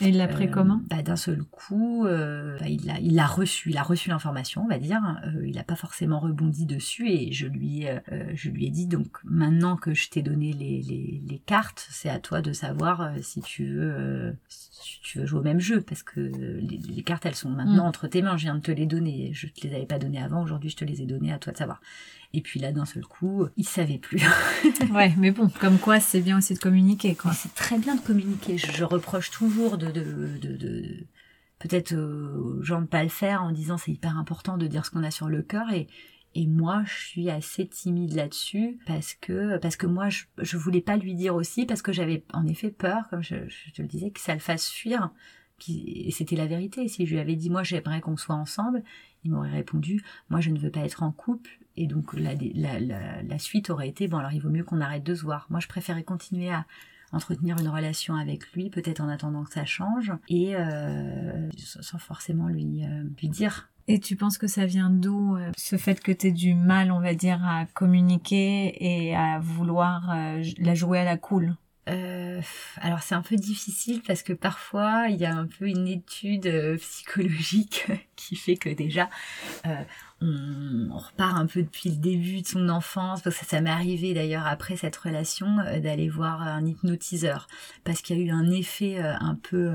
Et 0.00 0.08
il 0.08 0.16
l'a 0.16 0.28
pris 0.28 0.46
euh, 0.46 0.50
comment? 0.50 0.80
bah, 0.88 1.02
D'un 1.02 1.16
seul 1.16 1.44
coup, 1.44 2.06
euh, 2.06 2.58
bah, 2.58 2.68
il 2.68 2.86
l'a 2.86 2.98
il 3.00 3.20
reçu, 3.22 3.70
il 3.70 3.76
a 3.76 3.82
reçu 3.82 4.08
l'information, 4.08 4.64
on 4.64 4.68
va 4.68 4.78
dire. 4.78 5.02
il 5.44 5.54
n'a 5.54 5.62
pas 5.62 5.76
forcément 5.76 6.18
rebondi 6.20 6.64
dessus 6.64 7.08
et 7.08 7.30
je 7.32 7.46
lui 7.46 7.86
je 8.34 8.50
lui 8.50 8.66
ai 8.66 8.70
dit 8.70 8.86
donc 8.86 9.18
maintenant 9.24 9.76
que 9.76 9.94
je 9.94 10.08
t'ai 10.08 10.22
donné 10.22 10.52
les, 10.52 10.80
les, 10.82 11.22
les 11.26 11.38
cartes, 11.38 11.86
c'est 11.90 12.08
à 12.08 12.18
toi 12.18 12.40
de 12.40 12.52
savoir 12.52 13.12
si 13.20 13.42
tu 13.42 13.66
veux 13.66 14.36
si 14.48 14.70
tu 15.02 15.18
veux 15.18 15.26
jouer 15.26 15.40
au 15.40 15.42
même 15.42 15.60
jeu 15.60 15.80
parce 15.80 16.02
que 16.02 16.20
les, 16.20 16.78
les 16.78 17.02
cartes 17.02 17.26
elles 17.26 17.34
sont 17.34 17.50
maintenant 17.50 17.84
mm. 17.84 17.88
entre 17.88 18.08
tes 18.08 18.22
mains. 18.22 18.36
Je 18.36 18.44
viens 18.44 18.54
de 18.54 18.60
te 18.60 18.70
les 18.70 18.86
donner, 18.86 19.30
je 19.32 19.46
te 19.46 19.66
les 19.66 19.74
avais 19.74 19.86
pas 19.86 19.98
donné 19.98 20.22
avant, 20.22 20.42
aujourd'hui 20.42 20.70
je 20.70 20.76
te 20.76 20.84
les 20.84 21.02
ai 21.02 21.06
donnés, 21.06 21.32
à 21.32 21.38
toi 21.38 21.52
de 21.52 21.58
savoir. 21.58 21.80
Et 22.34 22.40
puis 22.40 22.60
là, 22.60 22.72
d'un 22.72 22.86
seul 22.86 23.04
coup, 23.04 23.46
il 23.56 23.66
savait 23.66 23.98
plus. 23.98 24.22
ouais, 24.92 25.12
mais 25.18 25.30
bon, 25.30 25.50
comme 25.60 25.78
quoi, 25.78 26.00
c'est 26.00 26.20
bien 26.20 26.38
aussi 26.38 26.54
de 26.54 26.58
communiquer, 26.58 27.14
quoi. 27.14 27.32
C'est 27.32 27.54
très 27.54 27.78
bien 27.78 27.94
de 27.94 28.00
communiquer. 28.00 28.56
Je, 28.56 28.84
reproche 28.84 29.30
toujours 29.30 29.76
de, 29.76 29.90
de, 29.90 30.38
de, 30.40 30.56
de 30.56 31.06
peut-être 31.58 31.94
aux 31.94 32.62
gens 32.62 32.80
de 32.80 32.86
pas 32.86 33.02
le 33.02 33.10
faire 33.10 33.42
en 33.42 33.52
disant 33.52 33.76
c'est 33.76 33.92
hyper 33.92 34.16
important 34.18 34.56
de 34.56 34.66
dire 34.66 34.86
ce 34.86 34.90
qu'on 34.90 35.04
a 35.04 35.10
sur 35.10 35.28
le 35.28 35.42
cœur 35.42 35.70
et 35.72 35.88
et 36.34 36.46
moi, 36.46 36.82
je 36.86 36.94
suis 36.94 37.30
assez 37.30 37.66
timide 37.66 38.14
là-dessus 38.14 38.78
parce 38.86 39.14
que 39.14 39.58
parce 39.58 39.76
que 39.76 39.86
moi, 39.86 40.08
je, 40.08 40.24
je 40.38 40.56
voulais 40.56 40.80
pas 40.80 40.96
lui 40.96 41.14
dire 41.14 41.34
aussi 41.34 41.66
parce 41.66 41.82
que 41.82 41.92
j'avais 41.92 42.24
en 42.32 42.46
effet 42.46 42.70
peur, 42.70 43.08
comme 43.10 43.22
je, 43.22 43.36
je, 43.48 43.70
te 43.72 43.82
le 43.82 43.88
disais, 43.88 44.10
que 44.10 44.20
ça 44.20 44.34
le 44.34 44.40
fasse 44.40 44.68
fuir. 44.68 45.10
Et 45.68 46.10
c'était 46.10 46.34
la 46.34 46.46
vérité. 46.46 46.88
Si 46.88 47.06
je 47.06 47.12
lui 47.12 47.20
avais 47.20 47.36
dit 47.36 47.50
moi 47.50 47.62
j'aimerais 47.62 48.00
qu'on 48.00 48.16
soit 48.16 48.34
ensemble, 48.34 48.82
il 49.24 49.30
m'aurait 49.30 49.50
répondu 49.50 50.02
moi 50.30 50.40
je 50.40 50.50
ne 50.50 50.58
veux 50.58 50.70
pas 50.70 50.80
être 50.80 51.02
en 51.02 51.12
couple 51.12 51.50
et 51.76 51.86
donc 51.86 52.12
la, 52.14 52.34
la, 52.34 53.22
la, 53.22 53.38
suite 53.38 53.70
aurait 53.70 53.88
été 53.88 54.08
bon 54.08 54.18
alors 54.18 54.32
il 54.32 54.40
vaut 54.40 54.50
mieux 54.50 54.64
qu'on 54.64 54.80
arrête 54.80 55.04
de 55.04 55.14
se 55.14 55.22
voir 55.22 55.46
moi 55.48 55.60
je 55.60 55.68
préférais 55.68 56.02
continuer 56.02 56.50
à 56.50 56.66
entretenir 57.12 57.58
une 57.58 57.68
relation 57.68 58.16
avec 58.16 58.50
lui 58.52 58.70
peut-être 58.70 59.00
en 59.00 59.08
attendant 59.08 59.44
que 59.44 59.52
ça 59.52 59.64
change 59.64 60.12
et 60.28 60.56
euh, 60.56 61.48
sans 61.56 61.98
forcément 61.98 62.48
lui 62.48 62.84
euh, 62.84 63.04
lui 63.20 63.28
dire 63.28 63.71
et 63.88 64.00
tu 64.00 64.16
penses 64.16 64.38
que 64.38 64.46
ça 64.46 64.66
vient 64.66 64.90
d'où 64.90 65.36
euh, 65.36 65.50
ce 65.56 65.76
fait 65.76 66.00
que 66.00 66.12
tu 66.12 66.32
du 66.32 66.54
mal, 66.54 66.92
on 66.92 67.00
va 67.00 67.14
dire, 67.14 67.44
à 67.44 67.66
communiquer 67.66 68.74
et 68.78 69.14
à 69.14 69.38
vouloir 69.40 70.14
la 70.58 70.74
jouer 70.74 71.00
à 71.00 71.04
la 71.04 71.16
cool? 71.16 71.54
Euh, 71.88 72.40
alors 72.76 73.02
c'est 73.02 73.16
un 73.16 73.22
peu 73.22 73.34
difficile 73.34 74.02
parce 74.06 74.22
que 74.22 74.32
parfois 74.32 75.06
il 75.08 75.16
y 75.16 75.26
a 75.26 75.34
un 75.34 75.48
peu 75.48 75.66
une 75.66 75.88
étude 75.88 76.46
euh, 76.46 76.76
psychologique 76.80 77.88
qui 78.16 78.36
fait 78.36 78.56
que 78.56 78.68
déjà 78.68 79.10
euh, 79.66 79.82
on, 80.20 80.96
repart 80.96 81.36
un 81.36 81.46
peu 81.46 81.60
depuis 81.60 81.90
le 81.90 81.96
début 81.96 82.42
de 82.42 82.46
son 82.46 82.68
enfance 82.68 83.22
parce 83.22 83.36
que 83.36 83.44
ça, 83.44 83.60
m'est 83.60 83.70
arrivé 83.70 84.14
d'ailleurs 84.14 84.46
après 84.46 84.76
cette 84.76 84.94
relation 84.94 85.58
euh, 85.58 85.80
d'aller 85.80 86.08
voir 86.08 86.42
un 86.42 86.64
hypnotiseur 86.64 87.48
parce 87.82 88.00
qu'il 88.00 88.16
y 88.16 88.20
a 88.20 88.24
eu 88.26 88.30
un 88.30 88.48
effet 88.50 88.98
un 89.00 89.34
peu 89.34 89.72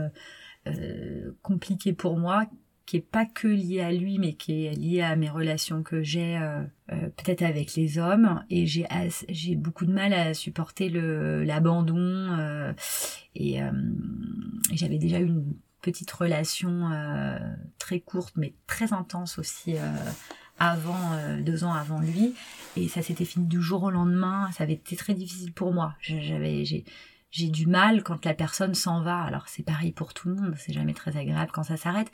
compliqué 1.41 1.93
pour 1.93 2.17
moi 2.17 2.45
qui 2.87 2.97
est 2.97 3.01
pas 3.01 3.25
que 3.25 3.49
lié 3.49 3.81
à 3.81 3.91
lui, 3.91 4.17
mais 4.17 4.33
qui 4.33 4.65
est 4.65 4.71
lié 4.73 5.01
à 5.01 5.15
mes 5.17 5.29
relations 5.29 5.83
que 5.83 6.01
j'ai 6.01 6.37
euh, 6.37 6.63
euh, 6.93 7.09
peut-être 7.17 7.43
avec 7.43 7.75
les 7.75 7.99
hommes. 7.99 8.43
Et 8.49 8.65
j'ai 8.65 8.87
j'ai 9.29 9.55
beaucoup 9.55 9.85
de 9.85 9.91
mal 9.91 10.13
à 10.13 10.33
supporter 10.33 10.89
le 10.89 11.43
l'abandon. 11.43 11.97
Euh, 11.99 12.73
et, 13.35 13.59
j'avais 14.73 14.97
déjà 14.97 15.19
eu 15.19 15.25
une 15.25 15.53
petite 15.81 16.11
relation 16.11 16.89
très 17.77 17.99
courte, 17.99 18.33
mais 18.37 18.55
très 18.65 18.93
intense 18.93 19.37
aussi. 19.37 19.75
avant 20.59 21.11
deux 21.45 21.65
ans 21.65 21.73
avant 21.73 21.99
lui 21.99 22.33
et 22.75 22.87
ça 22.87 23.03
s'était 23.03 23.25
fini 23.25 23.45
du 23.45 23.61
jour 23.61 23.83
au 23.83 23.91
lendemain 23.91 24.49
ça 24.53 24.63
avait 24.63 24.73
été 24.73 24.95
très 24.95 25.13
difficile 25.13 25.53
pour 25.53 25.71
moi 25.71 25.93
j'avais 26.01 26.65
j'ai 26.65 26.83
j'ai 27.29 27.49
du 27.49 27.67
mal 27.67 28.01
quand 28.01 28.25
la 28.25 28.33
personne 28.33 28.73
s'en 28.73 29.03
va 29.03 29.21
alors 29.21 29.47
c'est 29.49 29.61
pareil 29.61 29.91
pour 29.91 30.15
tout 30.15 30.29
le 30.29 30.33
monde 30.33 30.55
c'est 30.57 30.73
jamais 30.73 30.95
très 30.95 31.15
agréable 31.15 31.51
quand 31.53 31.61
ça 31.61 31.77
s'arrête 31.77 32.09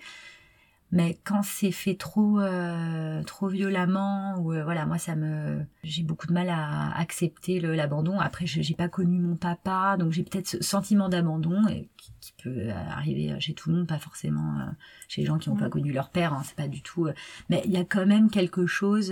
mais 0.93 1.17
quand 1.23 1.41
c'est 1.41 1.71
fait 1.71 1.95
trop 1.95 2.39
euh, 2.39 3.23
trop 3.23 3.47
violemment 3.47 4.37
ou 4.37 4.53
euh, 4.53 4.63
voilà 4.63 4.85
moi 4.85 4.99
ça 4.99 5.15
me 5.15 5.65
j'ai 5.83 6.03
beaucoup 6.03 6.27
de 6.27 6.33
mal 6.33 6.49
à 6.49 6.95
accepter 6.95 7.59
l'abandon. 7.59 8.19
Après 8.19 8.45
j'ai 8.45 8.75
pas 8.75 8.89
connu 8.89 9.17
mon 9.17 9.35
papa 9.35 9.97
donc 9.97 10.11
j'ai 10.11 10.21
peut-être 10.21 10.47
ce 10.47 10.61
sentiment 10.61 11.09
d'abandon 11.09 11.63
qui, 11.97 12.13
qui, 12.21 12.33
peut 12.43 12.69
arriver 12.69 13.35
chez 13.39 13.55
tout 13.55 13.71
le 13.71 13.77
monde 13.77 13.87
pas 13.87 13.97
forcément 13.97 14.59
euh, 14.59 14.71
chez 15.07 15.21
les 15.21 15.27
gens 15.27 15.39
qui 15.39 15.49
n'ont 15.49 15.57
pas 15.57 15.69
connu 15.69 15.91
leur 15.91 16.11
père 16.11 16.31
hein, 16.31 16.43
c'est 16.45 16.55
pas 16.55 16.67
du 16.67 16.83
tout 16.83 17.07
mais 17.49 17.63
il 17.65 17.71
y 17.71 17.77
a 17.77 17.83
quand 17.83 18.05
même 18.05 18.29
quelque 18.29 18.67
chose 18.67 19.11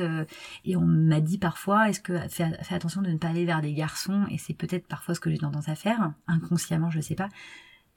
et 0.66 0.76
on 0.76 0.86
m'a 0.86 1.20
dit 1.20 1.40
parfois 1.40 1.90
est-ce 1.90 2.00
que 2.00 2.16
fais, 2.30 2.52
fais 2.62 2.76
attention 2.76 3.02
de 3.02 3.10
ne 3.10 3.18
pas 3.18 3.30
aller 3.30 3.46
vers 3.46 3.62
des 3.62 3.74
garçons 3.74 4.28
et 4.30 4.38
c'est 4.38 4.54
peut-être 4.54 4.86
parfois 4.86 5.16
ce 5.16 5.20
que 5.20 5.32
j'ai 5.32 5.40
tendance 5.40 5.68
à 5.68 5.76
faire 5.76 6.14
inconsciemment 6.28 6.92
je 6.92 7.02
sais 7.02 7.16
pas 7.16 7.30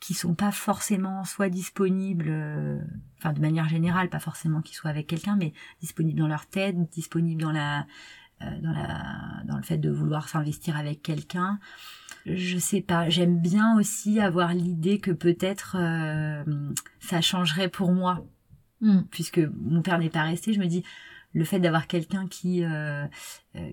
qui 0.04 0.12
sont 0.12 0.34
pas 0.34 0.52
forcément 0.52 1.24
soit 1.24 1.48
disponibles, 1.48 2.26
euh, 2.28 2.78
enfin 3.16 3.32
de 3.32 3.40
manière 3.40 3.70
générale, 3.70 4.10
pas 4.10 4.18
forcément 4.18 4.60
qu'ils 4.60 4.76
soient 4.76 4.90
avec 4.90 5.06
quelqu'un, 5.06 5.34
mais 5.34 5.54
disponibles 5.80 6.18
dans 6.18 6.28
leur 6.28 6.44
tête, 6.44 6.76
disponibles 6.90 7.40
dans 7.40 7.52
la 7.52 7.86
dans 8.60 8.72
la 8.72 9.42
dans 9.46 9.56
le 9.56 9.62
fait 9.62 9.78
de 9.78 9.88
vouloir 9.88 10.28
s'investir 10.28 10.76
avec 10.76 11.00
quelqu'un 11.00 11.58
je 12.26 12.58
sais 12.58 12.82
pas 12.82 13.08
j'aime 13.08 13.40
bien 13.40 13.78
aussi 13.78 14.20
avoir 14.20 14.52
l'idée 14.52 14.98
que 14.98 15.12
peut-être 15.12 15.76
ça 16.98 17.20
changerait 17.22 17.70
pour 17.70 17.92
moi 17.92 18.26
hmm. 18.82 19.02
puisque 19.10 19.40
mon 19.56 19.80
père 19.80 19.98
n'est 19.98 20.10
pas 20.10 20.24
resté 20.24 20.52
je 20.52 20.60
me 20.60 20.66
dis 20.66 20.84
le 21.32 21.44
fait 21.44 21.60
d'avoir 21.60 21.86
quelqu'un 21.86 22.26
qui 22.26 22.64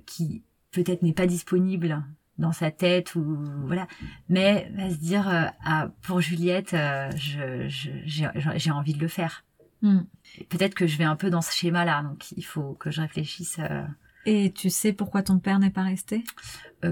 qui 0.06 0.44
peut-être 0.72 1.02
n'est 1.02 1.12
pas 1.12 1.28
disponible 1.28 2.02
dans 2.38 2.52
sa 2.52 2.72
tête 2.72 3.16
ou 3.16 3.38
voilà. 3.66 3.88
Mais 4.30 4.72
va 4.76 4.90
se 4.90 4.98
dire 4.98 5.28
euh, 5.30 5.46
ah, 5.64 5.90
pour 6.02 6.22
Juliette 6.22 6.74
euh, 6.74 7.10
je, 7.16 7.68
j'ai 8.08 8.72
envie 8.72 8.94
de 8.94 9.00
le 9.00 9.08
faire. 9.08 9.44
Hmm. 9.84 10.02
peut-être 10.50 10.76
que 10.76 10.86
je 10.86 10.96
vais 11.00 11.06
un 11.06 11.16
peu 11.16 11.32
dans 11.32 11.42
ce 11.42 11.52
schéma 11.52 11.86
là 11.86 12.04
donc 12.04 12.32
il 12.34 12.46
faut 12.46 12.74
que 12.74 12.92
je 12.92 13.02
réfléchisse 13.02 13.58
euh. 13.60 13.82
et 14.28 14.52
tu 14.54 14.70
sais 14.70 14.94
pourquoi 14.94 15.24
ton 15.24 15.40
père 15.40 15.58
n'est 15.58 15.72
pas 15.72 15.82
resté? 15.82 16.24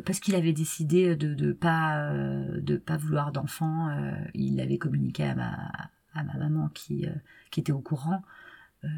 Parce 0.05 0.19
qu'il 0.19 0.33
avait 0.33 0.53
décidé 0.53 1.15
de 1.15 1.35
de 1.35 1.51
pas 1.51 2.11
de 2.11 2.77
pas 2.77 2.97
vouloir 2.97 3.31
d'enfant 3.31 3.89
il 4.33 4.55
l'avait 4.55 4.79
communiqué 4.79 5.23
à 5.23 5.35
ma 5.35 5.71
à 6.15 6.23
ma 6.23 6.33
maman 6.33 6.69
qui 6.69 7.05
qui 7.51 7.59
était 7.59 7.71
au 7.71 7.81
courant. 7.81 8.23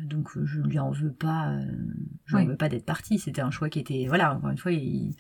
Donc 0.06 0.30
je 0.42 0.62
lui 0.62 0.80
en 0.80 0.92
veux 0.92 1.12
pas 1.12 1.54
je 2.26 2.38
lui 2.38 2.44
en 2.44 2.48
veux 2.48 2.56
pas 2.56 2.70
d'être 2.70 2.86
parti 2.86 3.20
c'était 3.20 3.42
un 3.42 3.52
choix 3.52 3.70
qui 3.70 3.80
était 3.80 4.06
voilà 4.08 4.36
encore 4.36 4.52
une 4.52 4.58
fois 4.58 4.72
il 4.72 5.16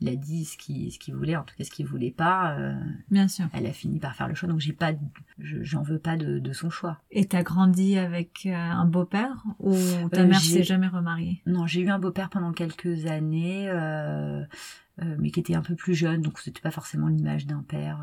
il 0.00 0.08
a 0.08 0.16
dit 0.16 0.44
ce 0.44 0.58
qu'il 0.58 0.92
ce 0.92 0.98
qu'il 0.98 1.14
voulait, 1.14 1.36
en 1.36 1.42
tout 1.42 1.54
cas 1.56 1.64
ce 1.64 1.70
qu'il 1.70 1.86
voulait 1.86 2.10
pas. 2.10 2.56
Euh, 2.58 2.74
Bien 3.10 3.28
sûr. 3.28 3.46
Elle 3.52 3.66
a 3.66 3.72
fini 3.72 3.98
par 3.98 4.14
faire 4.14 4.28
le 4.28 4.34
choix, 4.34 4.48
donc 4.48 4.60
j'ai 4.60 4.72
pas, 4.72 4.92
j'en 5.38 5.82
veux 5.82 5.98
pas 5.98 6.16
de, 6.16 6.38
de, 6.38 6.52
son 6.52 6.68
choix. 6.68 6.98
Et 7.10 7.26
t'as 7.26 7.42
grandi 7.42 7.96
avec 7.96 8.44
euh, 8.46 8.54
un 8.54 8.84
beau-père 8.84 9.44
ou 9.58 9.74
ta 10.10 10.22
euh, 10.22 10.26
mère 10.26 10.40
s'est 10.40 10.64
jamais 10.64 10.88
remariée? 10.88 11.40
Non, 11.46 11.66
j'ai 11.66 11.80
eu 11.80 11.88
un 11.88 11.98
beau-père 11.98 12.28
pendant 12.28 12.52
quelques 12.52 13.06
années. 13.06 13.68
Euh, 13.70 14.44
mais 15.18 15.30
qui 15.30 15.40
était 15.40 15.54
un 15.54 15.60
peu 15.60 15.74
plus 15.74 15.94
jeune, 15.94 16.22
donc 16.22 16.38
c'était 16.38 16.62
pas 16.62 16.70
forcément 16.70 17.08
l'image 17.08 17.46
d'un 17.46 17.62
père. 17.62 17.98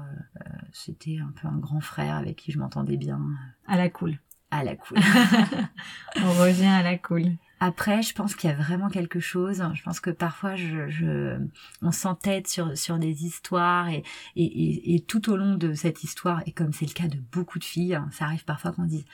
c'était 0.72 1.18
un 1.18 1.34
peu 1.42 1.48
un 1.48 1.58
grand 1.58 1.82
frère 1.82 2.16
avec 2.16 2.36
qui 2.36 2.52
je 2.52 2.60
m'entendais 2.60 2.98
bien. 2.98 3.20
À 3.68 3.78
la 3.78 3.90
cool. 3.90 4.20
À 4.52 4.64
la 4.64 4.76
cool. 4.76 5.00
On 6.18 6.32
revient 6.34 6.66
à 6.66 6.84
la 6.84 7.00
cool. 7.00 7.32
Après, 7.66 8.02
je 8.02 8.14
pense 8.14 8.36
qu'il 8.36 8.50
y 8.50 8.54
a 8.54 8.58
vraiment 8.58 8.90
quelque 8.90 9.22
chose. 9.22 9.64
Je 9.74 9.84
pense 9.84 10.02
que 10.02 10.10
parfois, 10.10 10.58
je, 10.58 10.90
je 10.90 11.40
on 11.82 11.94
s'entête 11.94 12.50
sur 12.50 12.78
sur 12.78 13.00
des 13.00 13.24
histoires 13.24 13.88
et, 13.88 14.04
et, 14.36 14.96
et, 14.96 15.00
tout 15.00 15.32
au 15.32 15.38
long 15.38 15.56
de 15.56 15.74
cette 15.74 16.04
histoire, 16.04 16.44
et 16.46 16.52
comme 16.52 16.74
c'est 16.74 16.86
le 16.86 16.92
cas 16.92 17.08
de 17.08 17.18
beaucoup 17.32 17.60
de 17.60 17.64
filles, 17.64 17.96
hein, 17.96 18.10
ça 18.12 18.26
arrive 18.26 18.44
parfois 18.44 18.74
qu'on 18.74 18.84
dise 18.84 19.06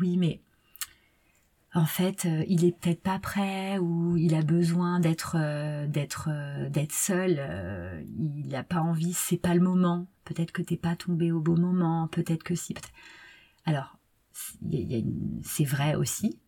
oui, 0.00 0.16
mais 0.16 0.40
en 1.72 1.86
fait, 1.86 2.26
euh, 2.26 2.44
il 2.48 2.64
est 2.64 2.72
peut-être 2.72 3.00
pas 3.00 3.20
prêt 3.20 3.78
ou 3.78 4.16
il 4.16 4.34
a 4.34 4.42
besoin 4.42 4.98
d'être 4.98 5.36
euh, 5.38 5.86
d'être 5.86 6.30
euh, 6.32 6.68
d'être 6.70 6.92
seul. 6.92 7.40
il 8.18 8.48
n'a 8.48 8.64
pas 8.64 8.80
envie, 8.80 9.12
c'est 9.12 9.36
pas 9.36 9.54
le 9.54 9.60
moment. 9.60 10.08
Peut-être 10.24 10.50
que 10.50 10.62
t'es 10.62 10.76
pas 10.76 10.96
tombé 10.96 11.30
au 11.30 11.40
beau 11.40 11.54
moment. 11.54 12.08
Peut-être 12.08 12.42
que 12.42 12.56
si. 12.56 12.74
Alors, 13.66 13.98
c'est 15.44 15.64
vrai 15.64 15.94
aussi, 15.94 16.40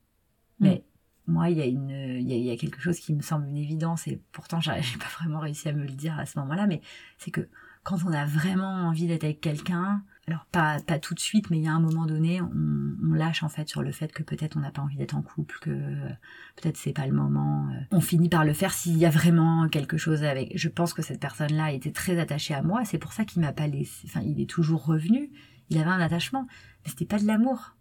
mais 0.58 0.78
mm 0.78 0.95
moi, 1.26 1.50
il 1.50 1.58
y 1.58 1.62
a 1.62 1.66
une, 1.66 1.90
il 1.90 2.28
y 2.28 2.50
a, 2.50 2.56
quelque 2.56 2.80
chose 2.80 2.98
qui 2.98 3.14
me 3.14 3.22
semble 3.22 3.48
une 3.48 3.56
évidence 3.56 4.06
et 4.06 4.20
pourtant, 4.32 4.60
j'ai 4.60 4.70
pas 4.70 5.08
vraiment 5.18 5.40
réussi 5.40 5.68
à 5.68 5.72
me 5.72 5.84
le 5.84 5.92
dire 5.92 6.18
à 6.18 6.26
ce 6.26 6.38
moment-là, 6.38 6.66
mais 6.66 6.80
c'est 7.18 7.30
que 7.30 7.48
quand 7.82 8.04
on 8.04 8.12
a 8.12 8.26
vraiment 8.26 8.88
envie 8.88 9.06
d'être 9.06 9.22
avec 9.22 9.40
quelqu'un, 9.40 10.02
alors 10.26 10.44
pas 10.46 10.80
pas 10.80 10.98
tout 10.98 11.14
de 11.14 11.20
suite, 11.20 11.50
mais 11.50 11.58
il 11.58 11.64
y 11.64 11.68
a 11.68 11.72
un 11.72 11.78
moment 11.78 12.04
donné, 12.04 12.40
on, 12.40 12.50
on 12.50 13.12
lâche 13.12 13.44
en 13.44 13.48
fait 13.48 13.68
sur 13.68 13.80
le 13.80 13.92
fait 13.92 14.12
que 14.12 14.24
peut-être 14.24 14.56
on 14.56 14.60
n'a 14.60 14.72
pas 14.72 14.82
envie 14.82 14.96
d'être 14.96 15.14
en 15.14 15.22
couple, 15.22 15.56
que 15.60 15.70
peut-être 15.70 16.76
c'est 16.76 16.92
pas 16.92 17.06
le 17.06 17.12
moment. 17.12 17.68
Euh. 17.70 17.80
On 17.92 18.00
finit 18.00 18.28
par 18.28 18.44
le 18.44 18.52
faire 18.52 18.72
s'il 18.72 18.98
y 18.98 19.06
a 19.06 19.10
vraiment 19.10 19.68
quelque 19.68 19.98
chose 19.98 20.24
avec. 20.24 20.50
Je 20.56 20.68
pense 20.68 20.94
que 20.94 21.02
cette 21.02 21.20
personne-là 21.20 21.70
était 21.70 21.92
très 21.92 22.18
attachée 22.18 22.54
à 22.54 22.62
moi, 22.62 22.84
c'est 22.84 22.98
pour 22.98 23.12
ça 23.12 23.24
qu'il 23.24 23.40
m'a 23.40 23.52
pas 23.52 23.68
laissé. 23.68 24.08
Enfin, 24.08 24.22
il 24.24 24.40
est 24.40 24.50
toujours 24.50 24.84
revenu. 24.84 25.30
Il 25.70 25.78
avait 25.78 25.90
un 25.90 26.00
attachement, 26.00 26.48
mais 26.84 26.90
c'était 26.90 27.04
pas 27.04 27.20
de 27.20 27.26
l'amour 27.26 27.75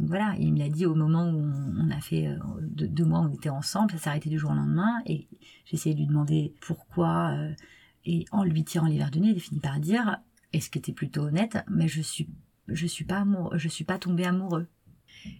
voilà, 0.00 0.34
il 0.38 0.52
me 0.52 0.58
l'a 0.58 0.68
dit 0.68 0.86
au 0.86 0.94
moment 0.94 1.28
où 1.30 1.52
on 1.78 1.90
a 1.90 2.00
fait 2.00 2.26
euh, 2.26 2.38
deux, 2.60 3.04
mois, 3.04 3.20
on 3.20 3.32
était 3.32 3.48
ensemble, 3.48 3.92
ça 3.92 3.98
s'est 3.98 4.10
arrêté 4.10 4.28
du 4.28 4.38
jour 4.38 4.50
au 4.50 4.54
lendemain, 4.54 5.00
et 5.06 5.28
j'ai 5.64 5.74
essayé 5.74 5.94
de 5.94 6.00
lui 6.00 6.06
demander 6.06 6.52
pourquoi, 6.60 7.30
euh, 7.32 7.52
et 8.04 8.24
en 8.32 8.42
lui 8.42 8.64
tirant 8.64 8.86
les 8.86 8.98
verres 8.98 9.12
de 9.12 9.20
nez, 9.20 9.30
il 9.30 9.36
a 9.36 9.40
fini 9.40 9.60
par 9.60 9.78
dire, 9.78 10.18
est 10.52 10.60
ce 10.60 10.68
que 10.68 10.78
était 10.78 10.92
plutôt 10.92 11.22
honnête, 11.22 11.58
mais 11.70 11.86
je 11.86 12.02
suis, 12.02 12.28
je 12.68 12.86
suis 12.86 13.04
pas 13.04 13.18
amoureux, 13.18 13.56
je 13.56 13.68
suis 13.68 13.84
pas 13.84 13.98
tombé 13.98 14.24
amoureux. 14.24 14.66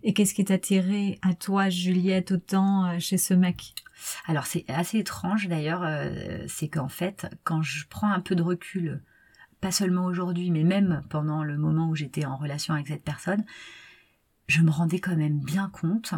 Et 0.03 0.14
qu'est-ce 0.14 0.35
qui 0.35 0.45
t'a 0.45 0.57
tiré 0.57 1.19
à 1.23 1.35
toi, 1.35 1.69
Juliette, 1.69 2.33
autant 2.33 2.87
euh, 2.87 2.99
chez 3.01 3.19
ce 3.19 3.35
mec? 3.35 3.75
Alors 4.27 4.47
c'est 4.47 4.64
assez 4.69 4.99
étrange 4.99 5.49
d'ailleurs, 5.49 5.85
c'est 6.49 6.69
qu'en 6.69 6.88
fait, 6.88 7.27
quand 7.43 7.62
je 7.62 7.87
prends 7.88 8.11
un 8.11 8.21
peu 8.21 8.35
de 8.35 8.43
recul, 8.43 9.03
pas 9.61 9.71
seulement 9.71 10.05
aujourd'hui, 10.05 10.51
mais 10.51 10.64
même 10.64 11.03
pendant 11.09 11.43
le 11.43 11.57
moment 11.57 11.88
où 11.88 11.95
j'étais 11.95 12.27
en 12.27 12.37
relation 12.37 12.75
avec 12.75 12.88
cette 12.88 13.05
personne, 13.05 13.45
je 14.46 14.61
me 14.62 14.70
rendais 14.70 15.00
quand 15.00 15.16
même 15.16 15.40
bien 15.40 15.68
compte 15.68 16.14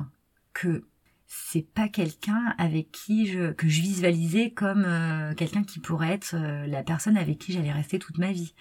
que 0.52 0.84
c'est 1.26 1.66
pas 1.66 1.88
quelqu'un 1.88 2.54
avec 2.56 2.92
qui 2.92 3.26
je 3.26 3.52
que 3.52 3.68
je 3.68 3.80
visualisais 3.80 4.50
comme 4.50 4.84
euh, 4.86 5.34
quelqu'un 5.34 5.64
qui 5.64 5.80
pourrait 5.80 6.12
être 6.12 6.34
euh, 6.34 6.66
la 6.66 6.82
personne 6.82 7.16
avec 7.16 7.38
qui 7.38 7.52
j'allais 7.52 7.72
rester 7.72 7.98
toute 7.98 8.18
ma 8.18 8.32
vie. 8.32 8.54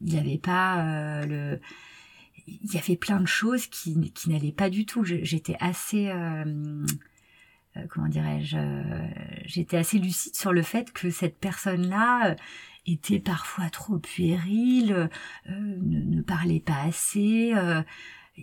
Il 0.00 0.12
n'y 0.12 0.18
avait 0.18 0.38
pas 0.38 0.84
euh, 0.84 1.26
le 1.26 1.60
il 2.46 2.72
y 2.72 2.78
avait 2.78 2.96
plein 2.96 3.20
de 3.20 3.26
choses 3.26 3.66
qui 3.68 4.12
qui 4.12 4.30
n'allaient 4.30 4.52
pas 4.52 4.70
du 4.70 4.86
tout. 4.86 5.04
J'étais 5.04 5.56
assez 5.60 6.12
comment 7.88 8.08
dirais-je 8.08 8.56
j'étais 9.44 9.76
assez 9.76 9.98
lucide 9.98 10.34
sur 10.34 10.52
le 10.52 10.62
fait 10.62 10.92
que 10.92 11.10
cette 11.10 11.38
personne-là 11.38 12.34
était 12.86 13.20
parfois 13.20 13.70
trop 13.70 13.98
puérile, 13.98 15.10
ne, 15.48 16.16
ne, 16.16 16.22
parlait 16.22 16.60
pas 16.60 16.80
assez 16.82 17.52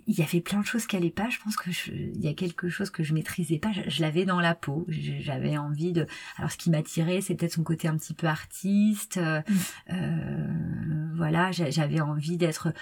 il 0.05 0.19
y 0.19 0.21
avait 0.21 0.41
plein 0.41 0.59
de 0.59 0.65
choses 0.65 0.85
qui 0.85 0.95
allaient 0.95 1.09
pas. 1.09 1.29
Je 1.29 1.39
pense 1.39 1.55
que 1.55 1.69
il 1.89 2.21
y 2.21 2.27
a 2.27 2.33
quelque 2.33 2.69
chose 2.69 2.89
que 2.89 3.03
je 3.03 3.13
maîtrisais 3.13 3.57
pas. 3.57 3.71
Je, 3.87 4.01
l'avais 4.01 4.25
dans 4.25 4.39
la 4.39 4.55
peau. 4.55 4.85
J'avais 4.89 5.57
envie 5.57 5.93
de. 5.93 6.07
Alors 6.37 6.51
ce 6.51 6.57
qui 6.57 6.69
m'attirait, 6.69 7.21
c'est 7.21 7.35
peut-être 7.35 7.53
son 7.53 7.63
côté 7.63 7.87
un 7.87 7.97
petit 7.97 8.13
peu 8.13 8.27
artiste. 8.27 9.17
Euh, 9.17 9.41
mm. 9.47 9.93
euh 9.93 11.07
voilà, 11.15 11.51
j'avais 11.51 11.99
envie 11.99 12.37
d'être. 12.37 12.73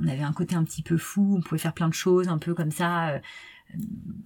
On 0.00 0.08
avait 0.08 0.22
un 0.22 0.32
côté 0.32 0.54
un 0.54 0.64
petit 0.64 0.82
peu 0.82 0.96
fou. 0.96 1.36
On 1.38 1.42
pouvait 1.42 1.58
faire 1.58 1.74
plein 1.74 1.88
de 1.88 1.94
choses, 1.94 2.28
un 2.28 2.38
peu 2.38 2.54
comme 2.54 2.70
ça. 2.70 3.10
Euh, 3.10 3.18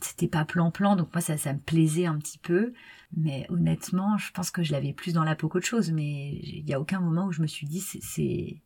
c'était 0.00 0.28
pas 0.28 0.44
plan-plan, 0.44 0.96
donc 0.96 1.12
moi 1.14 1.20
ça, 1.20 1.36
ça 1.38 1.52
me 1.52 1.58
plaisait 1.58 2.06
un 2.06 2.18
petit 2.18 2.38
peu. 2.38 2.72
Mais 3.16 3.46
honnêtement, 3.48 4.16
je 4.18 4.30
pense 4.32 4.50
que 4.50 4.62
je 4.62 4.72
l'avais 4.72 4.92
plus 4.92 5.12
dans 5.12 5.24
la 5.24 5.34
peau 5.34 5.48
qu'autre 5.48 5.66
chose. 5.66 5.90
Mais 5.90 6.30
il 6.42 6.68
y 6.68 6.74
a 6.74 6.80
aucun 6.80 7.00
moment 7.00 7.26
où 7.26 7.32
je 7.32 7.42
me 7.42 7.46
suis 7.46 7.66
dit 7.66 7.80
c'est 7.80 8.60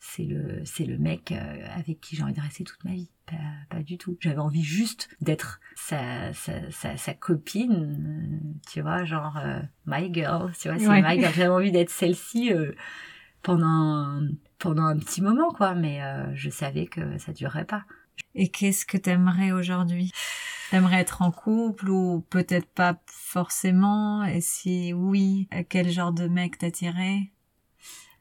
c'est 0.00 0.24
le 0.24 0.62
c'est 0.64 0.84
le 0.84 0.98
mec 0.98 1.32
euh, 1.32 1.66
avec 1.74 2.00
qui 2.00 2.16
j'ai 2.16 2.22
envie 2.22 2.32
de 2.32 2.40
rester 2.40 2.64
toute 2.64 2.82
ma 2.84 2.92
vie. 2.92 3.10
Pas, 3.26 3.36
pas 3.76 3.82
du 3.82 3.98
tout. 3.98 4.16
J'avais 4.20 4.38
envie 4.38 4.62
juste 4.62 5.08
d'être 5.20 5.60
sa, 5.76 6.32
sa, 6.32 6.70
sa, 6.70 6.96
sa, 6.96 7.14
copine 7.14 8.52
euh, 8.54 8.60
tu 8.70 8.80
vois 8.80 9.04
genre 9.04 9.36
euh, 9.36 9.60
my 9.86 10.12
girl 10.12 10.52
tu 10.58 10.68
vois 10.68 10.78
c'est 10.78 10.88
my 10.88 11.20
girl. 11.20 11.32
J'avais 11.34 11.48
envie 11.48 11.72
d'être 11.72 11.90
celle-ci 11.90 12.52
pendant 13.42 14.20
pendant 14.58 14.84
un 14.84 14.98
petit 14.98 15.20
moment 15.20 15.50
quoi 15.50 15.74
mais 15.74 16.00
je 16.34 16.50
savais 16.50 16.86
que 16.86 17.18
ça 17.18 17.32
durerait 17.32 17.66
pas. 17.66 17.84
Et 18.34 18.48
qu'est-ce 18.48 18.86
que 18.86 18.96
t'aimerais 18.96 19.52
aujourd'hui? 19.52 20.12
T'aimerais 20.70 21.00
être 21.00 21.22
en 21.22 21.30
couple 21.30 21.88
ou 21.88 22.20
peut-être 22.28 22.68
pas 22.68 23.00
forcément? 23.06 24.24
Et 24.24 24.40
si 24.40 24.92
oui, 24.92 25.48
à 25.50 25.62
quel 25.64 25.90
genre 25.90 26.12
de 26.12 26.28
mec 26.28 26.58
t'attirais 26.58 27.30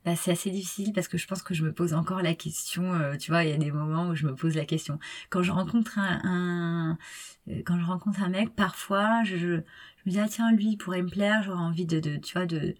bah, 0.07 0.15
c'est 0.15 0.31
assez 0.31 0.51
difficile 0.51 0.93
parce 0.93 1.09
que 1.09 1.17
je 1.17 1.27
pense 1.27 1.43
que 1.43 1.53
je 1.53 1.65
me 1.65 1.73
pose 1.73 1.93
encore 1.93 2.21
la 2.21 2.33
question. 2.33 2.93
Euh, 2.93 3.17
tu 3.17 3.29
vois, 3.29 3.43
il 3.43 3.49
y 3.49 3.53
a 3.53 3.57
des 3.57 3.73
moments 3.73 4.07
où 4.07 4.15
je 4.15 4.25
me 4.25 4.33
pose 4.33 4.55
la 4.55 4.63
question. 4.63 4.99
Quand 5.29 5.43
je 5.43 5.51
rencontre 5.51 5.99
un, 5.99 6.97
euh, 7.49 7.61
quand 7.65 7.77
je 7.77 7.83
rencontre 7.83 8.23
un 8.23 8.29
mec, 8.29 8.55
parfois 8.55 9.25
je, 9.25 9.35
je, 9.35 9.55
me 10.05 10.11
dis 10.11 10.19
ah 10.21 10.29
tiens 10.29 10.53
lui 10.53 10.69
il 10.69 10.77
pourrait 10.77 11.01
me 11.01 11.09
plaire. 11.09 11.43
J'aurais 11.43 11.59
envie 11.59 11.85
de, 11.85 11.99
de, 11.99 12.15
tu 12.15 12.31
vois, 12.31 12.45
de 12.45 12.75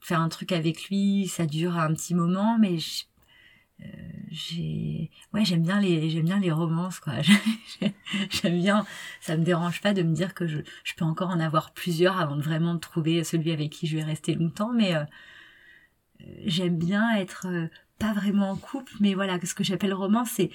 faire 0.00 0.18
un 0.22 0.30
truc 0.30 0.52
avec 0.52 0.88
lui. 0.88 1.28
Ça 1.28 1.44
dure 1.44 1.76
un 1.76 1.92
petit 1.92 2.14
moment, 2.14 2.56
mais 2.58 2.78
euh, 3.82 3.86
j'ai 4.30 5.10
ouais 5.34 5.44
j'aime 5.44 5.62
bien 5.62 5.78
les 5.78 6.08
j'aime 6.08 6.24
bien 6.24 6.40
les 6.40 6.52
romances 6.52 7.00
quoi 7.00 7.14
j'aime 8.30 8.60
bien 8.60 8.86
ça 9.20 9.36
me 9.36 9.44
dérange 9.44 9.82
pas 9.82 9.92
de 9.92 10.02
me 10.02 10.14
dire 10.14 10.32
que 10.32 10.46
je, 10.46 10.60
je 10.84 10.94
peux 10.94 11.04
encore 11.04 11.30
en 11.30 11.40
avoir 11.40 11.72
plusieurs 11.74 12.18
avant 12.18 12.36
de 12.36 12.42
vraiment 12.42 12.78
trouver 12.78 13.24
celui 13.24 13.50
avec 13.50 13.70
qui 13.70 13.88
je 13.88 13.96
vais 13.96 14.04
rester 14.04 14.34
longtemps 14.36 14.72
mais 14.72 14.94
j'aime 16.44 16.76
bien 16.76 17.16
être 17.16 17.46
euh, 17.48 17.66
pas 17.98 18.12
vraiment 18.12 18.50
en 18.50 18.56
couple, 18.56 18.92
mais 19.00 19.14
voilà, 19.14 19.38
ce 19.42 19.54
que 19.54 19.64
j'appelle 19.64 19.94
romance, 19.94 20.30
c'est 20.34 20.50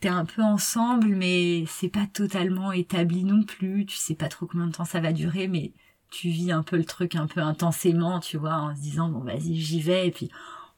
t'es 0.00 0.08
un 0.08 0.24
peu 0.24 0.42
ensemble, 0.42 1.08
mais 1.08 1.64
c'est 1.66 1.88
pas 1.88 2.06
totalement 2.12 2.72
établi 2.72 3.24
non 3.24 3.42
plus. 3.42 3.86
Tu 3.86 3.96
sais 3.96 4.14
pas 4.14 4.28
trop 4.28 4.46
combien 4.46 4.66
de 4.66 4.72
temps 4.72 4.84
ça 4.84 5.00
va 5.00 5.12
durer, 5.12 5.48
mais 5.48 5.72
tu 6.10 6.28
vis 6.28 6.52
un 6.52 6.62
peu 6.62 6.76
le 6.76 6.84
truc 6.84 7.16
un 7.16 7.26
peu 7.26 7.40
intensément, 7.40 8.20
tu 8.20 8.36
vois, 8.36 8.54
en 8.54 8.74
se 8.74 8.80
disant 8.80 9.08
bon 9.08 9.20
vas-y 9.20 9.56
j'y 9.56 9.80
vais 9.80 10.08
et 10.08 10.10
puis 10.10 10.30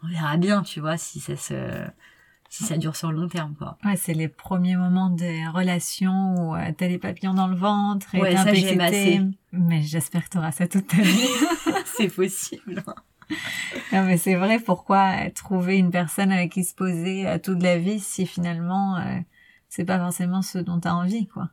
on 0.03 0.09
verra 0.09 0.37
bien, 0.37 0.63
tu 0.63 0.81
vois, 0.81 0.97
si 0.97 1.21
ça 1.21 1.37
se 1.37 1.55
si 2.49 2.65
ça 2.65 2.77
dure 2.79 2.97
sur 2.97 3.11
le 3.11 3.21
long 3.21 3.29
terme, 3.29 3.55
quoi. 3.59 3.77
Ouais, 3.85 3.97
c'est 3.97 4.15
les 4.15 4.29
premiers 4.29 4.77
moments 4.77 5.11
des 5.11 5.47
relations 5.49 6.35
où 6.37 6.55
euh, 6.55 6.73
t'as 6.77 6.87
les 6.87 6.99
papillons 6.99 7.35
dans 7.35 7.49
le 7.49 7.57
ventre 7.57 8.15
et 8.15 8.21
ouais, 8.21 8.37
ça, 8.37 8.43
assez. 8.43 9.21
Mais 9.53 9.83
j'espère 9.83 10.25
que 10.25 10.31
t'auras 10.31 10.53
ça 10.53 10.69
toute 10.69 10.87
ta 10.87 11.03
vie. 11.03 11.29
c'est 11.85 12.09
possible. 12.09 12.83
non, 13.93 14.05
mais 14.05 14.17
c'est 14.17 14.35
vrai, 14.35 14.59
pourquoi 14.59 15.31
trouver 15.35 15.79
une 15.79 15.91
personne 15.91 16.33
avec 16.33 16.53
qui 16.53 16.65
se 16.65 16.75
poser 16.75 17.27
euh, 17.27 17.39
toute 17.39 17.63
la 17.63 17.79
vie 17.79 18.01
si 18.01 18.27
finalement 18.27 18.97
euh, 18.97 19.19
c'est 19.69 19.85
pas 19.85 19.99
forcément 19.99 20.43
ce 20.43 20.59
dont 20.59 20.81
t'as 20.81 20.93
envie, 20.93 21.27
quoi? 21.27 21.51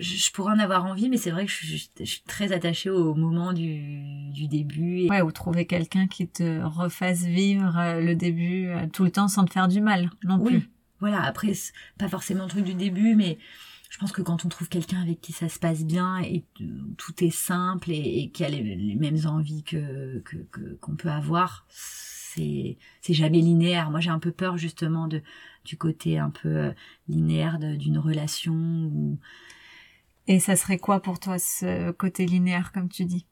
Je 0.00 0.30
pourrais 0.32 0.52
en 0.52 0.58
avoir 0.58 0.84
envie, 0.84 1.08
mais 1.08 1.16
c'est 1.16 1.30
vrai 1.30 1.46
que 1.46 1.50
je, 1.50 1.76
suis 2.04 2.22
très 2.26 2.52
attachée 2.52 2.90
au 2.90 3.14
moment 3.14 3.52
du, 3.52 4.30
du 4.32 4.46
début. 4.46 5.08
Ouais, 5.08 5.22
ou 5.22 5.32
trouver 5.32 5.66
quelqu'un 5.66 6.06
qui 6.06 6.28
te 6.28 6.62
refasse 6.62 7.22
vivre 7.22 7.76
euh, 7.78 8.00
le 8.00 8.14
début 8.14 8.66
euh, 8.68 8.86
tout 8.92 9.04
le 9.04 9.10
temps 9.10 9.28
sans 9.28 9.44
te 9.44 9.52
faire 9.52 9.68
du 9.68 9.80
mal 9.80 10.10
non 10.24 10.38
oui. 10.40 10.58
plus. 10.58 10.70
Voilà, 11.00 11.22
après, 11.22 11.52
pas 11.98 12.08
forcément 12.08 12.44
le 12.44 12.50
truc 12.50 12.64
du 12.64 12.74
début, 12.74 13.14
mais 13.14 13.38
je 13.88 13.98
pense 13.98 14.12
que 14.12 14.22
quand 14.22 14.44
on 14.44 14.48
trouve 14.48 14.68
quelqu'un 14.68 15.00
avec 15.00 15.20
qui 15.20 15.32
ça 15.32 15.48
se 15.48 15.58
passe 15.58 15.84
bien 15.84 16.18
et 16.18 16.44
tout 16.98 17.24
est 17.24 17.30
simple 17.30 17.90
et, 17.90 18.30
qui 18.30 18.44
a 18.44 18.48
les, 18.48 18.94
mêmes 18.96 19.26
envies 19.26 19.62
que 19.62 20.22
qu'on 20.80 20.96
peut 20.96 21.10
avoir, 21.10 21.66
c'est 21.68 22.76
c'est 23.00 23.14
jamais 23.14 23.40
linéaire. 23.40 23.90
Moi, 23.90 24.00
j'ai 24.00 24.10
un 24.10 24.18
peu 24.18 24.32
peur 24.32 24.58
justement 24.58 25.08
de 25.08 25.22
du 25.64 25.76
côté 25.76 26.18
un 26.18 26.30
peu 26.30 26.48
euh, 26.48 26.72
linéaire 27.08 27.58
d'une 27.58 27.98
relation 27.98 29.18
et 30.28 30.40
ça 30.40 30.56
serait 30.56 30.78
quoi 30.78 31.00
pour 31.00 31.18
toi 31.18 31.38
ce 31.38 31.90
côté 31.92 32.26
linéaire, 32.26 32.70
comme 32.72 32.90
tu 32.90 33.06
dis? 33.06 33.26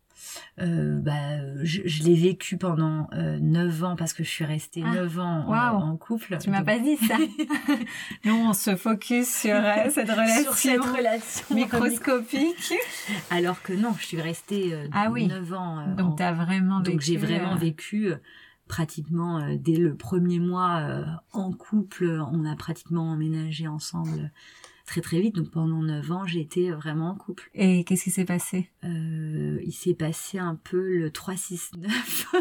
Euh, 0.61 0.99
bah, 1.01 1.62
je, 1.62 1.83
je 1.85 2.03
l'ai 2.05 2.15
vécu 2.15 2.57
pendant 2.57 3.09
euh, 3.12 3.39
9 3.41 3.85
ans 3.85 3.97
parce 3.97 4.12
que 4.12 4.25
je 4.25 4.29
suis 4.29 4.45
restée 4.45 4.83
ah, 4.85 4.95
9 4.95 5.19
ans 5.19 5.53
en, 5.53 5.97
couple. 5.97 6.39
Tu 6.41 6.51
m'as 6.51 6.62
pas 6.62 6.79
dit 6.79 6.97
ça. 6.97 7.17
Nous, 8.25 8.35
on 8.35 8.53
se 8.53 8.77
focus 8.77 9.29
sur 9.29 9.55
euh, 9.55 9.91
cette 9.91 10.11
relation, 10.11 10.53
sur 10.53 10.55
cette 10.55 10.85
relation 10.85 11.55
microscopique. 11.55 12.75
Alors 13.31 13.62
que 13.62 13.73
non, 13.73 13.95
je 13.99 14.07
suis 14.07 14.21
restée 14.21 14.75
euh, 14.75 14.89
ah, 14.93 15.11
oui. 15.11 15.27
9 15.27 15.53
ans. 15.53 15.79
Euh, 15.81 15.95
Donc, 15.95 16.17
tu 16.17 16.23
as 16.23 16.33
vraiment 16.33 16.79
vécu. 16.79 16.91
Donc, 16.91 17.01
j'ai 17.01 17.17
vraiment 17.17 17.57
vécu 17.57 18.12
pratiquement 18.69 19.47
dès 19.57 19.77
le 19.77 19.95
premier 19.95 20.41
mois 20.41 20.83
en 21.33 21.53
couple. 21.53 22.21
On 22.33 22.45
a 22.45 22.57
pratiquement 22.57 23.11
emménagé 23.12 23.69
ensemble 23.69 24.33
très 24.87 25.01
très 25.01 25.20
vite. 25.20 25.35
Donc 25.35 25.51
pendant 25.51 25.83
9 25.83 26.12
ans, 26.12 26.27
j'ai 26.27 26.40
été 26.40 26.70
vraiment 26.70 27.11
en 27.11 27.14
couple. 27.14 27.51
Et 27.55 27.85
qu'est-ce 27.85 28.05
qui 28.05 28.11
s'est 28.11 28.25
passé? 28.25 28.70
Euh, 28.85 29.59
Il 29.64 29.72
s'est 29.72 29.94
passé 29.94 30.38
un 30.38 30.55
peu 30.55 30.99
le 30.99 31.11
3-6-9. 31.11 31.72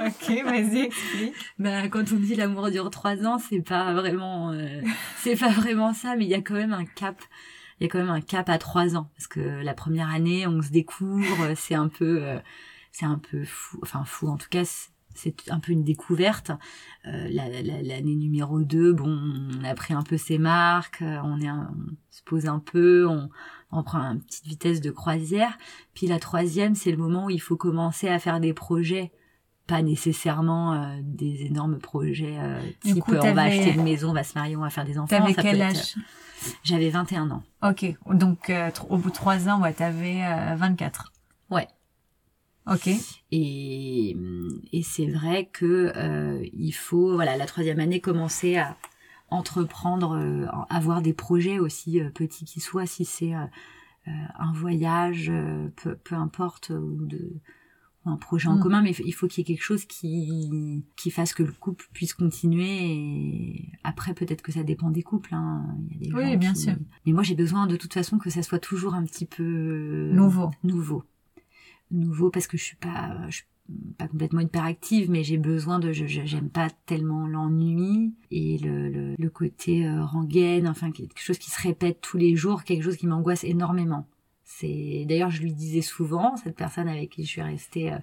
ok, 0.00 0.44
vas-y, 0.44 0.78
explique. 0.80 1.34
Ben, 1.58 1.88
quand 1.88 2.12
on 2.12 2.16
dit 2.16 2.34
l'amour 2.34 2.70
dure 2.70 2.90
3 2.90 3.24
ans, 3.26 3.38
c'est 3.38 3.62
pas 3.62 3.94
vraiment, 3.94 4.50
euh, 4.52 4.82
c'est 5.18 5.36
pas 5.36 5.50
vraiment 5.50 5.94
ça, 5.94 6.16
mais 6.16 6.24
il 6.24 6.30
y 6.30 6.34
a 6.34 6.42
quand 6.42 6.54
même 6.54 6.72
un 6.72 6.84
cap. 6.84 7.20
Il 7.78 7.84
y 7.84 7.86
a 7.86 7.90
quand 7.90 7.98
même 7.98 8.10
un 8.10 8.20
cap 8.20 8.48
à 8.48 8.58
3 8.58 8.96
ans. 8.96 9.10
Parce 9.16 9.26
que 9.26 9.40
la 9.40 9.74
première 9.74 10.10
année, 10.10 10.46
on 10.46 10.60
se 10.62 10.70
découvre, 10.70 11.54
c'est 11.56 11.74
un 11.74 11.88
peu, 11.88 12.22
euh, 12.22 12.38
c'est 12.92 13.06
un 13.06 13.18
peu 13.18 13.44
fou, 13.44 13.78
enfin 13.82 14.04
fou 14.04 14.28
en 14.28 14.36
tout 14.36 14.48
cas, 14.50 14.64
c'est 15.16 15.50
un 15.50 15.58
peu 15.58 15.72
une 15.72 15.82
découverte. 15.84 16.52
Euh, 17.06 17.28
L'année 17.30 18.14
numéro 18.14 18.60
2, 18.60 18.92
bon, 18.92 19.18
on 19.60 19.64
a 19.64 19.74
pris 19.74 19.94
un 19.94 20.02
peu 20.02 20.16
ses 20.16 20.38
marques, 20.38 21.02
euh, 21.02 21.18
on, 21.24 21.40
est 21.40 21.50
on 21.50 21.66
se 22.10 22.22
pose 22.24 22.46
un 22.46 22.60
peu, 22.60 23.06
on, 23.08 23.28
on 23.72 23.82
prend 23.82 23.98
une 23.98 24.20
petite 24.20 24.46
vitesse 24.46 24.80
de 24.80 24.90
croisière. 24.90 25.58
Puis 25.94 26.06
la 26.06 26.18
troisième, 26.18 26.74
c'est 26.74 26.90
le 26.90 26.98
moment 26.98 27.26
où 27.26 27.30
il 27.30 27.40
faut 27.40 27.56
commencer 27.56 28.08
à 28.08 28.18
faire 28.18 28.40
des 28.40 28.52
projets 28.52 29.12
pas 29.66 29.82
nécessairement 29.82 30.74
euh, 30.74 30.96
des 31.02 31.46
énormes 31.46 31.78
projets 31.78 32.36
euh, 32.38 32.60
type 32.80 33.00
coup, 33.00 33.14
on 33.14 33.34
va 33.34 33.42
acheter 33.42 33.72
une 33.72 33.82
maison, 33.82 34.10
on 34.10 34.14
va 34.14 34.24
se 34.24 34.38
marier, 34.38 34.56
on 34.56 34.60
va 34.60 34.70
faire 34.70 34.84
des 34.84 34.98
enfants. 34.98 35.08
T'avais 35.08 35.34
quel 35.34 35.60
âge? 35.60 35.96
J'avais 36.62 36.90
21 36.90 37.30
ans. 37.30 37.42
Ok, 37.62 37.84
donc 38.12 38.50
euh, 38.50 38.70
au 38.88 38.98
bout 38.98 39.10
de 39.10 39.14
trois 39.14 39.48
ans, 39.48 39.62
ouais, 39.62 39.72
t'avais 39.72 40.22
24. 40.56 41.12
Ok. 42.66 42.88
Et, 43.30 44.16
et 44.72 44.82
c'est 44.82 45.06
vrai 45.06 45.48
que 45.52 45.92
euh, 45.96 46.44
il 46.52 46.72
faut, 46.72 47.14
voilà, 47.14 47.36
la 47.36 47.46
troisième 47.46 47.78
année 47.78 48.00
commencer 48.00 48.56
à 48.56 48.76
entreprendre, 49.30 50.16
euh, 50.16 50.46
avoir 50.68 51.02
des 51.02 51.12
projets 51.12 51.58
aussi 51.58 52.00
euh, 52.00 52.10
petits 52.10 52.44
qu'ils 52.44 52.62
soient, 52.62 52.86
si 52.86 53.04
c'est 53.04 53.34
euh, 53.34 53.46
un 54.38 54.52
voyage, 54.52 55.32
peu, 55.76 55.96
peu, 55.96 56.14
importe, 56.14 56.70
ou 56.70 57.06
de 57.06 57.40
un 58.08 58.16
projet 58.16 58.48
en 58.48 58.58
mm. 58.58 58.60
commun, 58.60 58.82
mais 58.82 58.92
il 59.04 59.12
faut 59.12 59.26
qu'il 59.26 59.40
y 59.40 59.42
ait 59.42 59.56
quelque 59.56 59.64
chose 59.64 59.84
qui 59.84 60.84
qui 60.94 61.10
fasse 61.10 61.34
que 61.34 61.42
le 61.42 61.50
couple 61.50 61.86
puisse 61.92 62.14
continuer. 62.14 62.84
Et 62.84 63.68
après, 63.82 64.14
peut-être 64.14 64.42
que 64.42 64.52
ça 64.52 64.62
dépend 64.62 64.90
des 64.90 65.02
couples. 65.02 65.34
Hein. 65.34 65.66
Il 65.90 66.06
y 66.06 66.06
a 66.06 66.10
des 66.10 66.14
oui, 66.14 66.36
bien 66.36 66.54
sûr. 66.54 66.76
Mais 67.04 67.10
moi, 67.10 67.24
j'ai 67.24 67.34
besoin 67.34 67.66
de 67.66 67.74
toute 67.74 67.92
façon 67.92 68.18
que 68.18 68.30
ça 68.30 68.44
soit 68.44 68.60
toujours 68.60 68.94
un 68.94 69.02
petit 69.02 69.26
peu 69.26 70.12
nouveau. 70.12 70.52
Nouveau 70.62 71.02
nouveau 71.90 72.30
parce 72.30 72.46
que 72.46 72.56
je 72.56 72.64
suis 72.64 72.76
pas 72.76 73.16
je 73.28 73.36
suis 73.36 73.46
pas 73.98 74.08
complètement 74.08 74.40
hyperactive 74.40 75.10
mais 75.10 75.24
j'ai 75.24 75.38
besoin 75.38 75.78
de 75.78 75.92
je 75.92 76.06
j'aime 76.06 76.50
pas 76.50 76.70
tellement 76.86 77.26
l'ennui 77.26 78.14
et 78.30 78.58
le, 78.58 78.88
le, 78.88 79.14
le 79.18 79.30
côté 79.30 79.86
euh, 79.86 80.04
rengaine 80.04 80.68
enfin 80.68 80.90
quelque 80.90 81.20
chose 81.20 81.38
qui 81.38 81.50
se 81.50 81.60
répète 81.60 82.00
tous 82.00 82.16
les 82.16 82.36
jours 82.36 82.64
quelque 82.64 82.82
chose 82.82 82.96
qui 82.96 83.06
m'angoisse 83.06 83.44
énormément. 83.44 84.06
C'est 84.44 85.04
d'ailleurs 85.08 85.30
je 85.30 85.42
lui 85.42 85.52
disais 85.52 85.82
souvent 85.82 86.36
cette 86.36 86.56
personne 86.56 86.88
avec 86.88 87.10
qui 87.10 87.24
je 87.24 87.28
suis 87.28 87.42
restée 87.42 87.92
euh, 87.92 87.98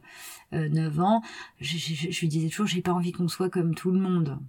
euh, 0.53 0.69
9 0.69 0.99
ans 0.99 1.21
je, 1.59 1.77
je, 1.77 2.11
je, 2.11 2.19
lui 2.21 2.27
disais 2.27 2.49
toujours 2.49 2.67
j'ai 2.67 2.81
pas 2.81 2.93
envie 2.93 3.13
qu'on 3.13 3.29
soit 3.29 3.49
comme 3.49 3.75
tout 3.75 3.91
le 3.91 3.99
monde. 3.99 4.39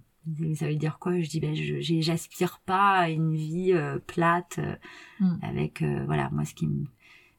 Ça 0.55 0.67
veut 0.67 0.75
dire 0.75 0.97
quoi? 0.99 1.19
Je 1.19 1.29
dis 1.29 1.39
ben 1.39 1.55
j'aspire 1.55 2.59
pas 2.65 2.97
à 2.97 3.09
une 3.09 3.35
vie 3.35 3.73
euh, 3.73 3.99
plate 4.07 4.57
euh, 4.57 4.75
mm. 5.19 5.37
avec 5.43 5.83
voilà 6.07 6.29
moi 6.31 6.45
ce 6.45 6.53
qui 6.55 6.67
me 6.67 6.85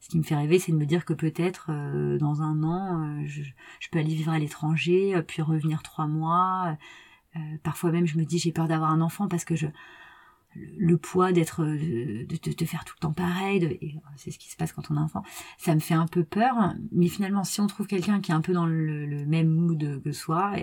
ce 0.01 0.09
qui 0.09 0.19
me 0.19 0.23
fait 0.23 0.37
rêver, 0.37 0.59
c'est 0.59 0.73
de 0.73 0.77
me 0.77 0.87
dire 0.87 1.05
que 1.05 1.13
peut-être 1.13 1.71
euh, 1.71 2.19
dans 2.19 2.43
un 2.43 2.63
an, 2.63 3.03
euh, 3.03 3.27
je, 3.27 3.43
peux 3.91 3.99
aller 3.99 4.15
vivre 4.15 4.33
à 4.33 4.39
l'étranger, 4.39 5.17
euh, 5.17 5.23
puis 5.23 5.43
revenir 5.43 5.83
trois 5.83 6.07
mois. 6.07 6.77
parfois 7.63 7.91
même, 7.93 8.07
je 8.07 8.19
me 8.19 8.25
dis 8.25 8.39
j'ai 8.39 8.53
peur 8.53 8.69
d'avoir 8.69 8.91
un 8.91 9.01
enfant 9.01 9.29
parce 9.29 9.45
que 9.45 9.57
je 9.57 9.67
le, 10.55 10.97
poids 10.97 11.33
d'être 11.33 11.65
de, 11.65 12.25
de, 12.25 12.65
faire 12.65 12.85
tout 12.87 12.95
le 12.97 13.01
temps 13.01 13.13
pareil, 13.13 13.61
de, 13.61 13.79
c'est 14.17 14.31
ce 14.31 14.39
qui 14.39 14.49
se 14.49 14.57
passe 14.57 14.73
quand 14.73 14.91
on 14.91 14.97
a 14.97 15.01
un 15.01 15.05
enfant, 15.05 15.23
ça 15.59 15.75
me 15.75 15.81
fait 15.81 15.95
un 15.95 16.07
peu 16.07 16.25
peur. 16.25 16.55
Mais 16.93 17.09
finalement, 17.09 17.45
si 17.45 17.61
on 17.61 17.67
trouve 17.67 17.87
quelqu'un 17.87 18.21
qui 18.21 18.31
est 18.31 18.35
un 18.35 18.41
peu 18.41 18.55
dans 18.55 18.65
le, 18.65 19.05
le 19.05 19.27
même 19.27 19.49
mood 19.49 20.01
que 20.03 20.13
soi, 20.13 20.55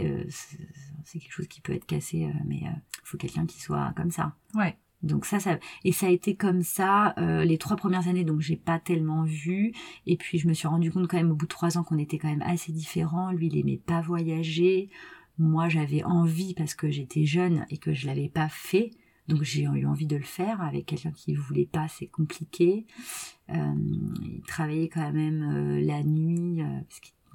c'est 1.04 1.20
quelque 1.20 1.34
chose 1.34 1.48
qui 1.48 1.62
peut 1.62 1.74
être 1.74 1.86
cassé. 1.86 2.28
mais 2.46 2.62
il 2.64 2.82
faut 3.04 3.18
quelqu'un 3.18 3.46
qui 3.46 3.62
soit 3.62 3.94
comme 3.96 4.10
ça. 4.10 4.34
Ouais. 4.56 4.78
Donc 5.04 5.26
ça, 5.26 5.40
ça 5.40 5.60
et 5.84 5.92
ça 5.92 6.08
a 6.08 6.10
été 6.10 6.36
comme 6.36 6.64
ça 6.64 7.14
euh, 7.18 7.44
les 7.44 7.58
trois 7.58 7.76
premières 7.76 8.08
années. 8.08 8.24
Donc 8.24 8.40
j'ai 8.40 8.56
pas 8.56 8.80
tellement 8.80 9.24
vu. 9.24 9.74
Et 10.08 10.18
puis 10.18 10.40
je 10.40 10.48
me 10.48 10.54
suis 10.54 10.68
rendu 10.68 10.92
compte 10.92 11.08
quand 11.08 11.18
même 11.18 11.32
au 11.32 11.36
bout 11.36 11.46
de 11.46 11.50
trois 11.50 11.78
ans 11.78 11.84
qu'on 11.84 11.98
était 11.98 12.18
quand 12.18 12.30
même 12.30 12.44
assez 12.44 12.72
différents. 12.72 13.32
Lui, 13.32 13.48
il 13.48 13.58
aimait 13.58 13.82
pas 13.86 14.02
voyager. 14.02 14.90
Moi, 15.38 15.68
j'avais 15.68 16.04
envie 16.04 16.54
parce 16.54 16.74
que 16.74 16.90
j'étais 16.90 17.26
jeune 17.26 17.66
et 17.70 17.78
que 17.78 17.94
je 17.94 18.08
l'avais 18.08 18.30
pas 18.30 18.50
fait. 18.50 18.92
Donc 19.28 19.44
j'ai 19.44 19.64
eu 19.64 19.86
envie 19.86 20.06
de 20.06 20.18
le 20.18 20.24
faire 20.24 20.62
avec 20.62 20.86
quelqu'un 20.86 21.12
qui 21.12 21.34
voulait 21.34 21.66
pas, 21.66 21.88
c'est 21.88 22.08
compliqué. 22.08 22.86
Euh, 23.50 23.74
il 24.22 24.42
travaillait 24.42 24.90
quand 24.90 25.14
même 25.14 25.44
euh, 25.44 25.82
la 25.82 26.04
nuit 26.04 26.62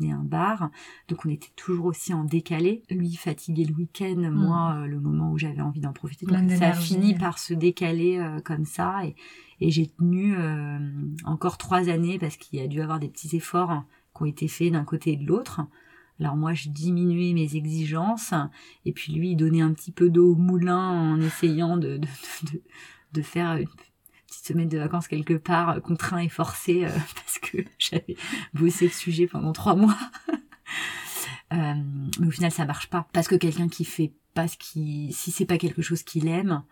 un 0.06 0.22
bar. 0.22 0.70
Donc 1.08 1.26
on 1.26 1.28
était 1.28 1.52
toujours 1.56 1.86
aussi 1.86 2.14
en 2.14 2.24
décalé. 2.24 2.82
Lui 2.90 3.14
fatigué 3.14 3.64
le 3.64 3.74
week-end, 3.74 4.16
mm. 4.16 4.30
moi 4.30 4.76
euh, 4.76 4.86
le 4.86 5.00
moment 5.00 5.32
où 5.32 5.38
j'avais 5.38 5.60
envie 5.60 5.80
d'en 5.80 5.92
profiter. 5.92 6.26
Donc 6.26 6.50
ça 6.52 6.68
a 6.68 6.72
fini 6.72 7.14
par 7.14 7.38
se 7.38 7.54
décaler 7.54 8.18
euh, 8.18 8.40
comme 8.40 8.64
ça. 8.64 9.04
Et, 9.04 9.16
et 9.60 9.70
j'ai 9.70 9.88
tenu 9.88 10.34
euh, 10.36 10.78
encore 11.24 11.58
trois 11.58 11.88
années 11.88 12.18
parce 12.18 12.36
qu'il 12.36 12.58
y 12.58 12.62
a 12.62 12.68
dû 12.68 12.80
avoir 12.80 13.00
des 13.00 13.08
petits 13.08 13.36
efforts 13.36 13.84
qui 14.16 14.22
ont 14.22 14.26
été 14.26 14.48
faits 14.48 14.72
d'un 14.72 14.84
côté 14.84 15.12
et 15.12 15.16
de 15.16 15.26
l'autre. 15.26 15.60
Alors 16.20 16.36
moi, 16.36 16.52
je 16.52 16.68
diminuais 16.68 17.32
mes 17.32 17.54
exigences 17.54 18.34
et 18.84 18.92
puis 18.92 19.12
lui, 19.12 19.30
il 19.30 19.36
donnait 19.36 19.60
un 19.60 19.72
petit 19.72 19.92
peu 19.92 20.10
d'eau 20.10 20.32
au 20.32 20.36
moulin 20.36 21.12
en 21.12 21.20
essayant 21.20 21.76
de, 21.76 21.96
de, 21.96 22.08
de, 22.52 22.62
de 23.12 23.22
faire 23.22 23.56
une 23.56 23.68
petite 24.28 24.46
semaine 24.46 24.68
de 24.68 24.78
vacances 24.78 25.08
quelque 25.08 25.34
part, 25.34 25.70
euh, 25.70 25.80
contraint 25.80 26.18
et 26.18 26.28
forcé, 26.28 26.84
euh, 26.84 26.90
parce 27.14 27.38
que 27.38 27.58
j'avais 27.78 28.16
bossé 28.54 28.86
le 28.86 28.92
sujet 28.92 29.26
pendant 29.26 29.52
trois 29.52 29.74
mois. 29.74 29.98
euh, 31.52 31.74
mais 32.20 32.26
au 32.26 32.30
final, 32.30 32.52
ça 32.52 32.64
marche 32.64 32.88
pas. 32.88 33.08
Parce 33.12 33.26
que 33.26 33.34
quelqu'un 33.34 33.68
qui 33.68 33.84
fait 33.84 34.12
pas 34.34 34.48
ce 34.48 34.56
qui, 34.56 35.12
si 35.12 35.30
c'est 35.30 35.46
pas 35.46 35.58
quelque 35.58 35.82
chose 35.82 36.02
qu'il 36.02 36.28
aime, 36.28 36.62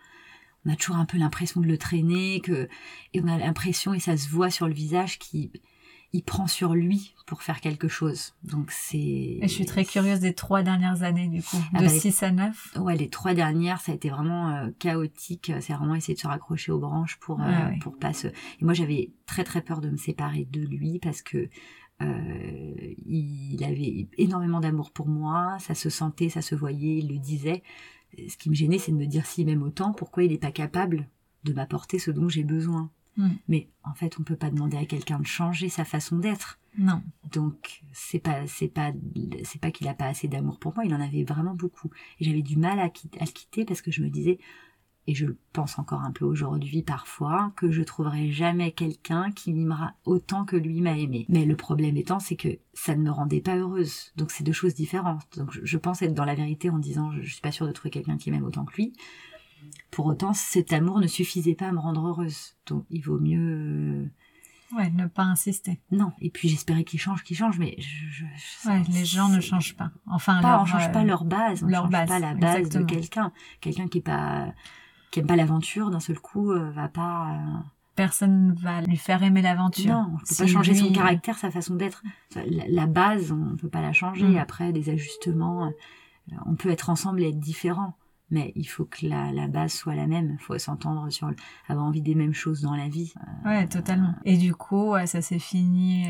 on 0.65 0.73
a 0.73 0.77
toujours 0.77 0.97
un 0.97 1.07
peu 1.07 1.19
l'impression 1.19 1.61
de 1.61 1.67
le 1.67 1.79
traîner, 1.79 2.41
que, 2.41 2.69
et 3.15 3.21
on 3.21 3.29
a 3.29 3.39
l'impression, 3.39 3.95
et 3.95 4.01
ça 4.01 4.17
se 4.17 4.29
voit 4.29 4.51
sur 4.51 4.69
le 4.69 4.75
visage, 4.75 5.19
qui 5.19 5.51
il 6.17 6.23
prend 6.23 6.47
sur 6.47 6.75
lui 6.75 7.15
pour 7.27 7.43
faire 7.43 7.61
quelque 7.61 7.89
chose. 7.89 8.35
Donc 8.43 8.71
c'est. 8.71 9.39
je 9.43 9.49
suis 9.49 9.67
très 9.67 9.85
curieuse 9.85 10.21
des 10.21 10.33
trois 10.33 10.63
dernières 10.63 11.03
années 11.03 11.29
du 11.29 11.43
coup, 11.43 11.59
ah 11.75 11.83
de 11.83 11.89
6 11.89 12.21
bah, 12.21 12.27
à 12.27 12.31
9. 12.31 12.77
Ouais, 12.81 12.97
les 12.97 13.11
trois 13.11 13.35
dernières, 13.35 13.81
ça 13.81 13.93
a 13.93 13.95
été 13.95 14.09
vraiment 14.09 14.49
euh, 14.49 14.71
chaotique. 14.79 15.53
C'est 15.61 15.75
vraiment 15.75 15.95
essayer 15.95 16.15
de 16.15 16.19
se 16.19 16.27
raccrocher 16.27 16.73
aux 16.73 16.79
branches 16.79 17.19
pour 17.19 17.43
euh, 17.43 17.71
pour 17.83 17.99
pas 17.99 18.15
se. 18.15 18.29
Et 18.29 18.63
moi 18.63 18.73
j'avais 18.73 19.11
très 19.27 19.45
très 19.45 19.61
peur 19.61 19.83
de 19.83 19.91
me 19.91 19.99
séparer 19.99 20.47
de 20.51 20.63
lui 20.63 20.99
parce 21.01 21.21
que 21.21 21.51
euh, 22.01 22.75
il 23.07 23.63
avait 23.63 24.09
énormément 24.17 24.61
d'amour 24.61 24.93
pour 24.93 25.09
moi, 25.09 25.59
ça 25.61 25.75
se 25.75 25.91
sentait, 25.91 26.31
ça 26.31 26.41
se 26.41 26.55
voyait, 26.55 26.99
il 26.99 27.09
le 27.09 27.19
disait. 27.19 27.63
ce 28.27 28.39
qui 28.39 28.49
me 28.49 28.55
gênait, 28.55 28.79
c'est 28.79 28.93
de 28.93 28.97
me 28.97 29.07
dire 29.07 29.27
si 29.27 29.45
m'aime 29.45 29.63
autant, 29.63 29.93
pourquoi 29.93 30.23
il 30.23 30.31
n'est 30.31 30.39
pas 30.39 30.53
capable 30.53 31.09
de 31.45 31.53
m'apporter 31.53 31.99
ce 31.99 32.11
dont 32.11 32.29
j'ai 32.29 32.45
besoin. 32.45 32.91
Mm. 33.17 33.31
Mais 33.49 33.69
en 33.85 33.95
fait, 33.95 34.19
on 34.19 34.23
peut 34.23 34.37
pas 34.37 34.51
demander 34.51 34.77
à 34.77 34.87
quelqu'un 34.87 35.19
de 35.19 35.27
changer 35.27 35.69
sa 35.69 35.85
façon 35.85 36.19
d'être. 36.19 36.59
Non. 36.79 37.03
Donc 37.33 37.83
c'est 37.93 38.19
pas 38.19 38.47
c'est 38.47 38.69
pas 38.69 38.93
c'est 39.45 39.61
pas 39.61 39.71
qu'il 39.71 39.89
a 39.89 39.95
pas 39.95 40.07
assez 40.07 40.29
d'amour 40.29 40.59
pour 40.59 40.75
moi, 40.75 40.85
il 40.85 40.95
en 40.95 41.01
avait 41.01 41.25
vraiment 41.25 41.55
beaucoup. 41.55 41.91
Et 42.21 42.25
j'avais 42.25 42.43
du 42.43 42.57
mal 42.57 42.79
à, 42.79 42.85
à 42.85 42.87
le 43.25 43.33
quitter 43.33 43.65
parce 43.65 43.81
que 43.81 43.91
je 43.91 44.03
me 44.03 44.09
disais 44.09 44.39
et 45.09 45.15
je 45.15 45.25
le 45.25 45.39
pense 45.53 45.79
encore 45.79 46.03
un 46.03 46.11
peu 46.11 46.25
aujourd'hui 46.25 46.83
parfois 46.83 47.53
que 47.57 47.71
je 47.71 47.83
trouverai 47.83 48.31
jamais 48.31 48.73
quelqu'un 48.73 49.31
qui 49.31 49.53
m'aimera 49.53 49.95
autant 50.05 50.45
que 50.45 50.57
lui 50.57 50.81
m'a 50.81 50.99
aimé. 50.99 51.25
Mais 51.29 51.45
le 51.45 51.57
problème 51.57 51.97
étant 51.97 52.19
c'est 52.19 52.37
que 52.37 52.59
ça 52.75 52.95
ne 52.95 53.03
me 53.03 53.11
rendait 53.11 53.41
pas 53.41 53.57
heureuse. 53.57 54.13
Donc 54.17 54.31
c'est 54.31 54.45
deux 54.45 54.53
choses 54.53 54.75
différentes. 54.75 55.23
Donc 55.39 55.53
je, 55.53 55.61
je 55.65 55.79
pense 55.79 56.03
être 56.03 56.15
dans 56.15 56.25
la 56.25 56.35
vérité 56.35 56.69
en 56.69 56.79
disant 56.79 57.11
je, 57.13 57.23
je 57.23 57.33
suis 57.33 57.41
pas 57.41 57.53
sûre 57.53 57.67
de 57.67 57.73
trouver 57.73 57.91
quelqu'un 57.91 58.19
qui 58.19 58.31
m'aime 58.31 58.45
autant 58.45 58.67
que 58.67 58.77
lui. 58.77 58.93
Pour 59.91 60.07
autant, 60.07 60.33
cet 60.35 60.73
amour 60.73 61.01
ne 61.01 61.07
suffisait 61.07 61.55
pas 61.55 61.69
à 61.69 61.73
me 61.73 61.79
rendre 61.79 62.07
heureuse. 62.07 62.55
Donc 62.67 62.85
il 62.91 63.01
vaut 63.03 63.19
mieux 63.19 63.41
euh, 63.41 64.11
Ouais, 64.77 64.91
ne 64.91 65.07
pas 65.07 65.23
insister. 65.23 65.81
non. 65.93 66.13
Et 66.21 66.29
puis 66.31 66.49
j'espérais 66.49 66.83
qu'il 66.85 66.99
change, 66.99 67.23
qu'il 67.23 67.37
change, 67.37 67.59
mais 67.59 67.77
je, 67.79 68.25
Ouais, 68.69 68.83
les 68.93 69.05
gens 69.05 69.29
ne 69.29 69.41
changent 69.41 69.77
pas. 69.77 69.91
Enfin, 70.07 70.41
Pas, 70.43 70.51
leur, 70.53 70.63
on 70.63 70.67
change 70.67 70.87
euh, 70.87 70.93
pas 70.93 71.05
leur 71.05 71.25
base, 71.25 71.63
on 71.63 71.69
leur 71.69 71.83
change 71.85 71.93
base, 71.93 72.09
pas 72.09 72.19
la 72.19 72.35
base 72.35 72.57
exactement. 72.57 72.85
de 72.85 72.91
quelqu'un. 72.91 73.33
Quelqu'un 73.61 73.87
qui 73.89 73.99
est 73.99 74.03
pas 74.03 74.53
qui 75.13 75.21
aime 75.21 75.27
pas 75.29 75.37
l'aventure 75.37 75.91
d'un 75.91 76.01
seul 76.01 76.19
coup 76.19 76.51
euh, 76.51 76.71
va 76.73 76.89
pas. 76.89 77.31
euh, 77.35 77.59
Personne 77.95 78.55
va 78.61 78.83
lui 78.83 78.97
faire 78.99 79.23
aimer 79.23 79.41
l'aventure. 79.41 79.95
Non, 79.95 80.11
on 80.15 80.17
peut 80.19 80.25
Si 80.27 80.37
pas 80.43 80.47
changer 80.49 80.75
son 80.75 80.93
caractère, 80.93 81.39
sa 81.39 81.51
façon 81.51 81.77
d'être. 81.77 82.03
La, 82.35 82.43
la 82.69 82.87
base, 82.87 83.33
on 83.33 83.57
peut 83.57 83.71
pas 83.71 83.81
la 83.81 83.93
changer. 83.95 84.27
Mm. 84.27 84.37
Après, 84.37 84.73
des 84.73 84.91
ajustements, 84.91 85.67
euh, 85.67 86.35
on 86.45 86.57
peut 86.57 86.71
être 86.71 86.91
ensemble 86.91 87.23
et 87.23 87.29
être 87.29 87.39
différents. 87.41 87.95
Mais 88.31 88.53
il 88.57 88.65
faut 88.65 88.85
que 88.85 89.07
la, 89.07 89.31
la 89.33 89.47
base 89.47 89.73
soit 89.73 89.95
la 89.95 90.07
même. 90.07 90.37
Il 90.41 90.43
faut 90.43 90.59
s'entendre 90.59 91.11
sur 91.11 91.29
le- 91.29 91.37
avoir 91.69 91.87
envie 91.87 92.03
des 92.03 92.15
mêmes 92.17 92.35
choses 92.35 92.61
dans 92.63 92.75
la 92.75 92.89
vie. 92.89 93.13
Euh, 93.45 93.49
Ouais, 93.49 93.67
totalement. 93.69 94.15
Et 94.25 94.37
du 94.37 94.55
coup, 94.55 94.91
ouais, 94.91 95.07
ça 95.07 95.23
s'est 95.23 95.39
fini 95.39 96.07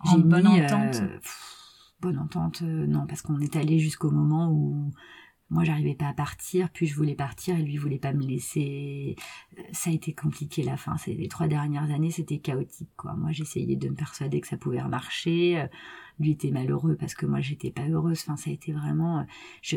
en 0.00 0.16
J'ai 0.16 0.22
bonne 0.22 0.48
mis, 0.48 0.60
entente. 0.62 0.96
euh, 1.02 1.18
pff, 1.18 1.92
bonne 2.00 2.18
entente, 2.18 2.62
euh, 2.62 2.86
non, 2.86 3.06
parce 3.06 3.22
qu'on 3.22 3.38
est 3.40 3.54
allé 3.56 3.78
jusqu'au 3.78 4.10
moment 4.10 4.50
où 4.50 4.92
moi 5.50 5.64
j'arrivais 5.64 5.94
pas 5.94 6.08
à 6.08 6.12
partir, 6.14 6.68
puis 6.70 6.86
je 6.86 6.94
voulais 6.94 7.14
partir 7.14 7.58
et 7.58 7.62
lui 7.62 7.76
voulait 7.78 7.98
pas 7.98 8.12
me 8.12 8.22
laisser. 8.22 9.16
Euh, 9.58 9.62
Ça 9.72 9.90
a 9.90 9.92
été 9.92 10.12
compliqué 10.12 10.62
la 10.62 10.76
fin. 10.76 10.96
C'est 10.98 11.14
les 11.14 11.28
trois 11.28 11.48
dernières 11.48 11.90
années, 11.90 12.10
c'était 12.10 12.38
chaotique 12.38 12.90
quoi. 12.96 13.14
Moi 13.14 13.32
j'essayais 13.32 13.76
de 13.76 13.88
me 13.88 13.94
persuader 13.94 14.40
que 14.40 14.48
ça 14.48 14.56
pouvait 14.58 14.82
marcher. 14.84 15.66
Lui 16.20 16.32
était 16.32 16.50
malheureux 16.50 16.96
parce 16.96 17.14
que 17.14 17.26
moi 17.26 17.40
j'étais 17.40 17.70
pas 17.70 17.88
heureuse. 17.88 18.20
Enfin 18.22 18.36
ça 18.36 18.50
a 18.50 18.52
été 18.52 18.72
vraiment. 18.72 19.20
euh, 19.20 19.24
Je 19.62 19.76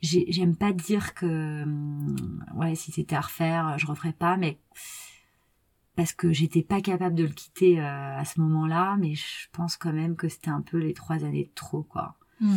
j'ai- 0.00 0.26
j'aime 0.32 0.56
pas 0.56 0.72
dire 0.72 1.14
que 1.14 1.62
hum, 1.64 2.44
ouais 2.56 2.74
si 2.74 2.92
c'était 2.92 3.16
à 3.16 3.20
refaire 3.20 3.76
je 3.78 3.86
referais 3.86 4.12
pas, 4.14 4.36
mais 4.36 4.58
parce 5.96 6.12
que 6.14 6.32
j'étais 6.32 6.62
pas 6.62 6.80
capable 6.80 7.14
de 7.14 7.24
le 7.24 7.28
quitter 7.30 7.80
euh, 7.80 8.16
à 8.18 8.24
ce 8.24 8.40
moment-là, 8.40 8.96
mais 8.98 9.14
je 9.14 9.48
pense 9.52 9.76
quand 9.76 9.92
même 9.92 10.16
que 10.16 10.28
c'était 10.28 10.48
un 10.50 10.62
peu 10.62 10.78
les 10.78 10.94
trois 10.94 11.24
années 11.24 11.44
de 11.44 11.50
trop, 11.54 11.82
quoi. 11.82 12.16
Mm. 12.40 12.56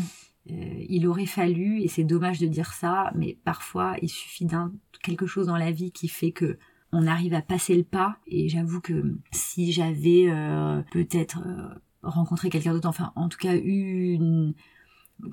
Euh, 0.52 0.84
il 0.90 1.08
aurait 1.08 1.26
fallu, 1.26 1.82
et 1.82 1.88
c'est 1.88 2.04
dommage 2.04 2.40
de 2.40 2.48
dire 2.48 2.74
ça, 2.74 3.12
mais 3.16 3.38
parfois 3.46 3.96
il 4.02 4.10
suffit 4.10 4.46
d'un 4.46 4.74
quelque 5.02 5.26
chose 5.26 5.48
dans 5.48 5.58
la 5.58 5.72
vie 5.72 5.92
qui 5.92 6.08
fait 6.10 6.32
que 6.32 6.58
on 6.92 7.08
arrive 7.08 7.34
à 7.34 7.42
passer 7.42 7.76
le 7.76 7.84
pas. 7.84 8.18
Et 8.28 8.50
j'avoue 8.50 8.82
que 8.82 9.16
si 9.32 9.72
j'avais 9.72 10.26
euh, 10.30 10.82
peut-être 10.92 11.42
euh, 11.46 11.70
rencontré 12.04 12.50
quelqu'un 12.50 12.74
d'autre, 12.74 12.90
enfin 12.90 13.14
en 13.16 13.30
tout 13.30 13.38
cas 13.38 13.56
eu 13.56 14.14
une- 14.14 14.54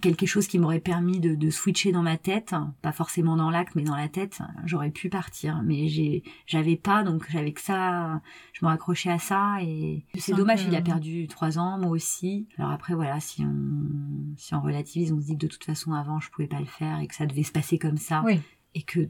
quelque 0.02 0.24
chose 0.26 0.46
qui 0.46 0.58
m'aurait 0.58 0.78
permis 0.80 1.18
de, 1.20 1.34
de 1.34 1.50
switcher 1.50 1.90
dans 1.90 2.02
ma 2.02 2.16
tête, 2.16 2.54
pas 2.80 2.92
forcément 2.92 3.36
dans 3.36 3.50
l'acte, 3.50 3.74
mais 3.74 3.82
dans 3.82 3.96
la 3.96 4.08
tête, 4.08 4.38
j'aurais 4.64 4.90
pu 4.90 5.08
partir. 5.08 5.62
Mais 5.64 5.88
j'ai, 5.88 6.22
j'avais 6.46 6.76
pas, 6.76 7.02
donc 7.02 7.26
j'avais 7.30 7.52
que 7.52 7.60
ça, 7.60 8.20
je 8.52 8.64
me 8.64 8.70
raccrochais 8.70 9.10
à 9.10 9.18
ça 9.18 9.56
et 9.62 10.04
c'est 10.16 10.32
dommage, 10.34 10.64
que- 10.64 10.70
il 10.70 10.76
a 10.76 10.82
perdu 10.82 11.26
trois 11.26 11.58
ans, 11.58 11.78
moi 11.78 11.90
aussi. 11.90 12.46
Alors 12.58 12.70
après, 12.70 12.94
voilà, 12.94 13.18
si 13.20 13.42
on, 13.44 14.34
si 14.36 14.54
on 14.54 14.60
relativise, 14.60 15.12
on 15.12 15.20
se 15.20 15.26
dit 15.26 15.32
que 15.36 15.46
de 15.46 15.48
toute 15.48 15.64
façon 15.64 15.92
avant 15.92 16.20
je 16.20 16.30
pouvais 16.30 16.48
pas 16.48 16.60
le 16.60 16.66
faire 16.66 17.00
et 17.00 17.06
que 17.08 17.14
ça 17.14 17.26
devait 17.26 17.42
se 17.42 17.52
passer 17.52 17.78
comme 17.78 17.96
ça 17.98 18.22
Oui. 18.24 18.40
et 18.74 18.82
que 18.82 19.08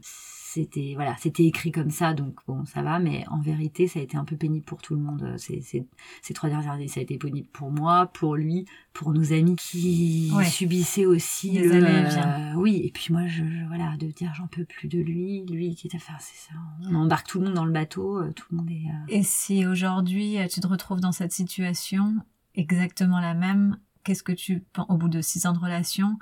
c'était 0.53 0.93
voilà 0.95 1.15
c'était 1.19 1.45
écrit 1.45 1.71
comme 1.71 1.91
ça 1.91 2.13
donc 2.13 2.39
bon 2.47 2.65
ça 2.65 2.81
va 2.81 2.99
mais 2.99 3.23
en 3.29 3.39
vérité 3.39 3.87
ça 3.87 3.99
a 3.99 4.01
été 4.01 4.17
un 4.17 4.25
peu 4.25 4.35
pénible 4.35 4.65
pour 4.65 4.81
tout 4.81 4.95
le 4.95 5.01
monde 5.01 5.35
ces, 5.37 5.61
ces, 5.61 5.87
ces 6.21 6.33
trois 6.33 6.49
dernières 6.49 6.71
années 6.71 6.87
ça 6.87 6.99
a 6.99 7.03
été 7.03 7.17
pénible 7.17 7.47
pour 7.53 7.71
moi 7.71 8.07
pour 8.07 8.35
lui 8.35 8.65
pour 8.93 9.13
nos 9.13 9.31
amis 9.33 9.55
qui 9.55 10.29
Ouais. 10.33 10.45
subissaient 10.45 11.05
aussi 11.05 11.51
Les 11.51 11.63
le 11.67 11.85
euh, 11.85 12.53
oui 12.55 12.81
et 12.83 12.91
puis 12.91 13.13
moi 13.13 13.25
je, 13.27 13.43
je- 13.45 13.65
voilà 13.67 13.95
de 13.97 14.07
dire 14.07 14.33
j'en 14.35 14.47
peux 14.47 14.65
plus 14.65 14.87
de 14.87 14.99
lui 14.99 15.45
lui 15.45 15.75
qui 15.75 15.87
est 15.87 15.95
à 15.95 15.99
faire 15.99 16.17
c'est 16.19 16.49
ça 16.51 16.59
on 16.89 16.95
embarque 16.95 17.27
tout 17.27 17.39
le 17.39 17.45
monde 17.45 17.53
dans 17.55 17.65
le 17.65 17.71
bateau 17.71 18.17
euh, 18.17 18.31
tout 18.33 18.45
le 18.51 18.57
monde 18.57 18.69
est 18.71 18.87
euh, 18.87 19.05
Et 19.19 19.23
si 19.23 19.65
aujourd'hui 19.65 20.37
euh, 20.37 20.47
tu 20.47 20.59
te 20.59 20.67
retrouves 20.67 20.99
dans 20.99 21.11
cette 21.13 21.31
situation 21.31 22.15
exactement 22.55 23.19
la 23.21 23.33
même, 23.33 23.77
qu'est-ce 24.03 24.23
que 24.23 24.33
tu 24.33 24.63
au 24.89 24.97
bout 24.97 25.07
de 25.09 25.21
six 25.21 25.45
ans 25.45 25.53
de 25.53 25.59
relation, 25.59 26.17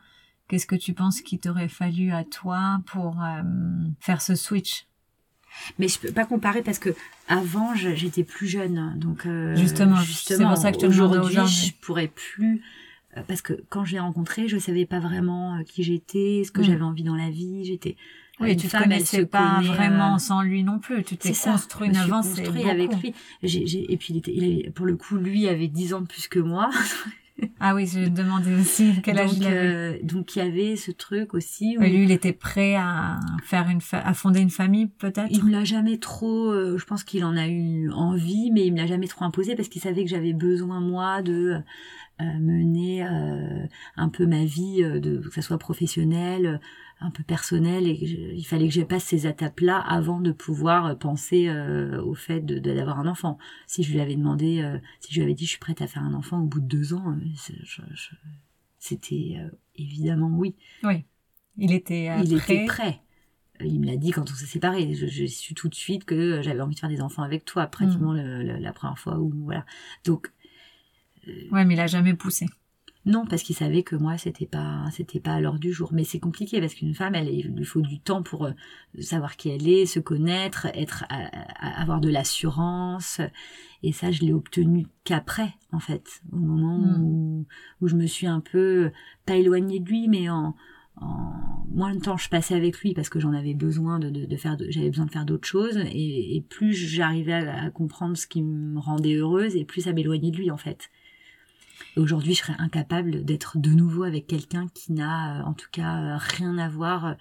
qu'est-ce 0.49 0.65
que 0.67 0.75
tu 0.75 0.93
penses 0.93 1.21
qu'il 1.21 1.39
t'aurait 1.39 1.69
fallu 1.69 2.11
à 2.11 2.25
toi 2.25 2.81
pour 2.87 3.23
euh, 3.23 3.41
faire 4.01 4.21
ce 4.21 4.35
switch? 4.35 4.85
Mais 5.79 5.87
je 5.87 5.97
peux 5.99 6.11
pas 6.11 6.25
comparer 6.25 6.61
parce 6.61 6.77
que 6.79 6.89
avant 7.27 7.73
j'étais 7.75 8.23
plus 8.23 8.47
jeune 8.47 8.93
donc 8.99 9.25
euh, 9.25 9.55
Justement, 9.55 9.95
c'est 9.97 10.37
pour 10.37 10.57
ça 10.57 10.71
que 10.71 10.77
te 10.77 10.85
aujourd'hui 10.85 11.35
je 11.47 11.73
pourrais 11.81 12.07
plus 12.07 12.61
euh, 13.17 13.21
parce 13.27 13.41
que 13.41 13.53
quand 13.69 13.83
je 13.83 13.93
l'ai 13.93 13.99
rencontré 13.99 14.47
je 14.47 14.57
savais 14.59 14.85
pas 14.85 14.99
vraiment 14.99 15.55
euh, 15.57 15.63
qui 15.63 15.81
j'étais 15.83 16.43
ce 16.45 16.51
que 16.51 16.61
Mm. 16.61 16.65
j'avais 16.65 16.81
envie 16.83 17.03
dans 17.03 17.15
la 17.15 17.29
vie. 17.31 17.65
J'étais 17.65 17.97
Oui, 18.39 18.51
une 18.53 18.57
tu 18.59 18.67
te 18.67 18.71
femme, 18.71 18.83
elle 18.83 18.89
connaissais 18.89 19.25
pas 19.25 19.55
connaît, 19.57 19.69
euh, 19.69 19.73
vraiment 19.73 20.19
sans 20.19 20.41
lui 20.43 20.63
non 20.63 20.77
plus. 20.79 21.03
Tu 21.03 21.17
t'es 21.17 21.33
construit 21.33 21.89
une 21.89 22.09
construit 22.09 22.69
avec 22.69 22.95
lui. 23.01 23.13
J'ai- 23.41 23.65
j'ai- 23.65 23.91
et 23.91 23.97
puis 23.97 24.13
il 24.13 24.17
était 24.17 24.33
il 24.33 24.43
avait, 24.43 24.69
pour 24.69 24.85
le 24.85 24.95
coup 24.95 25.17
lui 25.17 25.47
avait 25.49 25.67
10 25.67 25.93
ans 25.95 26.01
de 26.01 26.07
plus 26.07 26.27
que 26.27 26.39
moi 26.39 26.69
Ah 27.59 27.75
oui, 27.75 27.87
je 27.87 28.07
demandais 28.07 28.53
aussi 28.55 28.93
quel 29.03 29.17
âge 29.19 29.31
donc 29.31 29.37
il 29.39 29.47
avait. 29.47 29.57
euh, 29.67 29.97
donc 30.03 30.35
il 30.35 30.39
y 30.39 30.41
avait 30.41 30.75
ce 30.75 30.91
truc 30.91 31.33
aussi 31.33 31.77
où 31.77 31.81
Et 31.83 31.89
lui, 31.89 32.03
il 32.03 32.11
était 32.11 32.31
prêt 32.33 32.75
à 32.75 33.19
faire 33.43 33.67
une, 33.69 33.81
fa- 33.81 33.99
à 33.99 34.13
fonder 34.13 34.39
une 34.39 34.49
famille, 34.49 34.87
peut-être? 34.87 35.27
Il 35.31 35.43
me 35.43 35.51
l'a 35.51 35.63
jamais 35.65 35.97
trop, 35.97 36.51
euh, 36.51 36.77
je 36.77 36.85
pense 36.85 37.03
qu'il 37.03 37.23
en 37.25 37.35
a 37.35 37.47
eu 37.47 37.89
envie, 37.91 38.49
mais 38.51 38.65
il 38.65 38.71
me 38.73 38.77
l'a 38.77 38.87
jamais 38.87 39.07
trop 39.07 39.25
imposé 39.25 39.55
parce 39.55 39.67
qu'il 39.67 39.81
savait 39.81 40.03
que 40.05 40.09
j'avais 40.09 40.33
besoin 40.33 40.79
moi 40.79 41.21
de 41.21 41.57
euh, 42.21 42.23
mener 42.39 42.98
un 43.99 44.09
peu 44.09 44.25
ma 44.25 44.45
vie, 44.45 44.83
euh, 44.83 44.99
de 44.99 45.17
que 45.19 45.33
ça 45.33 45.41
soit 45.41 45.57
professionnelle, 45.57 46.45
euh, 46.45 46.57
un 47.01 47.11
peu 47.11 47.23
personnelle, 47.23 47.87
et 47.87 47.95
je- 48.05 48.33
il 48.35 48.43
fallait 48.43 48.67
que 48.67 48.73
je 48.73 48.81
passe 48.81 49.05
ces 49.05 49.25
étapes-là 49.27 49.77
avant 49.79 50.19
de 50.19 50.31
pouvoir 50.33 50.85
euh, 50.87 50.95
penser 50.95 51.47
euh, 51.47 52.01
au 52.03 52.13
fait 52.13 52.41
de 52.41 52.59
de- 52.59 52.73
d'avoir 52.73 52.99
un 52.99 53.07
enfant. 53.07 53.37
Si 53.67 53.83
je 53.83 53.91
lui 53.93 53.99
avais 54.01 54.15
demandé, 54.15 54.61
euh, 54.61 54.77
si 54.99 55.13
je 55.13 55.19
lui 55.19 55.23
avais 55.23 55.33
dit 55.33 55.45
je 55.45 55.51
suis 55.51 55.59
prête 55.59 55.81
à 55.81 55.87
faire 55.87 56.03
un 56.03 56.13
enfant 56.13 56.41
au 56.41 56.45
bout 56.45 56.59
de 56.59 56.67
deux 56.67 56.93
ans, 56.93 57.15
c'était 58.77 59.35
euh, 59.37 59.49
évidemment 59.75 60.29
oui. 60.29 60.55
Il 61.57 61.73
était 61.73 62.07
Il 62.23 62.37
prêt. 62.37 62.53
était 62.55 62.65
prêt. 62.65 63.01
Il 63.61 63.81
me 63.81 63.87
l'a 63.87 63.97
dit 63.97 64.11
quand 64.11 64.31
on 64.31 64.33
s'est 64.33 64.45
séparés. 64.45 64.93
Je, 64.93 65.07
je 65.07 65.25
su 65.25 65.53
tout 65.53 65.67
de 65.67 65.75
suite 65.75 66.05
que 66.05 66.41
j'avais 66.41 66.61
envie 66.61 66.75
de 66.75 66.79
faire 66.79 66.89
des 66.89 67.01
enfants 67.01 67.23
avec 67.23 67.43
toi, 67.43 67.67
pratiquement 67.67 68.13
le- 68.13 68.43
le- 68.43 68.57
la 68.57 68.71
première 68.71 68.97
fois 68.97 69.19
où 69.19 69.31
voilà. 69.43 69.65
Donc 70.05 70.31
Ouais, 71.51 71.65
mais 71.65 71.73
il 71.75 71.79
a 71.79 71.87
jamais 71.87 72.13
poussé. 72.13 72.45
Non, 73.05 73.25
parce 73.25 73.43
qu'il 73.43 73.55
savait 73.55 73.83
que 73.83 73.95
moi 73.95 74.17
c'était 74.17 74.45
pas 74.45 74.85
c'était 74.91 75.19
pas 75.19 75.33
à 75.33 75.39
l'heure 75.41 75.57
du 75.59 75.71
jour. 75.71 75.91
Mais 75.93 76.03
c'est 76.03 76.19
compliqué 76.19 76.59
parce 76.59 76.73
qu'une 76.73 76.93
femme, 76.93 77.15
elle, 77.15 77.29
il 77.29 77.47
lui 77.55 77.65
faut 77.65 77.81
du 77.81 77.99
temps 77.99 78.23
pour 78.23 78.45
euh, 78.45 78.51
savoir 78.99 79.35
qui 79.37 79.49
elle 79.49 79.67
est, 79.67 79.85
se 79.85 79.99
connaître, 79.99 80.67
être, 80.73 81.05
à- 81.09 81.27
à- 81.65 81.81
avoir 81.81 82.01
de 82.01 82.09
l'assurance. 82.09 83.21
Et 83.83 83.93
ça, 83.93 84.11
je 84.11 84.21
l'ai 84.21 84.33
obtenu 84.33 84.87
qu'après, 85.05 85.53
en 85.71 85.79
fait, 85.79 86.21
au 86.33 86.37
moment 86.37 86.77
Mm. 86.77 87.01
où, 87.03 87.45
où 87.81 87.87
je 87.87 87.95
me 87.95 88.05
suis 88.05 88.27
un 88.27 88.41
peu 88.41 88.91
pas 89.25 89.37
éloignée 89.37 89.79
de 89.79 89.87
lui, 89.87 90.07
mais 90.09 90.29
en, 90.29 90.53
en 90.97 91.33
moins 91.71 91.95
de 91.95 92.01
temps 92.01 92.17
je 92.17 92.27
passais 92.29 92.55
avec 92.55 92.79
lui 92.81 92.93
parce 92.93 93.07
que 93.09 93.19
j'en 93.21 93.31
avais 93.31 93.53
besoin 93.53 93.99
de, 93.99 94.09
de, 94.09 94.25
de 94.25 94.35
faire, 94.35 94.57
j'avais 94.69 94.89
besoin 94.89 95.05
de 95.05 95.11
faire 95.11 95.23
d'autres 95.25 95.47
choses, 95.47 95.77
et, 95.77 96.35
et 96.35 96.41
plus 96.41 96.73
j'arrivais 96.73 97.31
à, 97.33 97.63
à 97.63 97.69
comprendre 97.71 98.17
ce 98.17 98.27
qui 98.27 98.41
me 98.43 98.77
rendait 98.79 99.15
heureuse, 99.15 99.55
et 99.55 99.63
plus 99.63 99.81
ça 99.81 99.93
m'éloignait 99.93 100.31
de 100.31 100.37
lui, 100.37 100.51
en 100.51 100.57
fait. 100.57 100.89
Et 101.95 101.99
aujourd'hui, 101.99 102.33
je 102.33 102.39
serais 102.39 102.55
incapable 102.59 103.23
d'être 103.23 103.57
de 103.57 103.69
nouveau 103.71 104.03
avec 104.03 104.27
quelqu'un 104.27 104.67
qui 104.73 104.93
n'a, 104.93 105.39
euh, 105.39 105.43
en 105.43 105.53
tout 105.53 105.69
cas, 105.71 105.97
euh, 105.97 106.17
rien 106.17 106.57
à 106.57 106.69
voir 106.69 107.05
euh, 107.05 107.13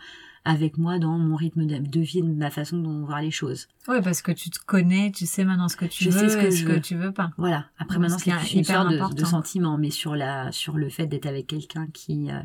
avec 0.45 0.79
moi 0.79 0.99
dans 0.99 1.19
mon 1.19 1.37
rythme 1.37 1.67
de 1.67 2.01
vie, 2.01 2.23
ma 2.23 2.51
façon 2.51 2.79
de 2.79 3.05
voir 3.05 3.21
les 3.21 3.31
choses. 3.31 3.69
Ouais, 3.87 4.01
parce 4.01 4.23
que 4.23 4.33
tu 4.33 4.51
te 4.51 4.59
connais, 4.65 5.11
tu 5.11 5.27
sais 5.27 5.45
maintenant 5.45 5.69
ce 5.69 5.77
que 5.77 5.85
tu 5.85 6.05
Je 6.05 6.11
veux 6.11 6.19
sais 6.19 6.29
ce 6.31 6.37
que 6.37 6.47
et 6.47 6.51
je 6.51 6.65
ce 6.65 6.73
que 6.73 6.79
tu 6.79 6.97
veux 6.97 7.13
pas. 7.13 7.33
Voilà. 7.37 7.67
Après, 7.79 7.97
Donc, 7.97 8.09
maintenant, 8.09 8.19
c'est 8.19 8.31
une 8.55 8.61
hyper 8.61 8.91
sorte 8.91 9.15
de, 9.15 9.21
de 9.21 9.25
sentiment, 9.27 9.77
mais 9.77 9.91
sur 9.91 10.17
la, 10.17 10.51
sur 10.53 10.77
le 10.77 10.89
fait 10.89 11.07
d'être 11.07 11.27
avec 11.27 11.47
quelqu'un 11.47 11.87
qui, 11.93 12.31
euh, 12.31 12.41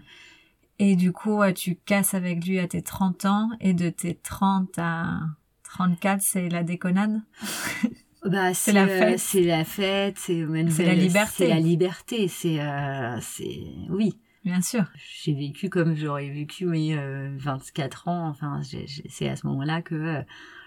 Et 0.80 0.96
du 0.96 1.14
coup, 1.14 1.40
tu 1.56 1.76
casses 1.76 2.14
avec 2.14 2.46
lui 2.46 2.60
à 2.60 2.68
tes 2.68 2.82
30 2.82 3.26
ans 3.26 3.50
et 3.62 3.74
de 3.74 3.90
tes 3.90 4.16
30 4.16 4.78
à 4.78 5.20
34, 5.64 6.22
c'est 6.22 6.50
la 6.50 6.64
déconnade? 6.64 7.22
Bah, 8.26 8.54
C'est 8.54 8.72
la 8.72 8.84
euh, 8.84 9.00
fête. 9.00 9.20
C'est 9.20 9.44
la 9.44 9.66
fête, 9.66 10.18
c'est 10.18 10.46
la 10.46 10.94
liberté. 10.94 11.32
C'est 11.36 11.48
la 11.48 11.60
liberté, 11.60 12.28
c'est, 12.28 12.60
euh, 12.62 13.18
c'est, 13.22 13.60
oui. 13.90 14.18
Bien 14.46 14.62
sûr. 14.62 14.84
J'ai 15.24 15.34
vécu 15.34 15.70
comme 15.70 15.96
j'aurais 15.96 16.30
vécu 16.30 16.66
mes 16.66 16.98
24 17.38 18.10
ans. 18.10 18.28
Enfin, 18.28 18.62
c'est 19.08 19.30
à 19.30 19.38
ce 19.38 19.48
moment-là 19.48 19.82
que 19.82 20.22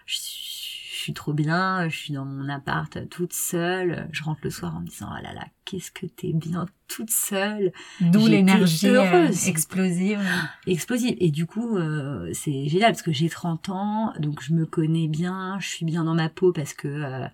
je 0.07 0.17
suis 0.17 0.66
trop 1.13 1.33
bien, 1.33 1.89
je 1.89 1.97
suis 1.97 2.13
dans 2.13 2.25
mon 2.25 2.49
appart 2.49 3.09
toute 3.09 3.33
seule, 3.33 4.09
je 4.13 4.23
rentre 4.23 4.41
le 4.45 4.51
soir 4.51 4.77
en 4.77 4.81
me 4.81 4.87
disant 4.87 5.09
oh 5.11 5.23
là 5.23 5.33
là, 5.33 5.47
qu'est-ce 5.65 5.91
que 5.91 6.07
t'es 6.07 6.33
bien 6.33 6.67
toute 6.89 7.11
seule. 7.11 7.73
D'où 8.01 8.27
l'énergie 8.27 8.89
euh, 8.89 9.29
explosive. 9.47 10.21
Explosive. 10.67 11.17
Et 11.21 11.31
du 11.31 11.47
coup, 11.47 11.77
euh, 11.77 12.31
c'est 12.33 12.69
génial 12.69 12.93
parce 12.93 13.03
que 13.03 13.13
j'ai 13.13 13.29
30 13.29 13.69
ans, 13.69 14.13
donc 14.19 14.43
je 14.43 14.53
me 14.53 14.67
connais 14.67 15.09
bien, 15.09 15.59
je 15.61 15.69
suis 15.69 15.85
bien 15.85 16.05
dans 16.05 16.15
ma 16.15 16.29
peau 16.29 16.53
parce 16.53 16.75
que 16.75 16.89
euh, 16.89 17.27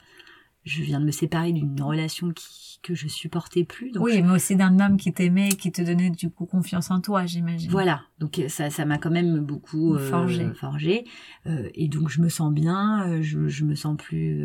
je 0.64 0.82
viens 0.82 1.00
de 1.00 1.04
me 1.04 1.10
séparer 1.10 1.52
d'une 1.52 1.80
relation 1.82 2.30
qui, 2.32 2.78
que 2.82 2.94
je 2.94 3.08
supportais 3.08 3.64
plus. 3.64 3.90
Donc 3.92 4.04
oui, 4.04 4.22
mais 4.22 4.30
aussi 4.30 4.56
d'un 4.56 4.78
homme 4.80 4.96
qui 4.96 5.12
t'aimait, 5.12 5.50
qui 5.50 5.72
te 5.72 5.82
donnait 5.82 6.10
du 6.10 6.30
coup 6.30 6.46
confiance 6.46 6.90
en 6.90 7.00
toi, 7.00 7.26
j'imagine. 7.26 7.70
Voilà, 7.70 8.02
donc 8.18 8.38
euh, 8.38 8.48
ça, 8.48 8.70
ça 8.70 8.84
m'a 8.84 8.98
quand 8.98 9.10
même 9.10 9.38
beaucoup 9.38 9.94
euh, 9.94 10.10
forgé. 10.10 10.52
forgé. 10.54 11.04
Euh, 11.46 11.68
et 11.74 11.88
donc 11.88 12.08
je 12.08 12.20
me 12.20 12.28
sens 12.28 12.52
bien, 12.52 13.08
euh, 13.08 13.22
je, 13.22 13.48
je 13.48 13.64
me 13.64 13.74
sens 13.74 13.96
plus 13.96 14.44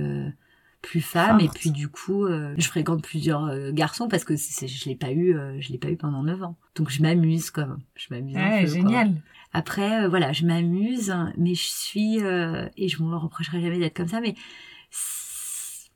plus 0.82 1.01
femme. 1.01 1.39
Et 1.39 1.49
puis 1.49 1.72
du 1.72 1.89
coup, 1.89 2.28
je 2.28 2.68
fréquente 2.68 3.03
plusieurs 3.03 3.72
garçons 3.72 4.07
parce 4.07 4.24
que 4.24 4.36
je 4.36 4.86
l'ai 4.86 4.95
pas 4.95 5.11
eu, 5.11 5.36
je 5.59 5.72
l'ai 5.72 5.78
pas 5.78 5.89
eu 5.89 5.97
pendant 5.97 6.24
9 6.24 6.43
ans. 6.43 6.57
Donc 6.76 6.89
je 6.89 7.01
m'amuse 7.01 7.49
comme, 7.49 7.80
je 7.95 8.07
m'amuse. 8.11 8.36
Ouais, 8.36 8.65
génial. 8.68 9.11
Après, 9.53 10.07
voilà, 10.07 10.32
je 10.32 10.45
m'amuse, 10.45 11.13
mais 11.38 11.55
je 11.55 11.68
suis 11.68 12.18
et 12.20 12.88
je 12.88 13.03
me 13.03 13.18
reprocherai 13.18 13.59
jamais 13.59 13.80
d'être 13.80 13.97
comme 13.97 14.07
ça, 14.07 14.22
mais 14.22 14.36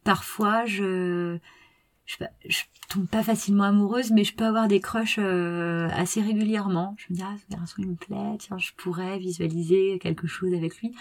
parfois 0.04 0.66
je 0.66 1.40
je, 2.06 2.26
je 2.48 2.62
tombe 2.90 3.08
pas 3.08 3.24
facilement 3.24 3.64
amoureuse, 3.64 4.12
mais 4.12 4.24
je 4.24 4.36
peux 4.36 4.46
avoir 4.46 4.68
des 4.68 4.80
crushs 4.80 5.18
euh, 5.20 5.88
assez 5.94 6.22
régulièrement. 6.22 6.96
Je 6.98 7.06
me 7.10 7.16
dis, 7.18 7.24
ah, 7.24 7.36
ce 7.38 7.56
garçon, 7.56 7.76
il 7.80 7.90
me 7.90 7.96
plaît, 7.96 8.38
tiens, 8.40 8.58
je 8.58 8.72
pourrais 8.76 9.18
visualiser 9.18 10.00
quelque 10.00 10.28
chose 10.28 10.54
avec 10.54 10.78
lui. 10.78 10.94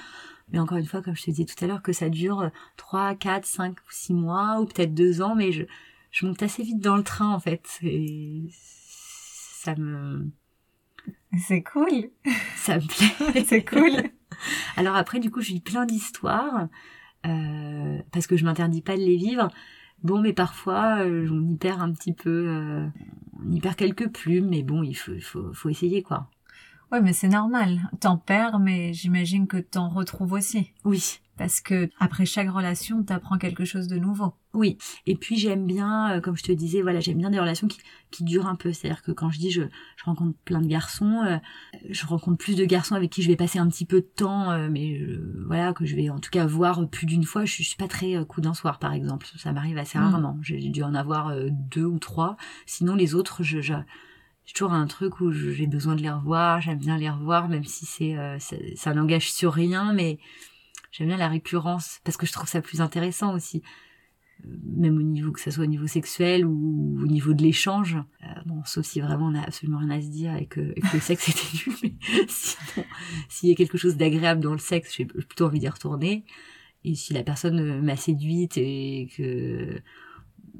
Mais 0.53 0.59
encore 0.59 0.79
une 0.79 0.87
fois, 0.87 1.03
comme 1.03 1.17
je 1.17 1.23
te 1.23 1.31
disais 1.31 1.45
tout 1.45 1.65
à 1.65 1.67
l'heure, 1.67 1.83
que 1.83 1.93
ça 1.93 2.09
dure 2.09 2.51
3, 2.77 3.15
4, 3.15 3.45
5 3.45 3.73
ou 3.73 3.91
6 3.91 4.15
mois, 4.15 4.61
ou 4.61 4.67
peut-être 4.67 4.95
2 4.95 5.23
ans, 5.23 5.35
mais 5.35 5.53
je, 5.53 5.65
je 6.11 6.27
monte 6.27 6.43
assez 6.43 6.63
vite 6.63 6.81
dans 6.81 6.97
le 6.97 7.05
train, 7.05 7.33
en 7.33 7.41
fait. 7.41 7.79
Et 7.83 8.45
ça 8.53 9.75
me... 9.77 10.29
C'est 11.47 11.63
cool. 11.63 12.11
Ça 12.57 12.79
me 12.79 12.87
plaît. 12.87 13.45
C'est 13.47 13.65
cool. 13.65 14.11
Alors 14.77 14.97
après, 14.97 15.21
du 15.21 15.31
coup, 15.31 15.41
je 15.41 15.53
vis 15.53 15.61
plein 15.61 15.87
d'histoires. 15.87 16.67
Euh, 17.27 17.99
parce 18.13 18.27
que 18.27 18.37
je 18.37 18.45
m'interdis 18.45 18.83
pas 18.83 18.97
de 18.97 19.03
les 19.03 19.17
vivre. 19.17 19.49
Bon, 20.03 20.21
mais 20.21 20.33
parfois, 20.33 21.01
euh, 21.01 21.29
on 21.31 21.47
y 21.47 21.57
perd 21.57 21.81
un 21.83 21.93
petit 21.93 22.15
peu, 22.15 22.47
euh, 22.49 22.87
on 23.45 23.53
y 23.53 23.61
perd 23.61 23.77
quelques 23.77 24.09
plumes, 24.09 24.49
mais 24.49 24.63
bon, 24.63 24.83
il 24.83 24.95
faut, 24.95 25.13
il 25.13 25.23
faut, 25.23 25.53
faut 25.53 25.69
essayer, 25.69 26.03
quoi. 26.03 26.29
Ouais, 26.91 27.01
mais 27.01 27.13
c'est 27.13 27.29
normal. 27.29 27.79
T'en 28.01 28.17
perds, 28.17 28.59
mais 28.59 28.93
j'imagine 28.93 29.47
que 29.47 29.59
t'en 29.59 29.89
retrouves 29.89 30.33
aussi. 30.33 30.73
Oui. 30.85 31.21
Parce 31.41 31.63
que 31.63 31.89
après 31.99 32.27
chaque 32.27 32.51
relation, 32.51 33.03
t'apprends 33.03 33.39
quelque 33.39 33.65
chose 33.65 33.89
de 33.89 33.97
nouveau. 33.97 34.35
Oui. 34.53 34.77
Et 35.07 35.17
puis 35.17 35.39
j'aime 35.39 35.65
bien, 35.65 36.11
euh, 36.11 36.21
comme 36.21 36.37
je 36.37 36.43
te 36.43 36.53
disais, 36.53 36.83
voilà, 36.83 37.01
j'aime 37.01 37.17
bien 37.17 37.31
des 37.31 37.41
relations 37.41 37.67
qui, 37.67 37.79
qui 38.11 38.25
durent 38.25 38.47
un 38.47 38.57
peu. 38.57 38.75
C'est-à-dire 38.75 39.01
que 39.03 39.11
quand 39.11 39.31
je 39.31 39.39
dis 39.39 39.51
je, 39.51 39.63
je 39.97 40.05
rencontre 40.05 40.37
plein 40.45 40.61
de 40.61 40.67
garçons, 40.67 41.23
euh, 41.25 41.39
je 41.89 42.05
rencontre 42.05 42.37
plus 42.37 42.57
de 42.57 42.67
garçons 42.67 42.95
avec 42.95 43.09
qui 43.09 43.23
je 43.23 43.29
vais 43.29 43.37
passer 43.37 43.59
un 43.59 43.69
petit 43.69 43.87
peu 43.87 44.03
de 44.03 44.07
temps, 44.15 44.51
euh, 44.51 44.69
mais 44.71 45.01
voilà, 45.47 45.73
que 45.73 45.87
je 45.87 45.97
vais 45.97 46.11
en 46.11 46.19
tout 46.19 46.29
cas 46.29 46.45
voir 46.45 46.87
plus 46.91 47.07
d'une 47.07 47.25
fois. 47.25 47.47
Je, 47.47 47.63
suis 47.63 47.77
pas 47.79 47.89
très 47.89 48.23
coup 48.27 48.43
d'un 48.43 48.53
soir, 48.53 48.79
par 48.79 48.93
exemple. 48.93 49.27
Ça 49.39 49.51
m'arrive 49.53 49.79
assez 49.79 49.97
mm. 49.97 50.03
rarement. 50.03 50.39
J'ai 50.43 50.69
dû 50.69 50.83
en 50.83 50.95
avoir 50.95 51.35
deux 51.51 51.87
ou 51.87 51.99
trois. 51.99 52.37
Sinon 52.67 52.97
les 52.97 53.15
autres, 53.15 53.43
je, 53.43 53.63
je 53.63 53.73
j'ai 54.45 54.53
toujours 54.53 54.75
un 54.75 54.87
truc 54.87 55.23
où 55.23 55.33
j'ai 55.33 55.67
besoin 55.67 55.95
de 55.95 56.03
les 56.03 56.11
revoir, 56.11 56.61
j'aime 56.61 56.79
bien 56.79 56.99
les 56.99 57.09
revoir, 57.09 57.49
même 57.49 57.65
si 57.65 57.87
c'est 57.87 58.17
ça 58.77 58.93
n'engage 58.93 59.33
sur 59.33 59.55
rien, 59.55 59.95
mais 59.95 60.19
j'aime 60.91 61.09
bien 61.09 61.17
la 61.17 61.29
récurrence 61.29 62.01
parce 62.05 62.17
que 62.17 62.27
je 62.27 62.33
trouve 62.33 62.49
ça 62.49 62.61
plus 62.61 62.81
intéressant 62.81 63.35
aussi 63.35 63.63
même 64.45 64.99
au 64.99 65.03
niveau 65.03 65.33
que 65.33 65.41
ça 65.41 65.51
soit 65.51 65.65
au 65.65 65.69
niveau 65.69 65.87
sexuel 65.87 66.45
ou 66.45 66.99
au 67.03 67.07
niveau 67.07 67.33
de 67.33 67.43
l'échange. 67.43 67.97
Euh, 68.23 68.27
bon, 68.47 68.63
sauf 68.65 68.87
si 68.87 69.01
vraiment 69.01 69.27
on 69.27 69.35
a 69.35 69.43
absolument 69.43 69.79
rien 69.79 69.91
à 69.91 70.01
se 70.01 70.09
dire 70.09 70.35
et 70.37 70.47
que, 70.47 70.61
le 70.61 71.01
sexe 71.01 71.29
était 71.29 71.71
nul, 71.71 71.77
mais 71.83 71.95
sinon, 72.29 72.87
s'il 73.29 73.49
y 73.49 73.53
a 73.53 73.55
quelque 73.55 73.79
chose 73.79 73.97
d'agréable 73.97 74.41
dans 74.41 74.53
le 74.53 74.59
sexe, 74.59 74.95
j'ai 74.97 75.05
plutôt 75.05 75.47
envie 75.47 75.61
d'y 75.61 75.69
retourner. 75.69 76.25
Et 76.85 76.95
si 76.95 77.13
la 77.13 77.23
personne 77.23 77.83
m'a 77.83 77.97
séduite 77.97 78.57
et 78.57 79.11
que 79.17 79.83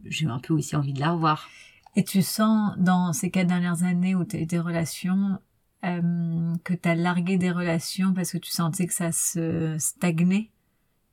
j'ai 0.05 0.27
un 0.27 0.39
peu 0.39 0.55
aussi 0.55 0.77
envie 0.77 0.93
de 0.93 1.01
la 1.01 1.13
revoir. 1.13 1.49
Et 1.97 2.05
tu 2.05 2.23
sens 2.23 2.73
dans 2.79 3.13
ces 3.13 3.31
quatre 3.31 3.49
dernières 3.49 3.83
années 3.83 4.15
où 4.15 4.25
tu 4.25 4.37
as 4.37 4.41
eu 4.41 4.47
des 4.47 4.59
relations 4.59 5.39
euh, 5.85 6.55
que 6.65 6.75
tu 6.75 6.89
as 6.89 6.95
largué 6.95 7.37
des 7.37 7.51
relations 7.51 8.13
parce 8.13 8.33
que 8.33 8.39
tu 8.39 8.51
sentais 8.51 8.87
que 8.87 8.95
ça 8.95 9.13
se 9.13 9.77
stagnait 9.79 10.51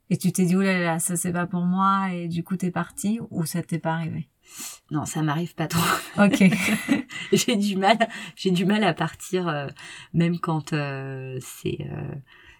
et 0.09 0.17
tu 0.17 0.31
t'es 0.31 0.45
dit, 0.45 0.55
oh 0.55 0.61
là 0.61 0.79
là, 0.79 0.99
ça 0.99 1.15
c'est 1.15 1.33
pas 1.33 1.47
pour 1.47 1.63
moi, 1.63 2.13
et 2.13 2.27
du 2.27 2.43
coup 2.43 2.55
t'es 2.55 2.71
parti, 2.71 3.19
ou 3.29 3.45
ça 3.45 3.61
t'est 3.61 3.79
pas 3.79 3.93
arrivé? 3.93 4.29
Non, 4.91 5.03
ça 5.05 5.21
m'arrive 5.21 5.53
pas 5.53 5.67
trop. 5.67 5.81
Ok. 6.17 6.43
j'ai 7.33 7.57
du 7.57 7.75
mal, 7.75 7.97
j'ai 8.35 8.51
du 8.51 8.65
mal 8.65 8.83
à 8.85 8.93
partir, 8.93 9.49
euh, 9.49 9.67
même 10.13 10.39
quand 10.39 10.71
euh, 10.71 11.37
c'est 11.41 11.79
euh, 11.91 12.15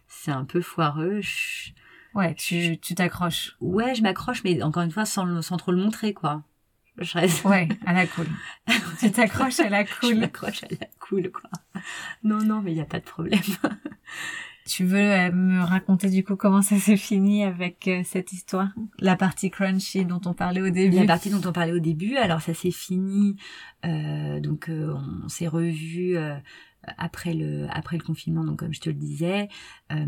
c'est 0.08 0.32
un 0.32 0.44
peu 0.44 0.62
foireux. 0.62 1.22
ouais, 2.14 2.36
tu 2.36 2.78
tu 2.80 2.96
t'accroches. 2.96 3.56
Ouais, 3.62 3.96
je 3.96 4.04
m'accroche, 4.04 4.44
mais 4.44 4.62
encore 4.62 4.84
une 4.84 4.92
fois, 4.92 5.06
sans, 5.06 5.42
sans 5.42 5.56
trop 5.56 5.72
le 5.72 5.82
montrer, 5.82 6.14
quoi. 6.14 6.44
Je 6.98 7.14
reste... 7.18 7.46
Ouais, 7.46 7.68
à 7.86 7.94
la 7.94 8.08
cool. 8.08 8.28
tu 9.00 9.12
t'accroches 9.12 9.60
à 9.60 9.70
la 9.70 9.84
cool. 9.84 10.16
je 10.16 10.20
m'accroche 10.20 10.64
à 10.64 10.68
la 10.70 10.88
cool, 11.00 11.32
quoi. 11.32 11.50
Non, 12.24 12.40
non, 12.40 12.62
mais 12.62 12.72
il 12.72 12.76
n'y 12.76 12.82
a 12.82 12.86
pas 12.86 13.00
de 13.00 13.06
problème. 13.06 13.40
Tu 14.68 14.84
veux 14.84 15.00
euh, 15.00 15.32
me 15.32 15.64
raconter 15.64 16.10
du 16.10 16.26
coup 16.26 16.36
comment 16.36 16.62
ça 16.62 16.78
s'est 16.78 16.98
fini 16.98 17.44
avec 17.44 17.88
euh, 17.88 18.02
cette 18.04 18.34
histoire? 18.34 18.68
La 19.00 19.16
partie 19.16 19.50
crunchy 19.50 20.04
dont 20.04 20.20
on 20.26 20.34
parlait 20.34 20.62
au 20.62 20.70
début. 20.70 20.98
La 20.98 21.06
partie 21.06 21.30
dont 21.30 21.42
on 21.48 21.54
parlait 21.54 21.72
au 21.72 21.80
début. 21.80 22.18
Alors 22.18 22.42
ça 22.42 22.54
s'est 22.54 22.72
fini. 22.72 23.38
Euh, 23.86 24.42
donc 24.42 24.70
on 24.70 25.30
s'est 25.30 25.48
revu 25.48 26.18
après 26.98 27.34
le 27.34 27.68
après 27.72 27.98
le 27.98 28.04
confinement. 28.04 28.44
Donc 28.44 28.60
comme 28.60 28.74
je 28.74 28.80
te 28.80 28.90
le 28.90 28.96
disais 28.96 29.50
euh, 29.92 30.06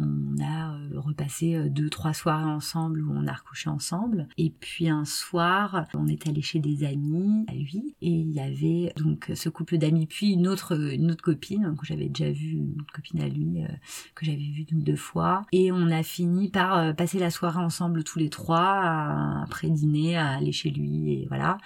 on 0.00 0.42
a 0.42 0.74
euh, 0.74 1.00
repassé 1.00 1.54
euh, 1.54 1.68
deux 1.68 1.88
trois 1.88 2.12
soirées 2.12 2.50
ensemble 2.50 3.02
où 3.02 3.12
on 3.12 3.26
a 3.26 3.32
recouché 3.32 3.70
ensemble. 3.70 4.28
Et 4.36 4.50
puis 4.50 4.88
un 4.88 5.04
soir 5.04 5.86
on 5.94 6.06
est 6.06 6.28
allé 6.28 6.42
chez 6.42 6.58
des 6.58 6.84
amis 6.84 7.44
à 7.48 7.54
lui. 7.54 7.94
Et 8.02 8.10
il 8.10 8.32
y 8.32 8.40
avait 8.40 8.92
donc 8.96 9.30
ce 9.34 9.48
couple 9.48 9.78
d'amis 9.78 10.06
puis 10.06 10.32
une 10.32 10.48
autre 10.48 10.78
une 10.92 11.10
autre 11.10 11.22
copine 11.22 11.74
que 11.78 11.86
j'avais 11.86 12.08
déjà 12.08 12.30
vue 12.30 12.52
une 12.52 12.82
copine 12.94 13.20
à 13.20 13.28
lui 13.28 13.64
que 14.14 14.24
j'avais 14.24 14.38
vue 14.38 14.66
une 14.70 14.82
deux 14.82 14.96
fois. 14.96 15.42
Et 15.52 15.72
on 15.72 15.90
a 15.90 16.02
fini 16.02 16.50
par 16.50 16.94
passer 16.94 17.18
la 17.18 17.30
soirée 17.30 17.60
ensemble 17.60 18.04
tous 18.04 18.18
les 18.18 18.30
trois 18.30 19.42
après 19.42 19.68
dîner 19.68 20.16
à 20.16 20.30
aller 20.30 20.52
chez 20.52 20.70
lui 20.70 21.12
et 21.12 21.26
voilà. 21.28 21.58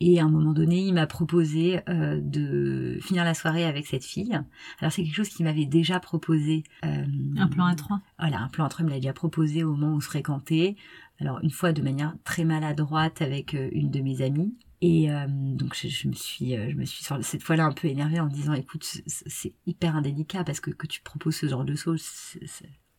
Et 0.00 0.20
à 0.20 0.24
un 0.24 0.28
moment 0.28 0.52
donné 0.52 0.80
il 0.86 0.94
m'a 0.94 1.06
proposé 1.06 1.80
de 1.86 2.98
finir 3.02 3.24
la 3.24 3.34
soirée 3.34 3.64
avec 3.64 3.85
cette 3.86 4.04
fille. 4.04 4.38
Alors 4.80 4.92
c'est 4.92 5.02
quelque 5.02 5.14
chose 5.14 5.28
qu'il 5.28 5.44
m'avait 5.44 5.66
déjà 5.66 6.00
proposé. 6.00 6.64
Euh, 6.84 7.04
un 7.36 7.46
plan 7.46 7.66
à 7.66 7.74
trois. 7.74 8.00
Voilà, 8.18 8.40
un 8.40 8.48
plan 8.48 8.64
à 8.64 8.68
trois, 8.68 8.82
il 8.82 8.86
me 8.86 8.90
l'a 8.90 8.96
déjà 8.96 9.12
proposé 9.12 9.64
au 9.64 9.72
moment 9.72 9.94
où 9.94 9.96
on 9.96 10.00
se 10.00 10.06
fréquentait. 10.06 10.76
Alors 11.20 11.40
une 11.42 11.50
fois 11.50 11.72
de 11.72 11.82
manière 11.82 12.14
très 12.24 12.44
maladroite 12.44 13.22
avec 13.22 13.54
euh, 13.54 13.68
une 13.72 13.90
de 13.90 14.00
mes 14.00 14.22
amies. 14.22 14.54
Et 14.82 15.10
euh, 15.10 15.26
donc 15.28 15.74
je, 15.74 16.08
me 16.08 16.12
suis, 16.12 16.50
je 16.50 16.76
me 16.76 16.84
suis 16.84 17.02
cette 17.22 17.42
fois-là 17.42 17.64
un 17.64 17.72
peu 17.72 17.88
énervée 17.88 18.20
en 18.20 18.26
me 18.26 18.30
disant, 18.30 18.52
écoute, 18.52 18.84
c'est 19.06 19.54
hyper 19.66 19.96
indélicat 19.96 20.44
parce 20.44 20.60
que 20.60 20.70
que 20.70 20.86
tu 20.86 21.00
proposes 21.00 21.36
ce 21.36 21.46
genre 21.48 21.64
de 21.64 21.74
choses. 21.74 22.06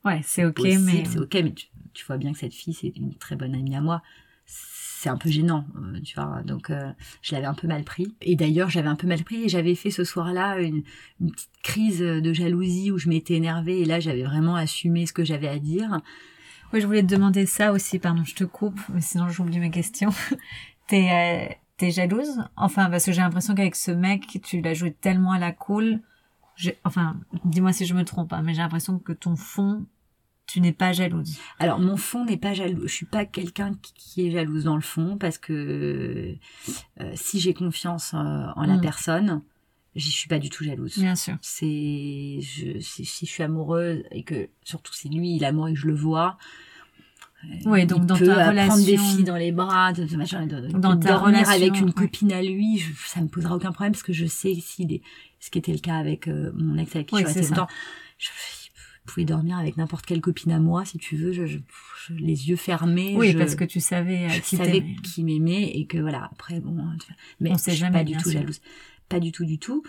Ouais, 0.03 0.21
c'est 0.23 0.45
ok, 0.45 0.59
mais 0.63 1.05
c'est 1.05 1.19
ok, 1.19 1.33
mais 1.35 1.53
tu, 1.53 1.67
tu, 1.93 2.05
vois 2.05 2.17
bien 2.17 2.31
que 2.31 2.39
cette 2.39 2.53
fille 2.53 2.73
c'est 2.73 2.88
une 2.95 3.13
très 3.15 3.35
bonne 3.35 3.53
amie 3.53 3.75
à 3.75 3.81
moi 3.81 4.01
c'est 4.47 5.09
un 5.09 5.17
peu 5.17 5.29
gênant, 5.29 5.65
euh, 5.75 6.01
tu 6.01 6.15
vois. 6.15 6.41
Donc, 6.43 6.69
euh, 6.71 6.91
je 7.21 7.35
l'avais 7.35 7.45
un 7.45 7.53
peu 7.53 7.67
mal 7.67 7.83
pris. 7.83 8.15
Et 8.21 8.35
d'ailleurs, 8.35 8.69
j'avais 8.69 8.87
un 8.87 8.95
peu 8.95 9.05
mal 9.05 9.23
pris 9.23 9.43
et 9.43 9.49
j'avais 9.49 9.75
fait 9.75 9.91
ce 9.91 10.03
soir-là 10.03 10.59
une, 10.59 10.83
petite 11.19 11.51
crise 11.61 11.99
de 11.99 12.33
jalousie 12.33 12.91
où 12.91 12.97
je 12.97 13.07
m'étais 13.07 13.35
énervée 13.35 13.81
et 13.81 13.85
là, 13.85 13.99
j'avais 13.99 14.23
vraiment 14.23 14.55
assumé 14.55 15.05
ce 15.05 15.13
que 15.13 15.23
j'avais 15.23 15.47
à 15.47 15.59
dire. 15.59 16.01
Oui, 16.73 16.81
je 16.81 16.87
voulais 16.87 17.03
te 17.03 17.07
demander 17.07 17.45
ça 17.45 17.71
aussi, 17.71 17.99
pardon, 17.99 18.23
je 18.25 18.35
te 18.35 18.43
coupe, 18.43 18.79
mais 18.89 18.99
sinon 18.99 19.29
j'oublie 19.29 19.59
mes 19.59 19.71
questions. 19.71 20.09
t'es, 20.87 21.09
euh, 21.11 21.53
t'es 21.77 21.91
jalouse? 21.91 22.43
Enfin, 22.57 22.89
parce 22.89 23.05
que 23.05 23.11
j'ai 23.11 23.21
l'impression 23.21 23.55
qu'avec 23.55 23.75
ce 23.75 23.91
mec, 23.91 24.39
tu 24.43 24.61
l'as 24.61 24.73
joué 24.73 24.91
tellement 24.91 25.31
à 25.31 25.39
la 25.39 25.51
cool. 25.51 26.01
Enfin, 26.83 27.17
dis-moi 27.45 27.71
si 27.71 27.85
je 27.85 27.93
me 27.93 28.03
trompe, 28.03 28.33
hein, 28.33 28.41
mais 28.43 28.53
j'ai 28.53 28.61
l'impression 28.61 28.99
que 28.99 29.13
ton 29.13 29.35
fond, 29.35 29.85
tu 30.47 30.61
n'es 30.61 30.71
pas 30.71 30.93
jalouse. 30.93 31.37
Alors 31.59 31.79
mon 31.79 31.97
fond 31.97 32.25
n'est 32.25 32.37
pas 32.37 32.53
jaloux. 32.53 32.87
Je 32.87 32.93
suis 32.93 33.05
pas 33.05 33.25
quelqu'un 33.25 33.73
qui 33.93 34.25
est 34.25 34.31
jalouse 34.31 34.63
dans 34.63 34.75
le 34.75 34.81
fond 34.81 35.17
parce 35.17 35.37
que 35.37 36.35
euh, 37.01 37.11
si 37.15 37.39
j'ai 37.39 37.53
confiance 37.53 38.13
en, 38.13 38.63
la 38.63 38.77
mm. 38.77 38.81
personne, 38.81 39.41
j'y 39.95 40.09
suis 40.09 40.29
pas 40.29 40.39
du 40.39 40.49
tout 40.49 40.63
jalouse. 40.63 40.97
Bien 40.97 41.15
sûr. 41.15 41.35
C'est 41.41 42.39
je 42.41 42.79
si 42.79 43.03
je 43.03 43.31
suis 43.31 43.43
amoureuse 43.43 44.03
et 44.11 44.23
que 44.23 44.47
surtout 44.63 44.93
si 44.93 45.09
lui 45.09 45.35
il 45.35 45.43
est 45.43 45.47
amoureux 45.47 45.69
et 45.69 45.73
que 45.73 45.79
je 45.79 45.87
le 45.87 45.95
vois, 45.95 46.37
Oui, 47.65 47.85
donc 47.85 48.05
dans 48.05 48.17
ta 48.17 48.49
relation, 48.49 48.71
prendre 48.71 48.85
des 48.85 48.97
filles 48.97 49.23
dans 49.25 49.35
les 49.35 49.51
bras, 49.51 49.91
de, 49.91 50.15
machin, 50.15 50.47
de, 50.47 50.69
dans 50.69 50.97
ta 50.97 51.09
dormir 51.09 51.49
avec 51.49 51.77
une 51.77 51.91
copine 51.91 52.31
à 52.31 52.41
lui, 52.41 52.77
je, 52.77 52.93
ça 53.05 53.19
me 53.19 53.27
posera 53.27 53.53
aucun 53.53 53.73
problème 53.73 53.91
parce 53.91 54.03
que 54.03 54.13
je 54.13 54.25
sais 54.25 54.55
si 54.55 55.01
ce 55.41 55.49
qui 55.49 55.57
était 55.57 55.73
le 55.73 55.79
cas 55.79 55.97
avec 55.97 56.29
euh, 56.29 56.51
mon 56.55 56.77
ex 56.77 56.95
avec 56.95 57.09
qui 57.09 57.17
je 57.17 57.49
longtemps, 57.49 57.67
je, 58.17 58.29
pouvais 59.07 59.25
dormir 59.25 59.57
avec 59.57 59.77
n'importe 59.77 60.05
quelle 60.05 60.21
copine 60.21 60.51
à 60.51 60.59
moi 60.59 60.85
si 60.85 60.97
tu 60.97 61.15
veux, 61.15 61.31
je, 61.31 61.45
je, 61.45 61.57
les 62.13 62.49
yeux 62.49 62.55
fermés. 62.55 63.15
Oui, 63.17 63.33
parce 63.33 63.55
que 63.55 63.63
tu 63.63 63.79
savais 63.79 64.25
euh, 64.25 64.39
qui 64.39 64.57
savais 64.57 64.83
qui 65.03 65.23
m'aimait 65.23 65.71
et 65.73 65.85
que 65.85 65.97
voilà. 65.97 66.29
Après 66.31 66.59
bon, 66.59 66.77
mais 67.39 67.51
on 67.51 67.57
sait 67.57 67.75
jamais 67.75 67.99
pas 67.99 68.03
du 68.03 68.15
tout 68.17 68.29
jalouse, 68.29 68.61
pas 69.09 69.19
du 69.19 69.31
tout 69.31 69.45
du 69.45 69.59
tout. 69.59 69.83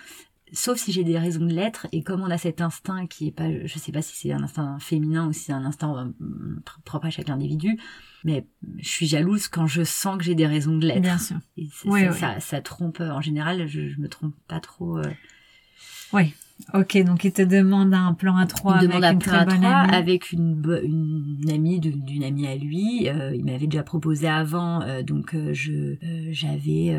Sauf 0.52 0.78
si 0.78 0.92
j'ai 0.92 1.04
des 1.04 1.18
raisons 1.18 1.44
de 1.44 1.52
l'être 1.52 1.86
et 1.92 2.02
comme 2.02 2.22
on 2.22 2.30
a 2.30 2.38
cet 2.38 2.62
instinct 2.62 3.06
qui 3.06 3.26
est 3.26 3.32
pas 3.32 3.50
je 3.66 3.78
sais 3.78 3.92
pas 3.92 4.00
si 4.00 4.16
c'est 4.16 4.32
un 4.32 4.42
instinct 4.42 4.78
féminin 4.78 5.28
ou 5.28 5.32
si 5.34 5.40
c'est 5.40 5.52
un 5.52 5.66
instinct 5.66 6.14
euh, 6.22 6.60
propre 6.86 7.06
à 7.06 7.10
chaque 7.10 7.28
individu 7.28 7.78
mais 8.24 8.46
je 8.78 8.88
suis 8.88 9.06
jalouse 9.06 9.48
quand 9.48 9.66
je 9.66 9.84
sens 9.84 10.16
que 10.16 10.24
j'ai 10.24 10.34
des 10.34 10.46
raisons 10.46 10.76
de 10.78 10.86
l'être. 10.86 11.02
Bien 11.02 11.18
sûr. 11.18 11.36
Ça, 12.14 12.40
Ça, 12.40 12.62
trompe 12.62 13.00
en 13.00 13.20
général 13.20 13.66
je, 13.68 13.88
je 13.88 14.00
me 14.00 14.08
trompe 14.08 14.34
pas 14.48 14.60
trop 14.60 14.96
euh... 14.96 15.12
oui 16.14 16.32
ok 16.74 17.04
donc 17.04 17.24
il 17.24 17.32
te 17.32 17.42
demande 17.42 17.94
un 17.94 18.14
plan 18.14 18.36
à 18.36 18.46
trois 18.46 18.76
avec 18.78 18.94
une 18.94 19.18
très 19.18 19.44
bonne 19.44 19.64
amie. 19.64 19.94
avec 19.94 20.32
une, 20.32 20.80
une 20.82 21.50
amie 21.50 21.80
d'une 21.80 22.24
amie 22.24 22.46
à 22.46 22.56
lui 22.56 23.08
euh, 23.08 23.34
il 23.34 23.44
m'avait 23.44 23.66
déjà 23.66 23.82
proposé 23.82 24.28
avant 24.28 24.82
euh, 24.82 25.02
donc 25.02 25.36
je 25.52 25.96
j'avais 26.30 26.94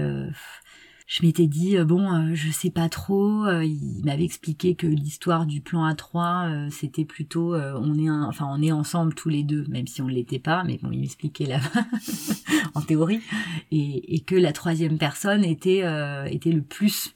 je 1.09 1.25
m'étais 1.25 1.47
dit 1.47 1.75
euh, 1.75 1.85
bon 1.85 2.13
euh, 2.13 2.35
je 2.35 2.51
sais 2.51 2.69
pas 2.69 2.87
trop 2.87 3.43
euh, 3.45 3.65
il 3.65 4.01
m'avait 4.05 4.23
expliqué 4.23 4.75
que 4.75 4.85
l'histoire 4.85 5.47
du 5.47 5.59
plan 5.59 5.91
A3 5.91 6.69
c'était 6.69 7.03
plutôt 7.03 7.55
on 7.55 7.97
est 7.97 8.09
enfin 8.09 8.47
on 8.47 8.61
est 8.61 8.71
ensemble 8.71 9.15
tous 9.15 9.29
les 9.29 9.43
deux 9.43 9.65
même 9.67 9.87
si 9.87 10.03
on 10.03 10.07
l'était 10.07 10.39
pas 10.39 10.63
mais 10.63 10.77
bon 10.81 10.89
il 10.91 10.99
m'expliquait 10.99 11.47
là 11.47 11.59
en 12.75 12.81
théorie 12.81 13.21
et, 13.71 14.15
et, 14.15 14.19
que 14.19 14.35
la 14.35 14.53
troisième 14.53 14.99
personne 14.99 15.43
était 15.43 15.83
était 16.31 16.51
le 16.51 16.61
plus 16.61 17.15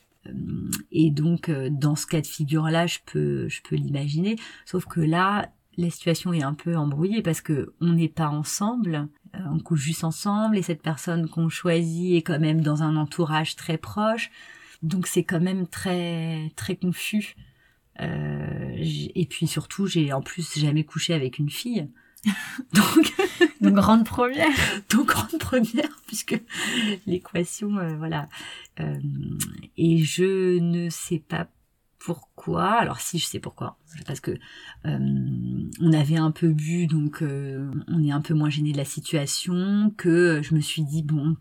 et 0.91 1.11
donc 1.11 1.51
dans 1.51 1.95
ce 1.95 2.07
cas 2.07 2.21
de 2.21 2.27
figure 2.27 2.63
là 2.65 2.87
je 2.87 2.99
peux 3.05 3.49
je 3.49 3.61
peux 3.61 3.75
l'imaginer 3.75 4.37
sauf 4.65 4.85
que 4.85 5.01
là 5.01 5.51
la 5.77 5.89
situation 5.89 6.33
est 6.33 6.43
un 6.43 6.53
peu 6.53 6.77
embrouillée 6.77 7.21
parce 7.21 7.41
que 7.41 7.73
on 7.81 7.93
n'est 7.93 8.09
pas 8.09 8.29
ensemble 8.29 9.09
euh, 9.35 9.39
on 9.51 9.59
couche 9.59 9.81
juste 9.81 10.03
ensemble 10.03 10.57
et 10.57 10.61
cette 10.61 10.81
personne 10.81 11.27
qu'on 11.27 11.49
choisit 11.49 12.15
est 12.15 12.21
quand 12.21 12.39
même 12.39 12.61
dans 12.61 12.83
un 12.83 12.95
entourage 12.95 13.55
très 13.55 13.77
proche. 13.77 14.31
Donc 14.83 15.07
c'est 15.07 15.23
quand 15.23 15.39
même 15.39 15.67
très 15.67 16.51
très 16.55 16.75
confus. 16.75 17.35
Euh, 17.99 18.75
et 18.79 19.25
puis 19.25 19.47
surtout, 19.47 19.87
j'ai 19.87 20.13
en 20.13 20.21
plus 20.21 20.57
jamais 20.59 20.83
couché 20.83 21.13
avec 21.13 21.39
une 21.39 21.49
fille. 21.49 21.87
donc, 22.73 23.13
donc 23.61 23.73
grande 23.73 24.05
première. 24.05 24.49
donc 24.89 25.07
grande 25.07 25.39
première 25.39 25.99
puisque 26.07 26.41
l'équation, 27.05 27.77
euh, 27.77 27.95
voilà. 27.97 28.29
Euh, 28.79 28.99
et 29.77 30.03
je 30.03 30.59
ne 30.59 30.89
sais 30.89 31.19
pas 31.19 31.47
pourquoi. 31.99 32.71
Alors 32.71 32.99
si 32.99 33.17
je 33.19 33.25
sais 33.25 33.39
pourquoi, 33.39 33.77
parce 34.05 34.19
que 34.19 34.31
euh, 34.85 35.69
on 35.79 35.93
avait 35.93 36.17
un 36.17 36.31
peu 36.31 36.49
bu, 36.49 36.87
donc 36.87 37.21
euh, 37.21 37.71
on 37.87 38.03
est 38.03 38.11
un 38.11 38.21
peu 38.21 38.33
moins 38.33 38.49
gêné 38.49 38.71
de 38.71 38.77
la 38.77 38.85
situation, 38.85 39.93
que 39.97 40.41
je 40.41 40.53
me 40.53 40.59
suis 40.59 40.83
dit 40.83 41.03
bon 41.03 41.37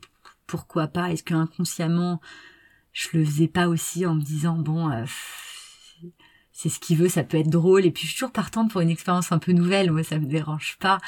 pourquoi 0.46 0.86
pas? 0.86 1.10
Est-ce 1.12 1.22
que 1.22 1.34
inconsciemment 1.34 2.20
je 2.92 3.08
le 3.14 3.24
faisais 3.24 3.48
pas 3.48 3.68
aussi 3.68 4.04
en 4.06 4.14
me 4.14 4.22
disant 4.22 4.56
bon 4.58 4.90
euh, 4.90 5.04
c'est 6.62 6.68
ce 6.68 6.78
qu'il 6.78 6.96
veut, 6.96 7.08
ça 7.08 7.24
peut 7.24 7.38
être 7.38 7.50
drôle. 7.50 7.84
Et 7.84 7.90
puis 7.90 8.04
je 8.04 8.08
suis 8.08 8.16
toujours 8.16 8.32
partante 8.32 8.70
pour 8.70 8.80
une 8.80 8.90
expérience 8.90 9.32
un 9.32 9.38
peu 9.38 9.52
nouvelle. 9.52 9.90
Moi 9.90 10.04
ça 10.04 10.18
me 10.18 10.26
dérange 10.26 10.76
pas. 10.78 10.98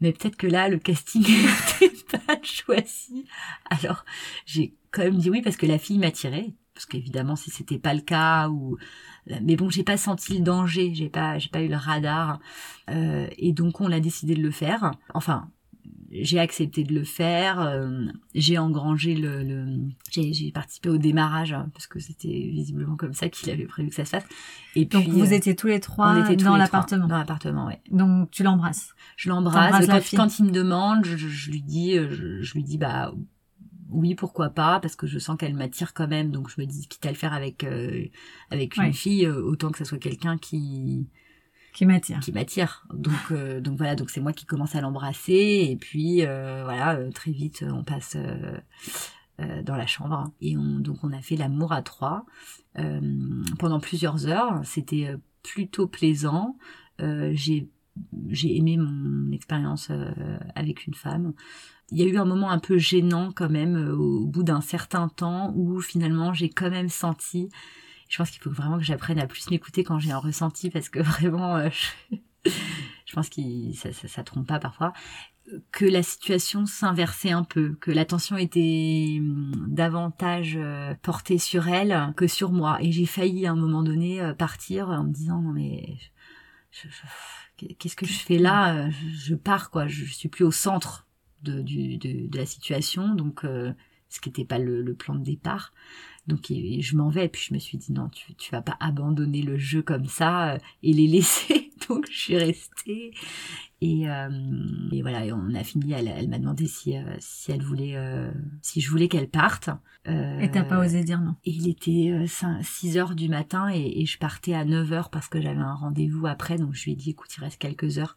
Mais 0.00 0.12
peut-être 0.12 0.36
que 0.36 0.46
là, 0.46 0.68
le 0.68 0.78
casting 0.78 1.22
n'était 1.80 2.16
pas 2.26 2.38
choisi. 2.42 3.24
Alors, 3.68 4.04
j'ai 4.46 4.74
quand 4.90 5.02
même 5.02 5.18
dit 5.18 5.30
oui 5.30 5.42
parce 5.42 5.56
que 5.56 5.66
la 5.66 5.78
fille 5.78 5.98
m'attirait 5.98 6.54
parce 6.74 6.86
qu'évidemment 6.86 7.34
si 7.34 7.50
c'était 7.50 7.78
pas 7.78 7.92
le 7.92 8.00
cas 8.00 8.48
ou 8.48 8.78
mais 9.42 9.56
bon 9.56 9.68
j'ai 9.68 9.82
pas 9.82 9.96
senti 9.96 10.38
le 10.38 10.44
danger 10.44 10.94
j'ai 10.94 11.08
pas 11.08 11.36
j'ai 11.36 11.48
pas 11.48 11.60
eu 11.60 11.68
le 11.68 11.76
radar 11.76 12.38
euh, 12.88 13.26
et 13.36 13.52
donc 13.52 13.80
on 13.80 13.90
a 13.90 13.98
décidé 13.98 14.36
de 14.36 14.42
le 14.42 14.52
faire 14.52 14.92
enfin 15.12 15.50
j'ai 16.10 16.38
accepté 16.38 16.84
de 16.84 16.94
le 16.94 17.04
faire 17.04 17.60
euh, 17.60 18.06
j'ai 18.34 18.56
engrangé 18.58 19.14
le, 19.14 19.42
le 19.42 19.78
j'ai 20.10 20.50
participé 20.52 20.88
au 20.88 20.98
démarrage 20.98 21.52
hein, 21.52 21.70
parce 21.74 21.86
que 21.86 21.98
c'était 21.98 22.48
visiblement 22.50 22.96
comme 22.96 23.12
ça 23.12 23.28
qu'il 23.28 23.50
avait 23.50 23.66
prévu 23.66 23.90
que 23.90 23.94
ça 23.94 24.04
se 24.04 24.10
fasse. 24.10 24.24
Et 24.74 24.84
donc 24.84 25.04
puis, 25.04 25.12
vous 25.12 25.32
euh, 25.32 25.36
étiez 25.36 25.54
tous 25.54 25.66
les 25.66 25.80
trois 25.80 26.14
on 26.14 26.24
était 26.24 26.42
dans 26.42 26.56
l'appartement. 26.56 27.06
dans 27.06 27.18
l'appartement 27.18 27.66
ouais. 27.66 27.80
Donc 27.90 28.30
tu 28.30 28.42
l'embrasses. 28.42 28.94
Je 29.16 29.28
l'embrasse 29.28 29.86
quand, 29.86 30.16
quand, 30.16 30.38
il 30.38 30.46
me 30.46 30.50
demande 30.50 31.04
je, 31.04 31.16
je 31.16 31.50
lui 31.50 31.62
dis 31.62 31.94
je, 31.94 32.40
je 32.40 32.54
lui 32.54 32.62
dis 32.62 32.78
bah 32.78 33.12
oui, 33.90 34.14
pourquoi 34.14 34.50
pas, 34.50 34.80
parce 34.80 34.96
que 34.96 35.06
je 35.06 35.18
sens 35.18 35.36
qu'elle 35.38 35.54
m'attire 35.54 35.94
quand 35.94 36.08
même, 36.08 36.30
donc 36.30 36.50
je 36.50 36.60
me 36.60 36.66
dis 36.66 36.86
quitte 36.88 37.06
à 37.06 37.10
le 37.10 37.16
faire 37.16 37.32
avec 37.32 37.64
euh, 37.64 38.04
avec 38.50 38.76
une 38.76 38.92
fille, 38.92 39.24
euh, 39.24 39.42
autant 39.42 39.70
que 39.70 39.78
ça 39.78 39.84
soit 39.84 39.98
quelqu'un 39.98 40.36
qui 40.36 41.08
qui 41.72 41.86
m'attire. 41.86 42.20
Qui 42.20 42.32
m'attire. 42.32 42.86
Donc 42.92 43.12
euh, 43.30 43.60
donc 43.60 43.76
voilà, 43.78 43.94
donc 43.94 44.10
c'est 44.10 44.20
moi 44.20 44.32
qui 44.32 44.46
commence 44.46 44.74
à 44.74 44.80
l'embrasser 44.80 45.68
et 45.70 45.76
puis 45.76 46.22
voilà, 46.22 46.98
très 47.14 47.30
vite 47.30 47.64
on 47.68 47.84
passe 47.84 48.16
dans 49.38 49.76
la 49.76 49.86
chambre 49.86 50.32
et 50.40 50.56
on 50.56 50.80
donc 50.80 51.04
on 51.04 51.12
a 51.12 51.20
fait 51.22 51.36
l'amour 51.36 51.72
à 51.72 51.82
trois 51.82 52.26
pendant 53.58 53.80
plusieurs 53.80 54.26
heures. 54.26 54.60
C'était 54.64 55.14
plutôt 55.42 55.86
plaisant. 55.86 56.56
j'ai 56.98 57.68
j'ai 58.28 58.56
aimé 58.56 58.76
mon 58.76 59.32
expérience 59.32 59.90
avec 60.54 60.86
une 60.86 60.94
femme 60.94 61.32
il 61.90 61.98
y 61.98 62.02
a 62.02 62.06
eu 62.06 62.18
un 62.18 62.24
moment 62.24 62.50
un 62.50 62.58
peu 62.58 62.78
gênant 62.78 63.32
quand 63.34 63.48
même 63.48 63.76
euh, 63.76 63.96
au 63.96 64.26
bout 64.26 64.42
d'un 64.42 64.60
certain 64.60 65.08
temps 65.08 65.52
où 65.56 65.80
finalement 65.80 66.32
j'ai 66.32 66.50
quand 66.50 66.70
même 66.70 66.88
senti 66.88 67.48
je 68.08 68.16
pense 68.16 68.30
qu'il 68.30 68.40
faut 68.40 68.50
vraiment 68.50 68.78
que 68.78 68.84
j'apprenne 68.84 69.18
à 69.18 69.26
plus 69.26 69.50
m'écouter 69.50 69.84
quand 69.84 69.98
j'ai 69.98 70.12
un 70.12 70.18
ressenti 70.18 70.70
parce 70.70 70.88
que 70.88 70.98
vraiment 71.02 71.56
euh, 71.56 71.68
je, 72.44 73.12
pense 73.14 73.28
que 73.28 73.40
ça, 73.74 73.92
ça, 73.92 74.08
ça, 74.08 74.22
trompe 74.22 74.46
pas 74.46 74.58
parfois 74.58 74.92
que 75.72 75.86
la 75.86 76.02
situation 76.02 76.66
s'inversait 76.66 77.30
un 77.30 77.42
peu, 77.42 77.74
que 77.80 77.90
l'attention 77.90 78.36
était 78.36 79.16
hum, 79.20 79.52
davantage 79.66 80.58
euh, 80.60 80.94
portée 81.02 81.38
sur 81.38 81.68
elle 81.68 82.12
que 82.18 82.26
sur 82.26 82.52
moi. 82.52 82.76
Et 82.82 82.92
j'ai 82.92 83.06
failli 83.06 83.46
à 83.46 83.52
un 83.52 83.56
moment 83.56 83.82
donné 83.82 84.20
partir 84.36 84.90
en 84.90 85.04
me 85.04 85.12
disant 85.12 85.40
non 85.40 85.52
mais 85.52 85.96
qu'est-ce 87.78 87.96
que 87.96 88.06
je 88.06 88.18
fais 88.18 88.38
là? 88.38 88.90
Je, 88.90 89.34
pars 89.34 89.70
quoi, 89.70 89.86
je, 89.86 90.04
suis 90.04 90.28
plus 90.28 90.44
au 90.44 90.50
centre 90.50 91.06
de, 91.42 91.62
du, 91.62 91.98
de, 91.98 92.28
de 92.28 92.38
la 92.38 92.46
situation, 92.46 93.14
donc 93.14 93.44
euh, 93.44 93.72
ce 94.08 94.20
qui 94.20 94.28
n'était 94.28 94.44
pas 94.44 94.58
le, 94.58 94.94
plan 94.94 95.14
de 95.14 95.24
départ. 95.24 95.72
Donc 96.28 96.46
je 96.48 96.96
m'en 96.96 97.08
vais, 97.08 97.28
puis 97.28 97.42
je 97.48 97.54
me 97.54 97.58
suis 97.58 97.78
dit 97.78 97.92
non, 97.92 98.08
tu, 98.08 98.34
tu 98.34 98.50
vas 98.52 98.62
pas 98.62 98.76
abandonner 98.80 99.42
le 99.42 99.56
jeu 99.56 99.82
comme 99.82 100.06
ça 100.06 100.52
euh, 100.52 100.58
et 100.82 100.92
les 100.92 101.06
laisser. 101.06 101.70
donc 101.88 102.06
je 102.10 102.18
suis 102.18 102.36
restée 102.36 103.12
et, 103.80 104.10
euh, 104.10 104.28
et 104.92 105.02
voilà, 105.02 105.24
et 105.24 105.32
on 105.32 105.54
a 105.54 105.64
fini. 105.64 105.92
Elle, 105.92 106.08
elle 106.08 106.28
m'a 106.28 106.38
demandé 106.38 106.66
si 106.66 106.94
si 107.18 107.50
elle 107.50 107.62
voulait, 107.62 107.96
si 108.60 108.80
je 108.80 108.90
voulais 108.90 109.08
qu'elle 109.08 109.28
parte. 109.28 109.70
et 110.06 110.50
t'as 110.52 110.64
pas 110.64 110.78
osé 110.84 111.02
dire 111.02 111.20
non. 111.20 111.34
Et 111.44 111.50
il 111.50 111.68
était 111.68 112.26
5, 112.26 112.62
6 112.62 112.98
heures 112.98 113.14
du 113.14 113.28
matin 113.28 113.70
et, 113.72 114.00
et 114.00 114.06
je 114.06 114.18
partais 114.18 114.54
à 114.54 114.64
9 114.64 114.92
heures 114.92 115.10
parce 115.10 115.28
que 115.28 115.40
j'avais 115.40 115.60
un 115.60 115.74
rendez-vous 115.74 116.26
après. 116.26 116.58
Donc 116.58 116.74
je 116.74 116.84
lui 116.84 116.92
ai 116.92 116.96
dit 116.96 117.10
écoute, 117.10 117.30
il 117.36 117.40
reste 117.40 117.58
quelques 117.58 117.98
heures 117.98 118.16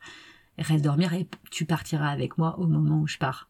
reste 0.57 0.83
dormir 0.83 1.13
et 1.13 1.27
tu 1.49 1.65
partiras 1.65 2.09
avec 2.09 2.37
moi 2.37 2.59
au 2.59 2.67
moment 2.67 3.01
où 3.01 3.07
je 3.07 3.17
pars. 3.17 3.49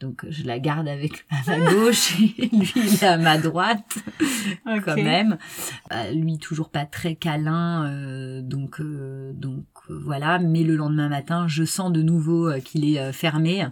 Donc 0.00 0.24
je 0.28 0.44
la 0.44 0.60
garde 0.60 0.86
avec 0.86 1.26
à 1.30 1.58
ma 1.58 1.72
gauche 1.72 2.20
et 2.20 2.48
lui 2.52 2.72
il 2.76 2.94
est 2.94 3.02
à 3.02 3.18
ma 3.18 3.36
droite 3.36 3.98
quand 4.84 4.96
même. 4.96 5.38
Euh, 5.92 6.12
lui 6.12 6.38
toujours 6.38 6.70
pas 6.70 6.86
très 6.86 7.16
câlin 7.16 7.86
euh, 7.86 8.40
donc 8.42 8.80
euh, 8.80 9.32
donc 9.32 9.64
voilà. 9.88 10.38
Mais 10.38 10.62
le 10.62 10.76
lendemain 10.76 11.08
matin 11.08 11.48
je 11.48 11.64
sens 11.64 11.92
de 11.92 12.02
nouveau 12.02 12.52
qu'il 12.64 12.84
est 12.84 13.12
fermé 13.12 13.66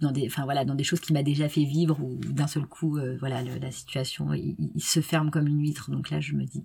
dans 0.00 0.12
des 0.12 0.26
enfin 0.26 0.44
voilà 0.44 0.64
dans 0.64 0.74
des 0.74 0.84
choses 0.84 1.00
qui 1.00 1.12
m'a 1.12 1.22
déjà 1.22 1.48
fait 1.48 1.64
vivre 1.64 1.98
ou 2.00 2.16
d'un 2.16 2.46
seul 2.46 2.66
coup 2.66 2.98
voilà 3.18 3.42
la 3.42 3.70
situation 3.70 4.34
il, 4.34 4.54
il, 4.74 4.82
se 4.82 5.00
ferme 5.00 5.30
comme 5.30 5.48
une 5.48 5.60
huître. 5.60 5.90
Donc 5.90 6.10
là 6.10 6.20
je 6.20 6.34
me 6.34 6.44
dis 6.44 6.62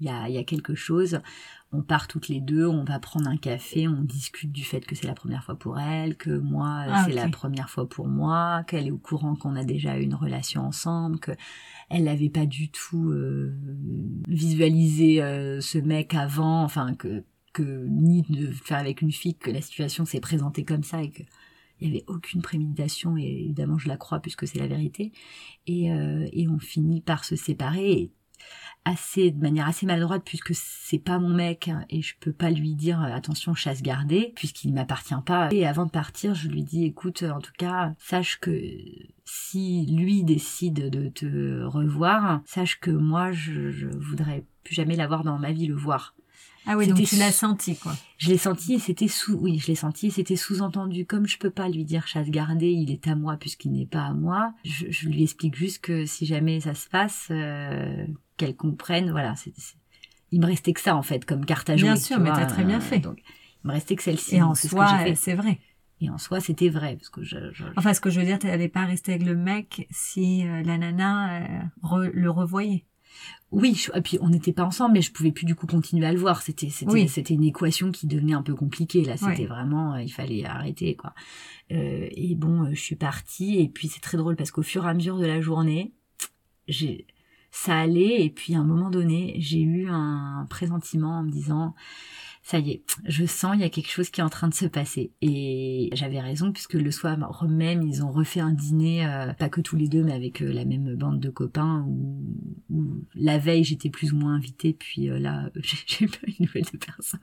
il 0.00 0.06
y 0.06 0.10
a 0.10 0.28
il 0.28 0.34
y 0.34 0.38
a 0.38 0.44
quelque 0.44 0.74
chose. 0.74 1.20
On 1.70 1.82
part 1.82 2.08
toutes 2.08 2.28
les 2.28 2.40
deux, 2.40 2.66
on 2.66 2.84
va 2.84 2.98
prendre 2.98 3.28
un 3.28 3.36
café, 3.36 3.88
on 3.88 4.00
discute 4.00 4.50
du 4.50 4.64
fait 4.64 4.80
que 4.80 4.94
c'est 4.94 5.06
la 5.06 5.14
première 5.14 5.44
fois 5.44 5.54
pour 5.54 5.78
elle, 5.78 6.16
que 6.16 6.30
moi 6.30 6.84
ah, 6.88 7.04
c'est 7.04 7.12
la 7.12 7.28
première 7.28 7.68
fois 7.68 7.86
pour 7.86 8.08
moi, 8.08 8.64
qu'elle 8.66 8.86
est 8.86 8.90
au 8.90 8.98
courant 8.98 9.36
qu'on 9.36 9.54
a 9.54 9.64
déjà 9.64 9.98
eu 9.98 10.02
une 10.02 10.14
relation 10.14 10.62
ensemble, 10.62 11.18
que 11.18 11.32
elle 11.90 12.04
n'avait 12.04 12.30
pas 12.30 12.46
du 12.46 12.70
tout 12.70 13.10
euh, 13.10 13.54
visualisé 14.28 15.22
euh, 15.22 15.60
ce 15.60 15.76
mec 15.76 16.14
avant, 16.14 16.62
enfin 16.62 16.94
que 16.94 17.24
que 17.52 17.86
ni 17.88 18.22
de 18.22 18.50
faire 18.50 18.78
avec 18.78 19.02
une 19.02 19.12
fille 19.12 19.34
que 19.34 19.50
la 19.50 19.60
situation 19.60 20.04
s'est 20.06 20.20
présentée 20.20 20.64
comme 20.64 20.84
ça 20.84 21.02
et 21.02 21.10
que 21.10 21.22
il 21.80 21.88
y 21.88 21.90
avait 21.90 22.04
aucune 22.08 22.42
préméditation. 22.42 23.16
Et 23.16 23.24
évidemment 23.44 23.78
je 23.78 23.88
la 23.88 23.96
crois 23.96 24.20
puisque 24.20 24.46
c'est 24.46 24.58
la 24.58 24.66
vérité. 24.66 25.12
Et, 25.66 25.92
euh, 25.92 26.26
et 26.32 26.48
on 26.48 26.58
finit 26.58 27.00
par 27.00 27.24
se 27.24 27.36
séparer 27.36 28.10
assez 28.84 29.30
de 29.30 29.40
manière 29.40 29.68
assez 29.68 29.86
maladroite 29.86 30.22
puisque 30.24 30.54
c'est 30.54 30.98
pas 30.98 31.18
mon 31.18 31.28
mec 31.28 31.68
hein, 31.68 31.84
et 31.90 32.02
je 32.02 32.14
peux 32.20 32.32
pas 32.32 32.50
lui 32.50 32.74
dire 32.74 33.02
euh, 33.02 33.14
attention 33.14 33.54
chasse 33.54 33.82
gardée 33.82 34.32
puisqu'il 34.34 34.72
m'appartient 34.72 35.14
pas. 35.24 35.48
Et 35.52 35.66
avant 35.66 35.86
de 35.86 35.90
partir 35.90 36.34
je 36.34 36.48
lui 36.48 36.62
dis 36.62 36.84
écoute 36.84 37.22
en 37.22 37.40
tout 37.40 37.52
cas 37.58 37.94
sache 37.98 38.40
que 38.40 38.58
si 39.24 39.86
lui 39.86 40.24
décide 40.24 40.90
de 40.90 41.08
te 41.08 41.62
revoir 41.64 42.40
sache 42.44 42.80
que 42.80 42.90
moi 42.90 43.32
je, 43.32 43.70
je 43.70 43.88
voudrais 43.88 44.44
plus 44.64 44.74
jamais 44.74 44.96
l'avoir 44.96 45.24
dans 45.24 45.38
ma 45.38 45.52
vie 45.52 45.66
le 45.66 45.74
voir 45.74 46.14
ah 46.68 46.76
oui, 46.76 46.86
donc 46.86 47.02
tu 47.02 47.16
l'as 47.16 47.32
senti, 47.32 47.76
quoi. 47.76 47.94
Je 48.18 48.28
l'ai 48.28 48.36
senti 48.36 48.74
et 48.74 48.78
c'était 48.78 49.08
sous, 49.08 49.34
oui, 49.34 49.58
je 49.58 49.68
l'ai 49.68 49.74
senti 49.74 50.08
et 50.08 50.10
c'était 50.10 50.36
sous-entendu. 50.36 51.06
Comme 51.06 51.26
je 51.26 51.38
peux 51.38 51.50
pas 51.50 51.68
lui 51.68 51.84
dire 51.84 52.06
chasse 52.06 52.28
gardée, 52.28 52.70
il 52.70 52.90
est 52.90 53.08
à 53.08 53.14
moi 53.14 53.36
puisqu'il 53.38 53.72
n'est 53.72 53.86
pas 53.86 54.02
à 54.02 54.12
moi. 54.12 54.52
Je, 54.64 55.08
lui 55.08 55.22
explique 55.22 55.56
juste 55.56 55.80
que 55.80 56.04
si 56.04 56.26
jamais 56.26 56.60
ça 56.60 56.74
se 56.74 56.88
passe, 56.88 57.28
euh, 57.30 58.06
qu'elle 58.36 58.54
comprenne, 58.54 59.10
voilà. 59.10 59.34
c'est 59.34 59.52
il 60.30 60.40
me 60.40 60.46
restait 60.46 60.72
que 60.72 60.80
ça 60.80 60.94
en 60.94 61.02
fait 61.02 61.24
comme 61.24 61.44
carte 61.44 61.70
à 61.70 61.76
jouer. 61.76 61.88
Bien 61.88 61.96
sûr, 61.96 62.20
mais 62.20 62.30
t'as 62.30 62.46
très 62.46 62.64
bien 62.64 62.80
fait. 62.80 62.98
Donc, 62.98 63.18
il 63.64 63.68
me 63.68 63.72
restait 63.72 63.96
que 63.96 64.02
celle-ci. 64.02 64.36
Et 64.36 64.42
en 64.42 64.54
soi, 64.54 65.14
c'est 65.14 65.34
vrai. 65.34 65.58
Et 66.00 66.10
en 66.10 66.18
soi, 66.18 66.40
c'était 66.40 66.68
vrai 66.68 66.96
parce 66.96 67.08
que 67.08 67.24
je, 67.24 67.36
Enfin, 67.76 67.92
ce 67.92 68.00
que 68.00 68.10
je 68.10 68.20
veux 68.20 68.26
dire, 68.26 68.38
t'allais 68.38 68.68
pas 68.68 68.84
rester 68.84 69.14
avec 69.14 69.26
le 69.26 69.34
mec 69.34 69.88
si 69.90 70.46
euh, 70.46 70.62
la 70.62 70.78
nana 70.78 71.42
euh, 71.42 72.10
le 72.12 72.30
revoyait. 72.30 72.84
Oui, 73.50 73.86
et 73.94 74.00
puis 74.02 74.18
on 74.20 74.28
n'était 74.28 74.52
pas 74.52 74.64
ensemble, 74.64 74.94
mais 74.94 75.00
je 75.00 75.10
pouvais 75.10 75.32
plus 75.32 75.46
du 75.46 75.54
coup 75.54 75.66
continuer 75.66 76.06
à 76.06 76.12
le 76.12 76.18
voir. 76.18 76.42
C'était 76.42 76.68
c'était 76.68 77.06
c'était 77.06 77.32
une 77.32 77.44
équation 77.44 77.90
qui 77.90 78.06
devenait 78.06 78.34
un 78.34 78.42
peu 78.42 78.54
compliquée 78.54 79.02
là. 79.04 79.16
C'était 79.16 79.46
vraiment, 79.46 79.94
euh, 79.94 80.02
il 80.02 80.12
fallait 80.12 80.44
arrêter 80.44 80.96
quoi. 80.96 81.14
Euh, 81.72 82.08
et 82.10 82.34
bon, 82.34 82.64
euh, 82.64 82.70
je 82.74 82.80
suis 82.80 82.96
partie 82.96 83.60
et 83.60 83.68
puis 83.68 83.88
c'est 83.88 84.00
très 84.00 84.18
drôle 84.18 84.36
parce 84.36 84.50
qu'au 84.50 84.62
fur 84.62 84.84
et 84.84 84.88
à 84.88 84.94
mesure 84.94 85.18
de 85.18 85.24
la 85.24 85.40
journée, 85.40 85.94
j'ai 86.66 87.06
ça 87.50 87.78
allait 87.78 88.22
et 88.22 88.30
puis 88.30 88.54
à 88.54 88.58
un 88.58 88.64
moment 88.64 88.90
donné, 88.90 89.34
j'ai 89.38 89.62
eu 89.62 89.88
un 89.88 90.46
pressentiment 90.50 91.20
en 91.20 91.22
me 91.22 91.30
disant 91.30 91.74
ça 92.48 92.60
y 92.60 92.70
est, 92.70 92.82
je 93.04 93.26
sens 93.26 93.50
il 93.56 93.60
y 93.60 93.64
a 93.64 93.68
quelque 93.68 93.90
chose 93.90 94.08
qui 94.08 94.22
est 94.22 94.24
en 94.24 94.30
train 94.30 94.48
de 94.48 94.54
se 94.54 94.64
passer. 94.64 95.12
Et 95.20 95.90
j'avais 95.92 96.18
raison 96.18 96.50
puisque 96.50 96.72
le 96.72 96.90
soir 96.90 97.18
même, 97.46 97.82
ils 97.82 98.02
ont 98.02 98.10
refait 98.10 98.40
un 98.40 98.52
dîner, 98.52 99.04
euh, 99.04 99.34
pas 99.34 99.50
que 99.50 99.60
tous 99.60 99.76
les 99.76 99.86
deux, 99.86 100.02
mais 100.02 100.14
avec 100.14 100.40
euh, 100.40 100.50
la 100.50 100.64
même 100.64 100.94
bande 100.94 101.20
de 101.20 101.28
copains. 101.28 101.84
Où, 101.86 103.04
la 103.14 103.36
veille 103.36 103.64
j'étais 103.64 103.90
plus 103.90 104.14
ou 104.14 104.16
moins 104.16 104.34
invitée, 104.34 104.72
puis 104.72 105.10
euh, 105.10 105.18
là 105.18 105.50
j'ai 105.86 106.06
pas 106.06 106.26
une 106.26 106.46
nouvelle 106.46 106.64
de 106.72 106.78
personne. 106.78 107.20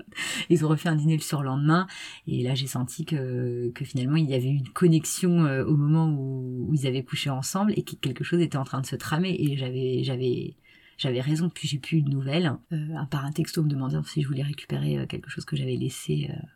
Ils 0.51 0.63
ont 0.63 0.67
refait 0.67 0.89
un 0.89 0.95
dîner 0.95 1.15
le 1.15 1.23
surlendemain, 1.23 1.87
et 2.27 2.43
là 2.43 2.53
j'ai 2.53 2.67
senti 2.67 3.03
que, 3.03 3.71
que 3.73 3.83
finalement 3.83 4.17
il 4.17 4.29
y 4.29 4.35
avait 4.35 4.49
une 4.49 4.69
connexion 4.69 5.39
au 5.39 5.75
moment 5.75 6.07
où, 6.07 6.67
où 6.69 6.73
ils 6.75 6.85
avaient 6.85 7.03
couché 7.03 7.31
ensemble 7.31 7.73
et 7.75 7.81
que 7.81 7.95
quelque 7.95 8.23
chose 8.23 8.41
était 8.41 8.57
en 8.57 8.63
train 8.63 8.81
de 8.81 8.85
se 8.85 8.95
tramer. 8.95 9.35
Et 9.39 9.57
j'avais 9.57 10.03
j'avais 10.03 10.55
j'avais 10.97 11.21
raison, 11.21 11.49
puis 11.49 11.67
j'ai 11.67 11.79
plus 11.79 11.97
eu 11.97 12.01
de 12.01 12.09
nouvelles, 12.09 12.57
euh, 12.71 12.95
à 12.97 13.05
part 13.05 13.25
un 13.25 13.31
texto 13.31 13.63
me 13.63 13.69
demandant 13.69 14.03
si 14.03 14.21
je 14.21 14.27
voulais 14.27 14.43
récupérer 14.43 14.97
euh, 14.97 15.05
quelque 15.05 15.29
chose 15.29 15.45
que 15.45 15.55
j'avais 15.55 15.75
laissé, 15.75 16.29
euh, 16.31 16.47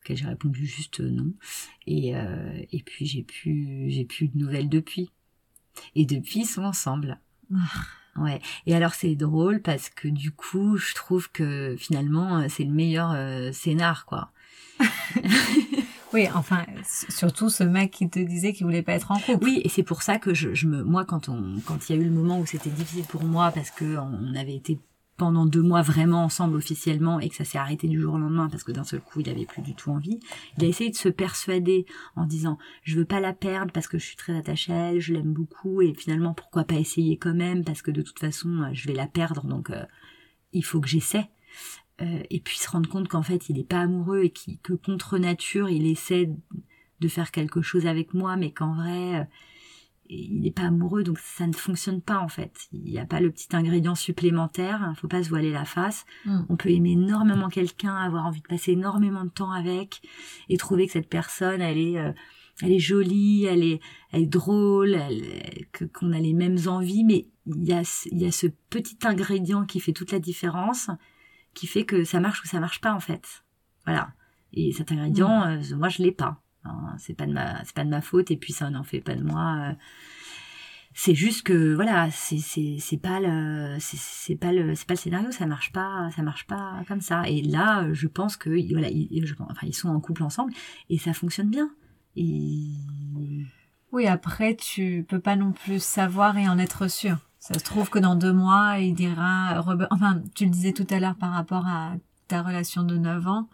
auquel 0.00 0.16
j'ai 0.16 0.26
répondu 0.26 0.66
juste 0.66 1.00
euh, 1.00 1.10
non. 1.10 1.32
Et, 1.86 2.14
et 2.72 2.82
puis 2.82 3.06
j'ai 3.06 3.22
plus, 3.22 3.90
j'ai 3.90 4.04
plus 4.04 4.28
de 4.28 4.38
nouvelles 4.38 4.68
depuis. 4.68 5.10
Et 5.94 6.06
depuis, 6.06 6.40
ils 6.40 6.46
sont 6.46 6.64
ensemble. 6.64 7.20
Ah. 7.54 7.82
Ouais. 8.16 8.40
Et 8.64 8.74
alors 8.74 8.94
c'est 8.94 9.14
drôle 9.14 9.60
parce 9.60 9.90
que 9.90 10.08
du 10.08 10.30
coup, 10.30 10.78
je 10.78 10.94
trouve 10.94 11.30
que 11.30 11.76
finalement, 11.78 12.48
c'est 12.48 12.64
le 12.64 12.72
meilleur 12.72 13.14
scénar, 13.54 14.06
quoi. 14.06 14.32
Oui, 16.16 16.28
enfin, 16.34 16.64
surtout 17.10 17.50
ce 17.50 17.62
mec 17.62 17.90
qui 17.90 18.08
te 18.08 18.18
disait 18.18 18.54
qu'il 18.54 18.64
voulait 18.64 18.82
pas 18.82 18.94
être 18.94 19.10
en 19.10 19.18
couple. 19.18 19.44
Oui, 19.44 19.60
et 19.62 19.68
c'est 19.68 19.82
pour 19.82 20.00
ça 20.00 20.18
que 20.18 20.32
je, 20.32 20.54
je, 20.54 20.66
me, 20.66 20.82
moi, 20.82 21.04
quand 21.04 21.28
on, 21.28 21.60
quand 21.66 21.90
il 21.90 21.94
y 21.94 21.98
a 21.98 22.00
eu 22.00 22.06
le 22.06 22.10
moment 22.10 22.40
où 22.40 22.46
c'était 22.46 22.70
difficile 22.70 23.04
pour 23.04 23.22
moi 23.22 23.50
parce 23.50 23.70
que 23.70 23.98
on 23.98 24.34
avait 24.34 24.54
été 24.54 24.78
pendant 25.18 25.44
deux 25.44 25.60
mois 25.60 25.82
vraiment 25.82 26.24
ensemble 26.24 26.56
officiellement 26.56 27.20
et 27.20 27.28
que 27.28 27.36
ça 27.36 27.44
s'est 27.44 27.58
arrêté 27.58 27.86
du 27.86 28.00
jour 28.00 28.14
au 28.14 28.18
lendemain 28.18 28.48
parce 28.48 28.64
que 28.64 28.72
d'un 28.72 28.84
seul 28.84 29.00
coup 29.00 29.20
il 29.20 29.28
avait 29.28 29.44
plus 29.44 29.60
du 29.60 29.74
tout 29.74 29.90
envie, 29.90 30.18
il 30.56 30.64
a 30.64 30.68
essayé 30.68 30.88
de 30.88 30.96
se 30.96 31.10
persuader 31.10 31.84
en 32.16 32.24
disant 32.24 32.56
je 32.82 32.96
veux 32.98 33.04
pas 33.04 33.20
la 33.20 33.34
perdre 33.34 33.72
parce 33.72 33.86
que 33.86 33.98
je 33.98 34.04
suis 34.04 34.16
très 34.16 34.36
attachée 34.36 34.72
à 34.72 34.92
elle, 34.92 35.00
je 35.00 35.12
l'aime 35.12 35.32
beaucoup 35.34 35.82
et 35.82 35.92
finalement 35.94 36.32
pourquoi 36.32 36.64
pas 36.64 36.76
essayer 36.76 37.18
quand 37.18 37.34
même 37.34 37.62
parce 37.64 37.82
que 37.82 37.90
de 37.90 38.02
toute 38.02 38.18
façon 38.18 38.70
je 38.72 38.88
vais 38.88 38.94
la 38.94 39.06
perdre 39.06 39.46
donc 39.46 39.70
euh, 39.70 39.84
il 40.52 40.64
faut 40.64 40.80
que 40.80 40.88
j'essaie. 40.88 41.28
Euh, 42.02 42.22
et 42.28 42.40
puis 42.40 42.58
se 42.58 42.68
rendre 42.68 42.90
compte 42.90 43.08
qu'en 43.08 43.22
fait 43.22 43.48
il 43.48 43.56
n'est 43.56 43.64
pas 43.64 43.80
amoureux 43.80 44.24
et 44.24 44.30
que 44.62 44.74
contre 44.74 45.16
nature 45.16 45.70
il 45.70 45.86
essaie 45.86 46.30
de 47.00 47.08
faire 47.08 47.30
quelque 47.30 47.62
chose 47.62 47.86
avec 47.86 48.12
moi 48.12 48.36
mais 48.36 48.50
qu'en 48.50 48.74
vrai 48.74 49.20
euh, 49.20 49.24
il 50.08 50.40
n'est 50.40 50.50
pas 50.50 50.64
amoureux. 50.64 51.02
Donc 51.02 51.18
ça 51.18 51.46
ne 51.46 51.52
fonctionne 51.52 52.00
pas 52.00 52.18
en 52.18 52.28
fait. 52.28 52.68
Il 52.72 52.82
n'y 52.82 52.98
a 52.98 53.06
pas 53.06 53.20
le 53.20 53.30
petit 53.30 53.48
ingrédient 53.56 53.94
supplémentaire. 53.94 54.86
Il 54.94 54.98
faut 54.98 55.08
pas 55.08 55.22
se 55.22 55.28
voiler 55.28 55.50
la 55.50 55.64
face. 55.64 56.04
Mm. 56.24 56.40
on 56.48 56.56
peut 56.56 56.70
aimer 56.70 56.92
énormément 56.92 57.48
quelqu'un 57.48 57.96
avoir 57.96 58.26
envie 58.26 58.42
de 58.42 58.46
passer 58.46 58.72
énormément 58.72 59.24
de 59.24 59.30
temps 59.30 59.52
avec 59.52 60.02
et 60.48 60.56
trouver 60.56 60.86
que 60.86 60.92
cette 60.92 61.08
personne 61.08 61.60
elle 61.60 61.78
est 61.78 61.98
euh, 61.98 62.12
elle 62.62 62.72
est 62.72 62.78
jolie 62.78 63.44
elle 63.44 63.62
est 63.62 63.80
elle 64.12 64.22
est 64.22 64.26
drôle 64.26 64.94
elle, 64.94 65.90
qu'on 65.92 66.12
a 66.12 66.20
les 66.20 66.34
mêmes 66.34 66.58
envies. 66.66 67.04
Mais 67.04 67.26
il 67.46 67.64
y 67.64 67.72
a 67.72 67.82
il 68.12 68.20
y 68.20 68.26
a 68.26 68.32
ce 68.32 68.48
petit 68.70 68.98
ingrédient 69.04 69.64
qui 69.64 69.80
fait 69.80 69.92
toute 69.92 70.12
la 70.12 70.18
différence 70.18 70.90
qui 71.56 71.66
fait 71.66 71.84
que 71.84 72.04
ça 72.04 72.20
marche 72.20 72.42
ou 72.44 72.46
ça 72.46 72.60
marche 72.60 72.80
pas 72.80 72.92
en 72.92 73.00
fait. 73.00 73.42
Voilà. 73.84 74.12
Et 74.52 74.72
cet 74.72 74.92
ingrédient, 74.92 75.46
mm. 75.46 75.72
euh, 75.72 75.76
moi 75.76 75.88
je 75.88 76.02
l'ai 76.02 76.12
pas. 76.12 76.40
c'est 76.98 77.14
pas 77.14 77.26
de 77.26 77.32
ma, 77.32 77.64
c'est 77.64 77.74
pas 77.74 77.84
de 77.84 77.90
ma 77.90 78.02
faute 78.02 78.30
et 78.30 78.36
puis 78.36 78.52
ça 78.52 78.70
n'en 78.70 78.84
fait 78.84 79.00
pas 79.00 79.14
de 79.16 79.24
moi. 79.24 79.70
Euh. 79.70 79.74
c'est 80.94 81.14
juste 81.14 81.42
que 81.44 81.74
voilà, 81.74 82.10
c'est 82.10 82.38
c'est 82.38 82.76
c'est 82.78 82.98
pas 82.98 83.20
le 83.20 83.76
c'est 83.80 84.36
pas 84.36 84.52
le 84.52 84.74
c'est 84.74 84.86
pas 84.86 84.94
le 84.94 84.98
scénario, 84.98 85.30
ça 85.32 85.46
marche 85.46 85.72
pas, 85.72 86.10
ça 86.14 86.22
marche 86.22 86.46
pas 86.46 86.82
comme 86.86 87.00
ça. 87.00 87.26
Et 87.26 87.42
là, 87.42 87.92
je 87.92 88.06
pense 88.06 88.36
que 88.36 88.50
voilà, 88.72 88.88
ils, 88.90 89.26
je, 89.26 89.34
enfin 89.40 89.66
ils 89.66 89.74
sont 89.74 89.88
en 89.88 90.00
couple 90.00 90.22
ensemble 90.22 90.52
et 90.90 90.98
ça 90.98 91.12
fonctionne 91.14 91.50
bien. 91.50 91.70
Et 92.16 92.70
oui, 93.92 94.06
après 94.06 94.54
tu 94.56 95.06
peux 95.08 95.20
pas 95.20 95.36
non 95.36 95.52
plus 95.52 95.82
savoir 95.82 96.36
et 96.36 96.48
en 96.48 96.58
être 96.58 96.88
sûr. 96.88 97.25
Ça 97.46 97.54
se 97.60 97.62
trouve 97.62 97.90
que 97.90 98.00
dans 98.00 98.16
deux 98.16 98.32
mois, 98.32 98.80
il 98.80 98.92
dira, 98.92 99.64
enfin, 99.92 100.20
tu 100.34 100.46
le 100.46 100.50
disais 100.50 100.72
tout 100.72 100.86
à 100.90 100.98
l'heure 100.98 101.14
par 101.14 101.30
rapport 101.32 101.64
à 101.64 101.92
ta 102.26 102.42
relation 102.42 102.82
de 102.82 102.96
9 102.96 103.28
ans, 103.28 103.48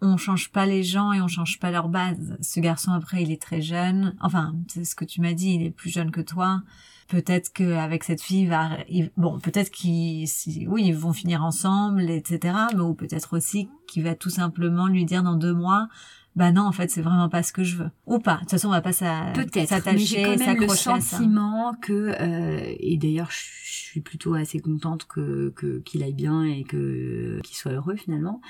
on 0.00 0.16
change 0.16 0.50
pas 0.50 0.64
les 0.64 0.82
gens 0.82 1.12
et 1.12 1.20
on 1.20 1.28
change 1.28 1.60
pas 1.60 1.70
leur 1.70 1.90
base. 1.90 2.38
Ce 2.40 2.60
garçon, 2.60 2.92
après, 2.92 3.22
il 3.22 3.30
est 3.30 3.42
très 3.42 3.60
jeune. 3.60 4.16
Enfin, 4.22 4.54
c'est 4.68 4.86
ce 4.86 4.94
que 4.94 5.04
tu 5.04 5.20
m'as 5.20 5.34
dit, 5.34 5.52
il 5.52 5.62
est 5.64 5.70
plus 5.70 5.90
jeune 5.90 6.10
que 6.10 6.22
toi. 6.22 6.62
Peut-être 7.08 7.52
qu'avec 7.52 8.04
cette 8.04 8.22
fille, 8.22 8.46
va, 8.46 8.70
bon, 9.18 9.38
peut-être 9.38 9.70
qu'ils, 9.70 10.26
oui, 10.66 10.84
ils 10.86 10.96
vont 10.96 11.12
finir 11.12 11.44
ensemble, 11.44 12.08
etc. 12.08 12.56
Mais 12.72 12.80
ou 12.80 12.94
peut-être 12.94 13.36
aussi 13.36 13.68
qu'il 13.86 14.04
va 14.04 14.14
tout 14.14 14.30
simplement 14.30 14.86
lui 14.86 15.04
dire 15.04 15.22
dans 15.22 15.36
deux 15.36 15.52
mois, 15.52 15.88
bah 16.36 16.50
non 16.50 16.62
en 16.62 16.72
fait 16.72 16.90
c'est 16.90 17.02
vraiment 17.02 17.28
pas 17.28 17.42
ce 17.42 17.52
que 17.52 17.62
je 17.62 17.76
veux. 17.76 17.90
Ou 18.06 18.18
pas. 18.18 18.34
De 18.34 18.40
toute 18.40 18.50
façon 18.50 18.68
on 18.68 18.72
va 18.72 18.80
pas 18.80 18.92
s'attacher 18.92 19.66
s'accrocher 19.66 20.58
le 20.66 20.68
sentiment 21.00 21.74
que 21.80 22.14
euh, 22.20 22.74
et 22.80 22.96
d'ailleurs 22.96 23.30
je 23.30 23.72
suis 23.72 24.00
plutôt 24.00 24.34
assez 24.34 24.58
contente 24.58 25.06
que 25.06 25.52
qu'il 25.84 26.02
aille 26.02 26.12
bien 26.12 26.44
et 26.44 26.64
que 26.64 27.40
qu'il 27.44 27.56
soit 27.56 27.72
heureux 27.72 27.96
finalement. 27.96 28.40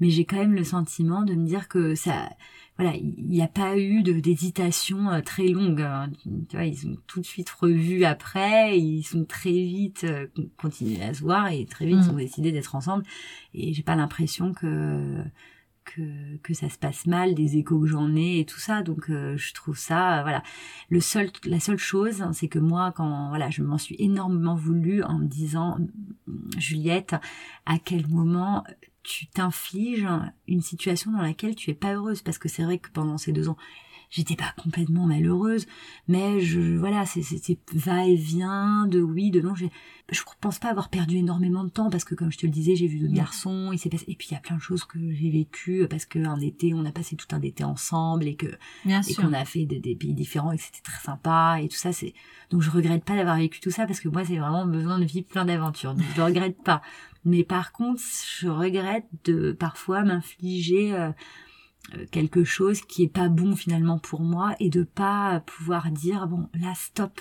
Mais 0.00 0.10
j'ai 0.10 0.24
quand 0.24 0.36
même 0.36 0.54
le 0.54 0.64
sentiment 0.64 1.22
de 1.22 1.34
me 1.34 1.46
dire 1.46 1.68
que 1.68 1.94
ça 1.94 2.28
voilà 2.78 2.94
il 2.96 3.28
n'y 3.28 3.42
a 3.42 3.48
pas 3.48 3.78
eu 3.78 4.02
de 4.02 4.12
d'hésitation 4.12 5.10
euh, 5.10 5.20
très 5.20 5.48
longue 5.48 5.82
hein. 5.82 6.10
tu 6.48 6.56
vois 6.56 6.64
ils 6.64 6.76
sont 6.76 6.96
tout 7.06 7.20
de 7.20 7.26
suite 7.26 7.50
revus 7.50 8.04
après 8.04 8.78
ils 8.78 9.04
sont 9.04 9.24
très 9.24 9.52
vite 9.52 10.04
euh, 10.04 10.26
continués 10.56 11.02
à 11.02 11.12
se 11.12 11.20
voir 11.20 11.48
et 11.48 11.66
très 11.66 11.86
vite 11.86 11.98
ils 12.02 12.10
mm. 12.10 12.14
ont 12.14 12.18
décidé 12.18 12.52
d'être 12.52 12.74
ensemble. 12.74 13.04
Et 13.54 13.72
j'ai 13.72 13.82
pas 13.82 13.96
l'impression 13.96 14.52
que 14.52 15.22
que, 15.84 16.36
que 16.42 16.54
ça 16.54 16.68
se 16.68 16.78
passe 16.78 17.06
mal, 17.06 17.34
des 17.34 17.56
échos 17.56 17.80
que 17.80 17.86
j'en 17.86 18.14
ai 18.14 18.40
et 18.40 18.44
tout 18.44 18.58
ça. 18.58 18.82
Donc 18.82 19.10
euh, 19.10 19.36
je 19.36 19.54
trouve 19.54 19.76
ça, 19.76 20.18
euh, 20.18 20.22
voilà. 20.22 20.42
Le 20.88 21.00
seul, 21.00 21.30
la 21.44 21.60
seule 21.60 21.78
chose, 21.78 22.22
hein, 22.22 22.32
c'est 22.32 22.48
que 22.48 22.58
moi, 22.58 22.92
quand 22.96 23.28
voilà, 23.28 23.50
je 23.50 23.62
m'en 23.62 23.78
suis 23.78 23.96
énormément 23.98 24.54
voulu 24.54 25.02
en 25.02 25.18
me 25.18 25.26
disant, 25.26 25.78
Juliette, 26.58 27.16
à 27.66 27.78
quel 27.78 28.06
moment 28.08 28.64
tu 29.02 29.26
t'infliges 29.26 30.08
une 30.46 30.62
situation 30.62 31.10
dans 31.12 31.22
laquelle 31.22 31.54
tu 31.54 31.70
es 31.70 31.74
pas 31.74 31.94
heureuse? 31.94 32.22
Parce 32.22 32.38
que 32.38 32.48
c'est 32.48 32.62
vrai 32.62 32.78
que 32.78 32.90
pendant 32.90 33.18
ces 33.18 33.32
deux 33.32 33.48
ans 33.48 33.56
j'étais 34.12 34.36
pas 34.36 34.54
complètement 34.62 35.06
malheureuse, 35.06 35.66
mais 36.06 36.40
je, 36.40 36.76
voilà, 36.76 37.06
c'était 37.06 37.58
va-et-vient 37.72 38.86
de 38.86 39.00
oui, 39.00 39.30
de 39.30 39.40
non. 39.40 39.54
Je 39.54 40.22
pense 40.40 40.58
pas 40.58 40.68
avoir 40.68 40.90
perdu 40.90 41.16
énormément 41.16 41.64
de 41.64 41.70
temps 41.70 41.88
parce 41.88 42.04
que, 42.04 42.14
comme 42.14 42.30
je 42.30 42.36
te 42.36 42.44
le 42.44 42.52
disais, 42.52 42.76
j'ai 42.76 42.86
vu 42.86 42.98
d'autres 42.98 43.14
garçons, 43.14 43.70
il 43.72 43.78
s'est 43.78 43.88
passé, 43.88 44.04
et 44.08 44.14
puis 44.14 44.28
il 44.30 44.34
y 44.34 44.36
a 44.36 44.40
plein 44.40 44.56
de 44.56 44.60
choses 44.60 44.84
que 44.84 44.98
j'ai 45.12 45.30
vécues 45.30 45.86
parce 45.88 46.04
qu'un 46.04 46.38
été, 46.40 46.74
on 46.74 46.84
a 46.84 46.92
passé 46.92 47.16
tout 47.16 47.26
un 47.34 47.40
été 47.40 47.64
ensemble 47.64 48.26
et 48.26 48.36
que, 48.36 48.46
et 48.86 49.14
qu'on 49.14 49.32
a 49.32 49.46
fait 49.46 49.64
des, 49.64 49.80
des, 49.80 49.96
pays 49.96 50.12
différents 50.12 50.52
et 50.52 50.58
que 50.58 50.62
c'était 50.62 50.82
très 50.82 51.00
sympa 51.00 51.58
et 51.62 51.68
tout 51.68 51.76
ça, 51.76 51.94
c'est, 51.94 52.12
donc 52.50 52.60
je 52.60 52.70
regrette 52.70 53.04
pas 53.04 53.16
d'avoir 53.16 53.38
vécu 53.38 53.60
tout 53.60 53.70
ça 53.70 53.86
parce 53.86 54.00
que 54.00 54.10
moi, 54.10 54.26
c'est 54.26 54.36
vraiment 54.36 54.66
besoin 54.66 54.98
de 54.98 55.06
vivre 55.06 55.26
plein 55.26 55.46
d'aventures. 55.46 55.94
Donc 55.94 56.04
je 56.12 56.16
le 56.18 56.24
regrette 56.24 56.62
pas. 56.62 56.82
Mais 57.24 57.44
par 57.44 57.72
contre, 57.72 58.02
je 58.38 58.48
regrette 58.48 59.06
de 59.24 59.52
parfois 59.52 60.02
m'infliger, 60.02 60.92
euh, 60.92 61.12
quelque 62.10 62.44
chose 62.44 62.80
qui 62.82 63.02
est 63.02 63.12
pas 63.12 63.28
bon 63.28 63.56
finalement 63.56 63.98
pour 63.98 64.20
moi 64.20 64.54
et 64.60 64.70
de 64.70 64.82
pas 64.82 65.42
pouvoir 65.46 65.90
dire 65.90 66.26
bon 66.26 66.48
là 66.54 66.72
stop 66.74 67.20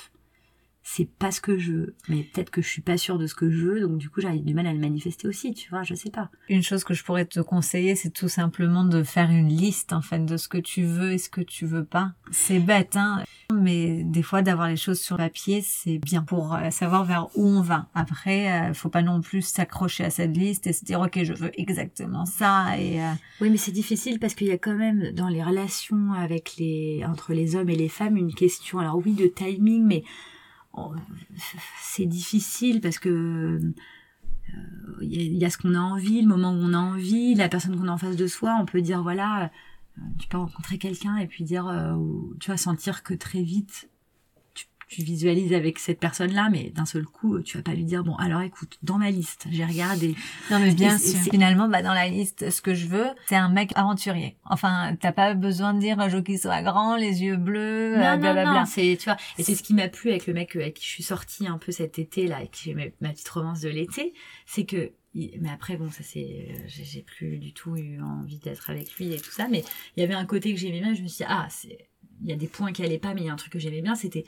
c'est 0.83 1.09
pas 1.09 1.31
ce 1.31 1.41
que 1.41 1.57
je 1.57 1.73
veux. 1.73 1.95
Mais 2.09 2.23
peut-être 2.23 2.49
que 2.49 2.61
je 2.61 2.67
suis 2.67 2.81
pas 2.81 2.97
sûre 2.97 3.17
de 3.17 3.27
ce 3.27 3.35
que 3.35 3.49
je 3.49 3.65
veux, 3.65 3.81
donc 3.81 3.97
du 3.97 4.09
coup 4.09 4.21
j'ai 4.21 4.39
du 4.39 4.53
mal 4.53 4.67
à 4.67 4.73
le 4.73 4.79
manifester 4.79 5.27
aussi, 5.27 5.53
tu 5.53 5.69
vois, 5.69 5.83
je 5.83 5.93
sais 5.93 6.09
pas. 6.09 6.29
Une 6.49 6.63
chose 6.63 6.83
que 6.83 6.93
je 6.93 7.03
pourrais 7.03 7.25
te 7.25 7.39
conseiller, 7.39 7.95
c'est 7.95 8.09
tout 8.09 8.29
simplement 8.29 8.83
de 8.83 9.03
faire 9.03 9.29
une 9.29 9.49
liste 9.49 9.93
en 9.93 10.01
fait 10.01 10.25
de 10.25 10.37
ce 10.37 10.47
que 10.47 10.57
tu 10.57 10.83
veux 10.83 11.11
et 11.13 11.17
ce 11.17 11.29
que 11.29 11.41
tu 11.41 11.65
veux 11.65 11.85
pas. 11.85 12.13
C'est 12.31 12.59
bête, 12.59 12.95
hein, 12.95 13.23
mais 13.53 14.03
des 14.03 14.23
fois 14.23 14.41
d'avoir 14.41 14.69
les 14.69 14.75
choses 14.75 14.99
sur 14.99 15.17
papier, 15.17 15.61
c'est 15.61 15.99
bien 15.99 16.23
pour 16.23 16.55
euh, 16.55 16.69
savoir 16.71 17.05
vers 17.05 17.27
où 17.35 17.45
on 17.45 17.61
va. 17.61 17.87
Après, 17.93 18.51
euh, 18.51 18.73
faut 18.73 18.89
pas 18.89 19.03
non 19.03 19.21
plus 19.21 19.41
s'accrocher 19.41 20.03
à 20.03 20.09
cette 20.09 20.35
liste 20.35 20.67
et 20.67 20.73
se 20.73 20.83
dire 20.83 20.99
ok, 20.99 21.23
je 21.23 21.33
veux 21.33 21.51
exactement 21.59 22.25
ça 22.25 22.77
et. 22.79 23.01
Euh, 23.01 23.11
oui, 23.39 23.49
mais 23.49 23.57
c'est 23.57 23.71
difficile 23.71 24.19
parce 24.19 24.33
qu'il 24.33 24.47
y 24.47 24.51
a 24.51 24.57
quand 24.57 24.75
même 24.75 25.11
dans 25.11 25.27
les 25.27 25.43
relations 25.43 26.13
avec 26.13 26.55
les 26.57 27.03
entre 27.07 27.33
les 27.33 27.55
hommes 27.55 27.69
et 27.69 27.75
les 27.75 27.89
femmes 27.89 28.17
une 28.17 28.33
question. 28.33 28.79
Alors 28.79 28.97
oui, 28.97 29.13
de 29.13 29.27
timing, 29.27 29.85
mais 29.85 30.03
c'est 31.79 32.05
difficile 32.05 32.81
parce 32.81 32.99
que 32.99 33.59
il 35.01 35.19
euh, 35.19 35.39
y, 35.39 35.45
a 35.45 35.49
ce 35.49 35.57
qu'on 35.57 35.75
a 35.75 35.79
envie, 35.79 36.21
le 36.21 36.27
moment 36.27 36.51
où 36.51 36.57
on 36.57 36.73
a 36.73 36.77
envie, 36.77 37.35
la 37.35 37.49
personne 37.49 37.77
qu'on 37.77 37.87
a 37.87 37.91
en 37.91 37.97
face 37.97 38.15
de 38.15 38.27
soi, 38.27 38.57
on 38.59 38.65
peut 38.65 38.81
dire 38.81 39.01
voilà, 39.01 39.45
euh, 39.97 40.01
tu 40.19 40.27
peux 40.27 40.37
rencontrer 40.37 40.77
quelqu'un 40.77 41.17
et 41.17 41.27
puis 41.27 41.43
dire, 41.43 41.67
euh, 41.67 41.95
tu 42.39 42.51
vas 42.51 42.57
sentir 42.57 43.03
que 43.03 43.13
très 43.13 43.41
vite 43.41 43.89
tu 44.91 45.03
visualises 45.03 45.53
avec 45.53 45.79
cette 45.79 46.01
personne-là, 46.01 46.49
mais 46.51 46.69
d'un 46.75 46.85
seul 46.85 47.05
coup, 47.05 47.39
tu 47.39 47.55
vas 47.55 47.63
pas 47.63 47.71
lui 47.71 47.85
dire 47.85 48.03
bon 48.03 48.15
alors 48.15 48.41
écoute, 48.41 48.77
dans 48.83 48.97
ma 48.97 49.09
liste, 49.09 49.47
j'ai 49.49 49.63
regardé. 49.63 50.15
Non 50.51 50.59
mais 50.59 50.73
bien 50.73 50.97
sûr. 50.97 51.17
Finalement, 51.31 51.69
bah 51.69 51.81
dans 51.81 51.93
la 51.93 52.09
liste, 52.09 52.49
ce 52.49 52.61
que 52.61 52.73
je 52.73 52.87
veux, 52.87 53.07
c'est 53.29 53.37
un 53.37 53.47
mec 53.47 53.71
aventurier. 53.75 54.35
Enfin, 54.43 54.97
t'as 54.99 55.13
pas 55.13 55.33
besoin 55.33 55.73
de 55.73 55.79
dire 55.79 55.97
un 56.01 56.09
jour 56.09 56.21
qu'il 56.21 56.37
soit 56.37 56.61
grand, 56.61 56.97
les 56.97 57.23
yeux 57.23 57.37
bleus, 57.37 57.95
non, 57.95 58.17
blablabla. 58.17 58.43
Non, 58.43 58.59
non, 58.59 58.65
c'est 58.65 58.97
tu 58.99 59.05
vois, 59.05 59.15
et 59.37 59.43
c'est 59.43 59.55
ce 59.55 59.63
qui 59.63 59.73
m'a 59.73 59.87
plu 59.87 60.09
avec 60.09 60.27
le 60.27 60.33
mec 60.33 60.53
avec 60.57 60.73
qui 60.73 60.85
je 60.85 60.89
suis 60.89 61.03
sortie 61.03 61.47
un 61.47 61.57
peu 61.57 61.71
cet 61.71 61.97
été 61.97 62.27
là, 62.27 62.37
avec 62.37 62.51
qui 62.51 62.63
j'ai 62.65 62.93
ma, 62.99 63.09
petite 63.09 63.29
romance 63.29 63.61
de 63.61 63.69
l'été, 63.69 64.13
c'est 64.45 64.65
que 64.65 64.91
mais 65.15 65.49
après 65.53 65.77
bon 65.77 65.89
ça 65.89 66.03
c'est 66.03 66.47
j'ai 66.67 67.01
plus 67.01 67.37
du 67.37 67.53
tout 67.53 67.77
eu 67.77 68.01
envie 68.01 68.39
d'être 68.39 68.69
avec 68.69 68.93
lui 68.95 69.13
et 69.13 69.19
tout 69.19 69.31
ça 69.31 69.49
mais 69.49 69.61
il 69.95 69.99
y 69.99 70.03
avait 70.03 70.13
un 70.13 70.25
côté 70.25 70.53
que 70.53 70.59
j'aimais 70.59 70.79
bien 70.79 70.93
je 70.93 71.01
me 71.01 71.07
suis 71.07 71.17
dit 71.17 71.25
ah 71.27 71.47
c'est 71.49 71.89
il 72.23 72.29
y 72.29 72.31
a 72.31 72.37
des 72.37 72.47
points 72.47 72.71
qui 72.71 72.81
allaient 72.81 72.97
pas 72.97 73.13
mais 73.13 73.21
il 73.21 73.27
y 73.27 73.29
a 73.29 73.33
un 73.33 73.37
truc 73.37 73.51
que 73.51 73.59
j'aimais 73.59 73.81
bien 73.81 73.95
c'était 73.95 74.23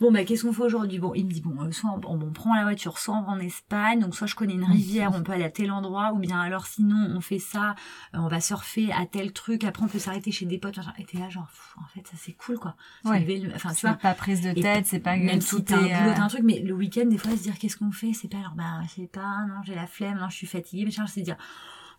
bon 0.00 0.12
bah 0.12 0.24
qu'est-ce 0.24 0.44
qu'on 0.44 0.52
fait 0.52 0.62
aujourd'hui? 0.62 0.98
Bon, 0.98 1.12
il 1.14 1.26
me 1.26 1.30
dit 1.30 1.40
bon, 1.40 1.54
euh, 1.62 1.72
soit 1.72 1.90
on, 2.06 2.18
prend 2.30 2.54
la 2.54 2.62
voiture, 2.62 2.98
soit 2.98 3.16
on 3.16 3.22
va 3.22 3.32
en 3.32 3.38
Espagne, 3.38 4.00
donc 4.00 4.14
soit 4.14 4.26
je 4.26 4.34
connais 4.34 4.54
une 4.54 4.64
rivière, 4.64 5.12
on 5.14 5.22
peut 5.22 5.32
aller 5.32 5.44
à 5.44 5.50
tel 5.50 5.70
endroit, 5.70 6.12
ou 6.14 6.18
bien 6.18 6.40
alors 6.40 6.66
sinon 6.66 7.08
on 7.14 7.20
fait 7.20 7.38
ça, 7.38 7.74
euh, 8.14 8.18
on 8.18 8.28
va 8.28 8.40
surfer 8.40 8.92
à 8.92 9.06
tel 9.06 9.32
truc, 9.32 9.64
après 9.64 9.84
on 9.84 9.88
peut 9.88 9.98
s'arrêter 9.98 10.32
chez 10.32 10.46
des 10.46 10.58
potes, 10.58 10.74
genre, 10.74 10.92
et 10.98 11.04
t'es 11.04 11.18
là 11.18 11.28
genre, 11.28 11.48
en 11.76 11.86
fait 11.94 12.06
ça 12.06 12.16
c'est 12.16 12.32
cool 12.32 12.58
quoi. 12.58 12.76
Enfin 13.04 13.72
tu 13.74 13.86
vois. 13.86 13.94
pas 13.94 14.14
prise 14.14 14.42
de 14.42 14.52
tête, 14.52 14.86
c'est 14.86 15.00
pas 15.00 15.16
même 15.16 15.40
si 15.40 15.64
t'as 15.64 15.76
un 15.76 15.80
boulot, 15.80 16.22
un 16.22 16.28
truc, 16.28 16.42
mais 16.44 16.60
le 16.60 16.74
week-end 16.74 17.06
des 17.06 17.18
fois 17.18 17.32
se 17.32 17.42
dire 17.42 17.58
qu'est-ce 17.58 17.76
qu'on 17.76 17.92
fait, 17.92 18.12
c'est 18.12 18.28
pas 18.28 18.38
alors 18.38 18.54
bah 18.54 18.80
je 18.84 19.02
sais 19.02 19.08
pas, 19.08 19.46
non 19.48 19.62
j'ai 19.64 19.74
la 19.74 19.86
flemme, 19.86 20.18
non 20.18 20.28
je 20.28 20.36
suis 20.36 20.46
fatiguée, 20.46 20.84
mais 20.84 21.06
c'est 21.06 21.22
dire 21.22 21.36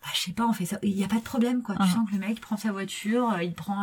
bah, 0.02 0.08
je 0.14 0.20
sais 0.20 0.32
pas, 0.32 0.46
on 0.46 0.52
fait 0.54 0.64
ça. 0.64 0.78
Il 0.82 0.94
n'y 0.94 1.04
a 1.04 1.08
pas 1.08 1.16
de 1.16 1.22
problème, 1.22 1.62
quoi. 1.62 1.76
Tu 1.76 1.82
uh-huh. 1.82 1.92
sens 1.92 2.08
que 2.08 2.14
le 2.14 2.20
mec 2.20 2.40
prend 2.40 2.56
sa 2.56 2.72
voiture, 2.72 3.32
euh, 3.32 3.42
il 3.42 3.52
prend 3.52 3.82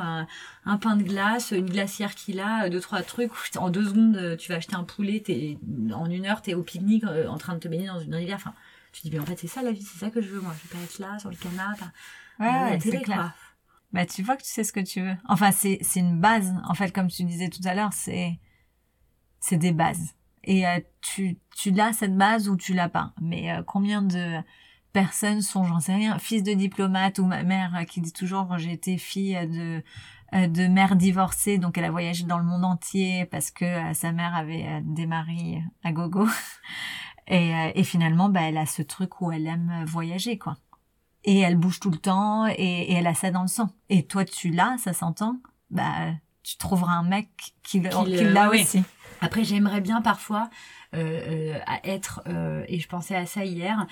un, 0.65 0.77
pain 0.77 0.95
de 0.95 1.03
glace, 1.03 1.51
une 1.51 1.69
glacière 1.69 2.15
qu'il 2.15 2.39
a, 2.39 2.65
euh, 2.65 2.69
deux, 2.69 2.79
trois 2.79 3.03
trucs. 3.03 3.31
En 3.55 3.69
deux 3.69 3.85
secondes, 3.85 4.17
euh, 4.17 4.35
tu 4.35 4.49
vas 4.51 4.57
acheter 4.57 4.75
un 4.75 4.83
poulet, 4.83 5.19
t'es, 5.19 5.59
en 5.93 6.09
une 6.09 6.25
heure, 6.25 6.41
t'es 6.41 6.55
au 6.55 6.63
pique-nique 6.63 7.03
en 7.05 7.37
train 7.37 7.53
de 7.53 7.59
te 7.59 7.67
baigner 7.67 7.85
dans 7.85 7.99
une 7.99 8.15
rivière. 8.15 8.37
Enfin, 8.37 8.55
tu 8.93 9.01
te 9.01 9.07
dis, 9.07 9.15
mais 9.15 9.21
en 9.21 9.25
fait, 9.27 9.37
c'est 9.37 9.47
ça 9.47 9.61
la 9.61 9.71
vie, 9.71 9.83
c'est 9.83 9.99
ça 9.99 10.09
que 10.09 10.21
je 10.21 10.29
veux, 10.29 10.41
moi. 10.41 10.53
Je 10.57 10.67
veux 10.67 10.79
pas 10.79 10.83
être 10.83 10.97
là, 10.97 11.19
sur 11.19 11.29
le 11.29 11.35
canapé. 11.35 11.85
Ouais, 12.39 12.79
c'est 12.81 13.01
clair. 13.01 13.35
Bah, 13.93 14.05
tu 14.05 14.23
vois 14.23 14.35
que 14.37 14.43
tu 14.43 14.49
sais 14.49 14.63
ce 14.63 14.73
que 14.73 14.79
tu 14.79 15.01
veux. 15.01 15.15
Enfin, 15.27 15.51
c'est, 15.51 15.77
c'est 15.81 15.99
une 15.99 16.19
base. 16.19 16.51
En 16.65 16.73
fait, 16.73 16.91
comme 16.91 17.09
tu 17.09 17.23
disais 17.25 17.49
tout 17.49 17.61
à 17.65 17.75
l'heure, 17.75 17.93
c'est, 17.93 18.39
c'est 19.39 19.57
des 19.57 19.71
bases. 19.71 20.15
Et 20.43 20.63
tu, 21.01 21.37
tu 21.55 21.71
l'as 21.71 21.93
cette 21.93 22.15
base 22.15 22.49
ou 22.49 22.57
tu 22.57 22.73
l'as 22.73 22.89
pas. 22.89 23.13
Mais 23.21 23.51
combien 23.67 24.01
de 24.01 24.41
personnes 24.97 25.43
sont, 25.43 25.63
j'en 25.63 25.79
sais 25.79 25.93
rien, 25.93 26.17
fils 26.17 26.41
de 26.41 26.53
diplomate 26.53 27.19
ou 27.19 27.25
ma 27.27 27.43
mère 27.43 27.75
euh, 27.75 27.83
qui 27.83 28.01
dit 28.01 28.11
toujours 28.11 28.57
j'ai 28.57 28.71
été 28.71 28.97
fille 28.97 29.37
de 29.47 29.83
euh, 30.33 30.47
de 30.47 30.67
mère 30.67 30.95
divorcée, 30.95 31.59
donc 31.59 31.77
elle 31.77 31.85
a 31.85 31.91
voyagé 31.91 32.23
dans 32.23 32.39
le 32.39 32.43
monde 32.43 32.65
entier 32.65 33.25
parce 33.25 33.51
que 33.51 33.63
euh, 33.63 33.93
sa 33.93 34.11
mère 34.11 34.35
avait 34.35 34.81
des 34.83 35.05
maris 35.05 35.61
à 35.83 35.91
gogo. 35.91 36.27
Et, 37.29 37.51
et 37.75 37.83
finalement, 37.83 38.29
bah, 38.29 38.43
elle 38.43 38.57
a 38.57 38.65
ce 38.65 38.81
truc 38.81 39.19
où 39.19 39.33
elle 39.33 39.47
aime 39.47 39.83
voyager, 39.85 40.37
quoi. 40.37 40.55
Et 41.25 41.39
elle 41.39 41.57
bouge 41.57 41.81
tout 41.81 41.91
le 41.91 41.97
temps 41.97 42.47
et, 42.47 42.53
et 42.53 42.93
elle 42.93 43.05
a 43.05 43.13
ça 43.13 43.31
dans 43.31 43.41
le 43.41 43.49
sang. 43.49 43.67
Et 43.89 44.07
toi, 44.07 44.23
tu 44.23 44.49
l'as, 44.49 44.77
ça 44.77 44.93
s'entend? 44.93 45.41
Bah, 45.69 46.13
tu 46.41 46.55
trouveras 46.55 46.93
un 46.93 47.03
mec 47.03 47.27
qui, 47.63 47.81
l'a 47.81 48.49
aussi. 48.49 48.81
Après, 49.19 49.43
j'aimerais 49.43 49.81
bien 49.81 50.01
parfois 50.01 50.49
euh, 50.95 51.59
être, 51.83 52.21
et 52.69 52.79
je 52.79 52.87
pensais 52.87 53.17
à 53.17 53.25
ça 53.25 53.43
hier, 53.43 53.87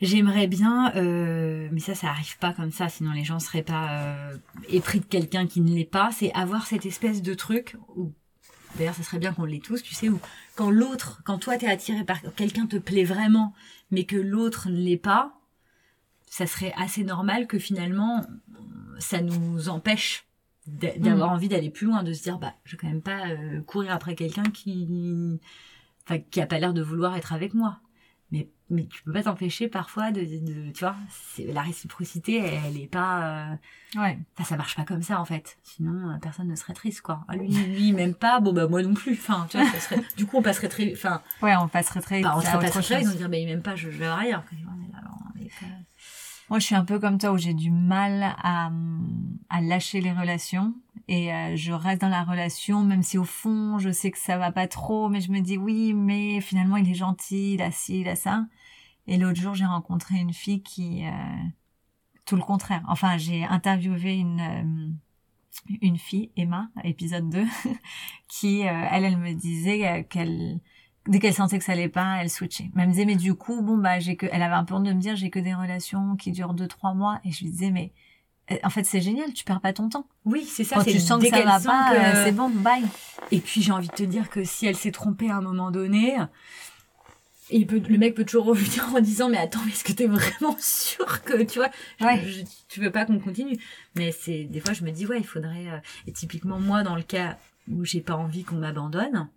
J'aimerais 0.00 0.46
bien, 0.46 0.94
euh, 0.96 1.68
mais 1.72 1.80
ça, 1.80 1.94
ça 1.94 2.08
arrive 2.08 2.38
pas 2.38 2.54
comme 2.54 2.72
ça, 2.72 2.88
sinon 2.88 3.12
les 3.12 3.24
gens 3.24 3.38
seraient 3.38 3.62
pas 3.62 3.90
euh, 3.90 4.36
épris 4.70 5.00
de 5.00 5.04
quelqu'un 5.04 5.46
qui 5.46 5.60
ne 5.60 5.74
l'est 5.74 5.84
pas. 5.84 6.10
C'est 6.10 6.32
avoir 6.32 6.66
cette 6.66 6.86
espèce 6.86 7.20
de 7.20 7.34
truc 7.34 7.76
où, 7.96 8.10
d'ailleurs, 8.76 8.94
ça 8.94 9.02
serait 9.02 9.18
bien 9.18 9.34
qu'on 9.34 9.44
l'ait 9.44 9.60
tous, 9.60 9.82
tu 9.82 9.94
sais, 9.94 10.08
où 10.08 10.18
quand 10.56 10.70
l'autre, 10.70 11.20
quand 11.24 11.36
toi 11.36 11.58
t'es 11.58 11.66
attiré 11.66 12.02
par 12.04 12.22
quelqu'un 12.34 12.66
te 12.66 12.76
plaît 12.76 13.04
vraiment, 13.04 13.52
mais 13.90 14.04
que 14.04 14.16
l'autre 14.16 14.70
ne 14.70 14.78
l'est 14.78 14.96
pas, 14.96 15.38
ça 16.26 16.46
serait 16.46 16.72
assez 16.78 17.04
normal 17.04 17.46
que 17.46 17.58
finalement, 17.58 18.24
ça 18.98 19.20
nous 19.20 19.68
empêche 19.68 20.24
d'avoir 20.66 21.30
mm. 21.30 21.32
envie 21.34 21.48
d'aller 21.48 21.68
plus 21.68 21.86
loin, 21.86 22.02
de 22.02 22.14
se 22.14 22.22
dire, 22.22 22.38
bah, 22.38 22.54
je 22.64 22.72
vais 22.72 22.78
quand 22.78 22.88
même 22.88 23.02
pas 23.02 23.28
euh, 23.28 23.60
courir 23.62 23.92
après 23.92 24.14
quelqu'un 24.14 24.44
qui, 24.44 25.38
enfin, 26.06 26.20
qui 26.30 26.40
a 26.40 26.46
pas 26.46 26.58
l'air 26.58 26.72
de 26.72 26.80
vouloir 26.80 27.16
être 27.16 27.34
avec 27.34 27.52
moi 27.52 27.80
mais 28.32 28.48
mais 28.68 28.86
tu 28.86 29.02
peux 29.02 29.12
pas 29.12 29.24
t'empêcher 29.24 29.68
parfois 29.68 30.12
de, 30.12 30.20
de, 30.20 30.70
tu 30.70 30.80
vois 30.80 30.94
c'est 31.08 31.52
la 31.52 31.62
réciprocité 31.62 32.38
elle, 32.38 32.80
est 32.80 32.86
pas 32.86 33.50
euh... 33.50 34.00
ouais. 34.00 34.18
enfin, 34.34 34.44
ça 34.44 34.56
marche 34.56 34.76
pas 34.76 34.84
comme 34.84 35.02
ça 35.02 35.20
en 35.20 35.24
fait. 35.24 35.58
Sinon 35.62 36.10
euh, 36.10 36.18
personne 36.22 36.46
ne 36.46 36.54
serait 36.54 36.74
triste 36.74 37.00
quoi. 37.00 37.24
Ah, 37.28 37.36
lui 37.36 37.48
lui 37.66 37.92
même 37.92 38.14
pas 38.14 38.40
bon 38.40 38.52
bah 38.52 38.68
moi 38.68 38.82
non 38.82 38.94
plus. 38.94 39.12
Enfin 39.12 39.46
tu 39.50 39.58
vois 39.58 39.66
ça 39.66 39.80
serait... 39.80 40.02
du 40.16 40.26
coup 40.26 40.38
on 40.38 40.42
passerait 40.42 40.68
très 40.68 40.92
enfin 40.92 41.20
ouais 41.42 41.54
on 41.56 41.68
passerait 41.68 42.00
très 42.00 42.20
bah, 42.20 42.34
on 42.36 42.40
serait 42.40 42.58
pas 42.58 42.70
très 42.70 43.02
ils 43.02 43.08
vont 43.08 43.14
dire 43.14 43.28
bah 43.28 43.36
il 43.36 43.46
m'aime 43.46 43.62
pas 43.62 43.74
je, 43.74 43.90
je 43.90 43.98
vais 43.98 44.12
rien 44.12 44.44
moi, 46.50 46.58
je 46.58 46.66
suis 46.66 46.74
un 46.74 46.84
peu 46.84 46.98
comme 46.98 47.16
toi 47.16 47.30
où 47.30 47.38
j'ai 47.38 47.54
du 47.54 47.70
mal 47.70 48.34
à, 48.42 48.72
à 49.48 49.60
lâcher 49.60 50.00
les 50.00 50.12
relations 50.12 50.74
et 51.06 51.32
euh, 51.32 51.54
je 51.54 51.72
reste 51.72 52.00
dans 52.00 52.08
la 52.08 52.24
relation 52.24 52.82
même 52.82 53.02
si 53.02 53.18
au 53.18 53.24
fond 53.24 53.78
je 53.78 53.90
sais 53.90 54.10
que 54.10 54.18
ça 54.18 54.36
va 54.36 54.50
pas 54.50 54.66
trop, 54.66 55.08
mais 55.08 55.20
je 55.20 55.30
me 55.30 55.40
dis 55.40 55.56
oui, 55.56 55.94
mais 55.94 56.40
finalement 56.40 56.76
il 56.76 56.90
est 56.90 56.94
gentil, 56.94 57.54
il 57.54 57.62
a 57.62 57.70
ci, 57.70 58.00
il 58.00 58.08
a 58.08 58.16
ça. 58.16 58.46
Et 59.06 59.16
l'autre 59.16 59.40
jour, 59.40 59.54
j'ai 59.54 59.64
rencontré 59.64 60.16
une 60.16 60.32
fille 60.32 60.62
qui 60.62 61.06
euh, 61.06 61.10
tout 62.26 62.36
le 62.36 62.42
contraire. 62.42 62.82
Enfin, 62.88 63.16
j'ai 63.16 63.44
interviewé 63.44 64.14
une 64.14 64.40
euh, 64.40 64.92
une 65.82 65.98
fille, 65.98 66.30
Emma, 66.36 66.68
épisode 66.84 67.28
2, 67.30 67.44
qui 68.28 68.60
elle, 68.60 69.04
elle 69.04 69.18
me 69.18 69.34
disait 69.34 70.04
qu'elle 70.08 70.60
dès 71.06 71.18
qu'elle 71.18 71.34
sentait 71.34 71.58
que 71.58 71.64
ça 71.64 71.72
allait 71.72 71.88
pas, 71.88 72.18
elle 72.20 72.30
switchait. 72.30 72.70
Elle 72.76 72.86
me 72.86 72.92
disait 72.92 73.04
mais 73.04 73.16
du 73.16 73.34
coup 73.34 73.62
bon 73.62 73.78
bah 73.78 73.98
j'ai 73.98 74.16
que 74.16 74.26
elle 74.30 74.42
avait 74.42 74.54
un 74.54 74.64
peu 74.64 74.74
honte 74.74 74.84
de 74.84 74.92
me 74.92 75.00
dire 75.00 75.16
j'ai 75.16 75.30
que 75.30 75.38
des 75.38 75.54
relations 75.54 76.16
qui 76.16 76.32
durent 76.32 76.54
deux 76.54 76.68
trois 76.68 76.94
mois 76.94 77.20
et 77.24 77.32
je 77.32 77.44
lui 77.44 77.50
disais 77.50 77.70
mais 77.70 77.92
euh, 78.50 78.56
en 78.64 78.70
fait 78.70 78.84
c'est 78.84 79.00
génial, 79.00 79.32
tu 79.32 79.44
perds 79.44 79.60
pas 79.60 79.72
ton 79.72 79.88
temps. 79.88 80.06
Oui, 80.24 80.44
c'est 80.44 80.64
ça. 80.64 80.76
Quand 80.76 80.84
tu 80.84 80.98
sens 80.98 81.22
que 81.22 81.28
ça 81.28 81.42
va 81.42 81.60
pas, 81.60 81.94
euh, 81.94 82.24
c'est 82.24 82.32
bon, 82.32 82.50
bye. 82.50 82.84
Et 83.30 83.40
puis 83.40 83.62
j'ai 83.62 83.72
envie 83.72 83.88
de 83.88 83.94
te 83.94 84.02
dire 84.02 84.28
que 84.28 84.44
si 84.44 84.66
elle 84.66 84.76
s'est 84.76 84.92
trompée 84.92 85.30
à 85.30 85.36
un 85.36 85.40
moment 85.40 85.70
donné, 85.70 86.16
et 87.50 87.64
peut, 87.64 87.82
le 87.88 87.98
mec 87.98 88.14
peut 88.14 88.24
toujours 88.24 88.46
revenir 88.46 88.94
en 88.94 89.00
disant 89.00 89.28
mais 89.28 89.38
attends 89.38 89.60
mais 89.64 89.72
est-ce 89.72 89.84
que 89.84 89.92
t'es 89.92 90.06
vraiment 90.06 90.56
sûr 90.58 91.22
que 91.22 91.42
tu 91.42 91.58
vois 91.58 91.70
tu 92.68 92.80
veux 92.80 92.90
pas 92.90 93.04
qu'on 93.04 93.18
continue 93.18 93.58
mais 93.96 94.12
c'est 94.12 94.44
des 94.44 94.60
fois 94.60 94.72
je 94.72 94.84
me 94.84 94.90
dis 94.90 95.06
ouais 95.06 95.18
il 95.18 95.26
faudrait 95.26 95.68
euh, 95.68 95.78
et 96.06 96.12
typiquement 96.12 96.60
moi 96.60 96.82
dans 96.82 96.94
le 96.94 97.02
cas 97.02 97.38
où 97.70 97.84
j'ai 97.84 98.00
pas 98.00 98.14
envie 98.14 98.44
qu'on 98.44 98.56
m'abandonne 98.56 99.28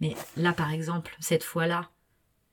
mais 0.00 0.16
là, 0.36 0.52
par 0.52 0.70
exemple, 0.70 1.16
cette 1.20 1.44
fois-là, 1.44 1.90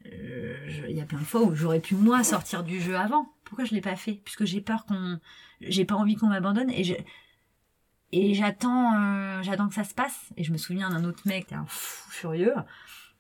euh, 0.05 0.85
il 0.89 0.95
y 0.95 1.01
a 1.01 1.05
plein 1.05 1.19
de 1.19 1.25
fois 1.25 1.41
où 1.43 1.55
j'aurais 1.55 1.79
pu 1.79 1.95
moi 1.95 2.23
sortir 2.23 2.63
du 2.63 2.79
jeu 2.79 2.97
avant. 2.97 3.33
Pourquoi 3.43 3.65
je 3.65 3.73
l'ai 3.73 3.81
pas 3.81 3.95
fait? 3.95 4.21
Puisque 4.23 4.45
j'ai 4.45 4.61
peur 4.61 4.85
qu'on, 4.85 5.19
j'ai 5.61 5.85
pas 5.85 5.95
envie 5.95 6.15
qu'on 6.15 6.27
m'abandonne 6.27 6.69
et 6.69 6.83
je 6.83 6.93
et 8.13 8.33
j'attends, 8.33 8.93
euh, 8.93 9.43
j'attends 9.43 9.67
que 9.67 9.75
ça 9.75 9.83
se 9.83 9.93
passe. 9.93 10.29
Et 10.37 10.43
je 10.43 10.51
me 10.51 10.57
souviens 10.57 10.89
d'un 10.89 11.03
autre 11.03 11.23
mec, 11.25 11.51
un 11.51 11.65
fou 11.67 12.09
furieux, 12.09 12.55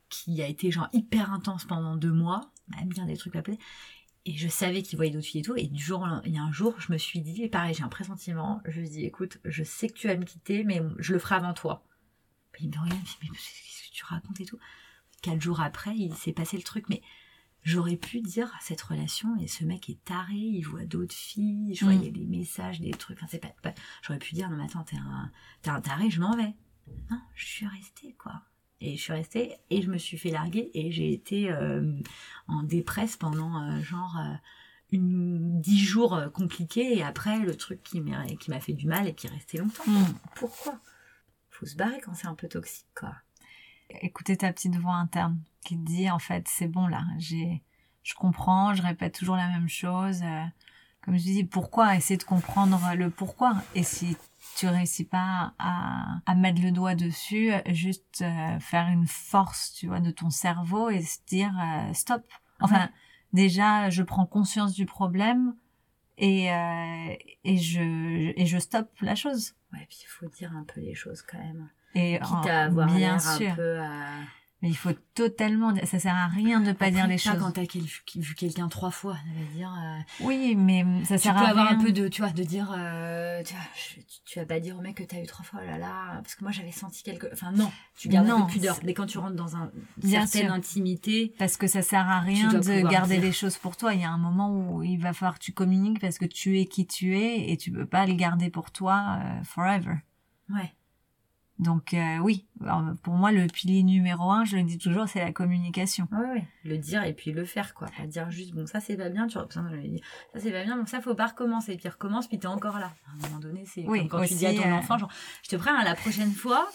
qui 0.09 0.41
a 0.41 0.47
été 0.47 0.71
genre 0.71 0.87
hyper 0.93 1.33
intense 1.33 1.65
pendant 1.65 1.97
deux 1.97 2.11
mois, 2.11 2.51
même 2.75 2.87
bien 2.89 3.05
des 3.05 3.17
trucs 3.17 3.33
plaire. 3.33 3.57
Et 4.25 4.35
je 4.35 4.49
savais 4.49 4.81
qu'il 4.81 4.97
voyait 4.97 5.11
d'autres 5.11 5.25
filles 5.25 5.41
et 5.41 5.43
tout. 5.43 5.55
Et 5.55 5.67
du 5.67 5.81
jour, 5.81 6.07
il 6.25 6.33
y 6.33 6.37
a 6.37 6.41
un 6.41 6.51
jour, 6.51 6.75
je 6.79 6.91
me 6.91 6.97
suis 6.97 7.21
dit, 7.21 7.43
et 7.43 7.49
pareil, 7.49 7.73
j'ai 7.73 7.83
un 7.83 7.89
pressentiment. 7.89 8.61
Je 8.65 8.81
me 8.81 8.85
dis, 8.85 9.05
écoute, 9.05 9.39
je 9.45 9.63
sais 9.63 9.87
que 9.87 9.93
tu 9.93 10.07
vas 10.07 10.15
me 10.15 10.25
quitter, 10.25 10.63
mais 10.63 10.81
je 10.99 11.13
le 11.13 11.19
ferai 11.19 11.35
avant 11.35 11.53
toi. 11.53 11.86
Il 12.61 12.69
me 12.69 12.79
regarde, 12.79 12.99
mais 13.21 13.29
tu 13.91 14.05
racontes 14.05 14.39
et 14.39 14.45
tout. 14.45 14.59
Quatre 15.21 15.41
jours 15.41 15.61
après, 15.61 15.95
il 15.95 16.13
s'est 16.15 16.33
passé 16.33 16.57
le 16.57 16.63
truc, 16.63 16.85
mais 16.89 17.01
j'aurais 17.63 17.97
pu 17.97 18.21
dire 18.21 18.53
cette 18.61 18.81
relation 18.81 19.35
et 19.41 19.47
ce 19.47 19.65
mec 19.65 19.89
est 19.89 20.03
taré, 20.05 20.35
il 20.35 20.61
voit 20.61 20.85
d'autres 20.85 21.15
filles, 21.15 21.75
je 21.75 21.83
voyais 21.83 22.09
mm. 22.09 22.13
des 22.13 22.25
messages, 22.25 22.79
des 22.79 22.91
trucs, 22.91 23.17
enfin 23.17 23.27
c'est 23.29 23.39
pas, 23.41 23.73
j'aurais 24.01 24.19
pu 24.19 24.35
dire 24.35 24.49
non 24.49 24.57
mais 24.57 24.63
attends 24.63 24.83
t'es 24.83 24.95
un, 24.95 25.31
t'es 25.61 25.69
un 25.69 25.81
taré, 25.81 26.09
je 26.09 26.21
m'en 26.21 26.35
vais. 26.35 26.53
Non, 27.11 27.19
je 27.35 27.45
suis 27.45 27.67
restée 27.67 28.13
quoi. 28.13 28.41
Et 28.79 28.95
je 28.95 29.01
suis 29.01 29.13
restée 29.13 29.55
et 29.69 29.81
je 29.81 29.89
me 29.89 29.97
suis 29.97 30.17
fait 30.17 30.29
larguer 30.29 30.69
et 30.75 30.91
j'ai 30.91 31.11
été 31.11 31.51
euh, 31.51 31.99
en 32.47 32.63
dépresse 32.63 33.17
pendant 33.17 33.61
euh, 33.61 33.81
genre 33.81 34.15
euh, 34.17 34.33
une, 34.91 35.59
dix 35.59 35.79
jours 35.79 36.21
compliqués 36.33 36.95
et 36.95 37.03
après 37.03 37.39
le 37.39 37.57
truc 37.57 37.81
qui 37.83 37.99
m'a 38.01 38.25
qui 38.27 38.51
m'a 38.51 38.59
fait 38.59 38.73
du 38.73 38.87
mal 38.87 39.07
et 39.07 39.15
qui 39.15 39.27
est 39.27 39.31
resté 39.31 39.57
longtemps. 39.57 39.83
Mm. 39.87 40.13
Pourquoi? 40.35 40.79
Faut 41.59 41.65
se 41.65 41.75
barrer 41.75 41.99
quand 42.03 42.13
c'est 42.13 42.27
un 42.27 42.35
peu 42.35 42.47
toxique 42.47 42.87
quoi. 42.95 43.13
Écouter 43.89 44.37
ta 44.37 44.51
petite 44.53 44.75
voix 44.75 44.95
interne 44.95 45.39
qui 45.65 45.77
te 45.77 45.83
dit 45.85 46.09
en 46.11 46.19
fait 46.19 46.47
c'est 46.47 46.67
bon 46.67 46.87
là, 46.87 47.03
j'ai, 47.17 47.63
je 48.03 48.13
comprends, 48.15 48.73
je 48.73 48.81
répète 48.83 49.15
toujours 49.15 49.35
la 49.37 49.47
même 49.47 49.69
chose. 49.69 50.21
euh, 50.23 50.43
comme 51.01 51.17
je 51.17 51.23
dis, 51.23 51.43
pourquoi 51.45 51.95
Essayer 51.95 52.17
de 52.17 52.23
comprendre 52.23 52.79
le 52.95 53.09
pourquoi? 53.09 53.55
Et 53.75 53.83
si 53.83 54.17
tu 54.57 54.67
réussis 54.67 55.05
pas 55.05 55.53
à, 55.57 56.19
à 56.25 56.35
mettre 56.35 56.61
le 56.61 56.71
doigt 56.71 56.95
dessus, 56.95 57.51
juste 57.67 58.21
euh, 58.23 58.59
faire 58.59 58.87
une 58.89 59.07
force, 59.07 59.71
tu 59.73 59.87
vois, 59.87 60.01
de 60.01 60.11
ton 60.11 60.29
cerveau 60.29 60.89
et 60.89 61.01
se 61.01 61.19
dire 61.27 61.53
euh, 61.57 61.93
stop. 61.93 62.23
Enfin, 62.59 62.81
Ouais. 62.81 62.89
déjà, 63.31 63.89
je 63.89 64.03
prends 64.03 64.25
conscience 64.25 64.73
du 64.73 64.85
problème 64.85 65.55
et 66.17 66.51
euh, 66.51 67.15
et 67.43 67.57
je 67.57 68.33
et 68.39 68.45
je 68.45 68.57
stoppe 68.57 68.89
la 69.01 69.15
chose. 69.15 69.53
Ouais, 69.73 69.85
puis 69.89 69.99
il 70.03 70.07
faut 70.07 70.27
dire 70.27 70.51
un 70.55 70.63
peu 70.63 70.81
les 70.81 70.95
choses 70.95 71.21
quand 71.21 71.37
même. 71.37 71.69
Et 71.95 72.19
Quitte 72.19 72.49
à 72.49 72.65
avoir 72.65 72.87
bien 72.93 73.17
sûr. 73.19 73.51
un 73.51 73.55
peu 73.55 73.79
à... 73.79 74.19
Mais 74.63 74.69
il 74.69 74.75
faut 74.75 74.89
totalement. 75.13 75.71
Ça 75.85 75.99
sert 75.99 76.15
à 76.15 76.25
rien 76.27 76.59
de 76.61 76.71
pas 76.71 76.85
Après, 76.85 76.91
dire 76.91 77.05
les 77.07 77.17
pas 77.17 77.31
choses. 77.33 77.39
quand 77.39 77.51
t'as 77.51 77.67
quel- 77.67 77.83
vu 78.15 78.33
quelqu'un 78.33 78.67
trois 78.69 78.89
fois, 78.89 79.13
ça 79.13 79.39
veut 79.39 79.55
dire... 79.55 79.71
euh, 79.71 79.99
Oui, 80.25 80.55
mais 80.55 80.83
ça 81.05 81.15
tu 81.17 81.23
sert 81.23 81.35
peux 81.35 81.41
à 81.45 81.49
avoir 81.49 81.67
rien. 81.67 81.77
un 81.77 81.83
peu 81.83 81.91
de, 81.91 82.07
tu 82.07 82.23
vois, 82.23 82.31
de 82.31 82.43
dire, 82.43 82.73
euh, 82.75 83.43
tu, 83.43 83.53
vois, 83.53 83.63
je- 83.75 84.01
tu- 84.01 84.19
tu 84.25 84.39
vas 84.39 84.45
pas 84.47 84.59
dire 84.59 84.75
au 84.75 84.81
mec 84.81 84.95
que 84.95 85.03
t'as 85.03 85.21
eu 85.21 85.27
trois 85.27 85.45
fois, 85.45 85.59
oh 85.63 85.65
là 85.67 85.77
là, 85.77 86.15
parce 86.23 86.33
que 86.33 86.43
moi 86.43 86.51
j'avais 86.51 86.71
senti 86.71 87.03
quelque, 87.03 87.27
enfin 87.31 87.51
non, 87.51 87.71
tu 87.99 88.09
gardes 88.09 88.25
un 88.27 88.39
Non, 88.39 88.45
peu 88.47 88.53
pudeur. 88.53 88.79
Mais 88.83 88.95
quand 88.95 89.05
tu 89.05 89.19
rentres 89.19 89.35
dans 89.35 89.55
un, 89.57 89.69
une 90.01 90.09
certaine 90.09 90.45
sûr. 90.47 90.53
intimité, 90.53 91.35
Parce 91.37 91.55
que 91.55 91.67
ça 91.67 91.83
sert 91.83 92.07
à 92.09 92.19
rien 92.19 92.51
de 92.51 92.81
garder 92.89 93.15
dire. 93.17 93.23
les 93.25 93.31
choses 93.31 93.57
pour 93.57 93.77
toi. 93.77 93.93
Il 93.93 94.01
y 94.01 94.05
a 94.05 94.09
un 94.09 94.17
moment 94.17 94.49
où 94.57 94.81
il 94.81 94.97
va 94.97 95.13
falloir 95.13 95.37
que 95.37 95.43
tu 95.43 95.51
communiques 95.53 95.99
parce 96.01 96.17
que 96.17 96.25
tu 96.25 96.59
es 96.59 96.65
qui 96.65 96.87
tu 96.87 97.15
es 97.15 97.51
et 97.51 97.57
tu 97.57 97.71
peux 97.71 97.85
pas 97.85 98.07
les 98.07 98.15
garder 98.15 98.49
pour 98.49 98.71
toi 98.71 99.19
euh, 99.21 99.43
forever. 99.43 99.97
ouais, 100.49 100.73
Donc 101.59 101.93
euh, 101.93 102.17
oui, 102.19 102.45
Alors, 102.63 102.83
pour 103.01 103.15
moi 103.15 103.31
le 103.31 103.47
pilier 103.47 103.81
numéro 103.81 104.29
un, 104.29 104.45
je 104.45 104.57
le 104.57 104.63
dis 104.63 104.77
toujours, 104.77 105.07
c'est 105.07 105.19
la 105.19 105.31
communication. 105.31 106.07
ouais, 106.11 106.29
ouais, 106.33 106.47
le 106.63 106.77
dire 106.77 107.03
et 107.03 107.13
puis 107.13 107.31
le 107.31 107.45
faire 107.45 107.73
quoi, 107.73 107.87
pas 107.97 108.05
dire 108.05 108.29
juste 108.29 108.53
bon 108.53 108.67
ça 108.67 108.79
c'est 108.79 108.95
pas 108.95 109.09
bien, 109.09 109.25
tu 109.25 109.33
ça 109.33 109.45
c'est 110.35 110.51
pas 110.51 110.63
bien, 110.63 110.77
donc 110.77 110.87
ça 110.87 111.01
faut 111.01 111.15
pas 111.15 111.27
recommencer, 111.27 111.75
puis 111.77 111.89
recommence, 111.89 112.27
puis 112.27 112.37
t'es 112.37 112.47
encore 112.47 112.77
là. 112.77 112.93
À 113.07 113.11
un 113.25 113.29
moment 113.29 113.39
donné, 113.39 113.63
c'est 113.65 113.85
Oui, 113.87 114.07
comme 114.07 114.21
quand 114.21 114.27
tu 114.27 114.35
dis 114.35 114.45
à 114.45 114.53
ton 114.53 114.69
euh, 114.69 114.73
enfant, 114.73 114.97
genre, 114.99 115.11
je 115.43 115.49
te 115.49 115.55
préviens, 115.55 115.83
la 115.83 115.95
prochaine 115.95 116.31
fois, 116.31 116.67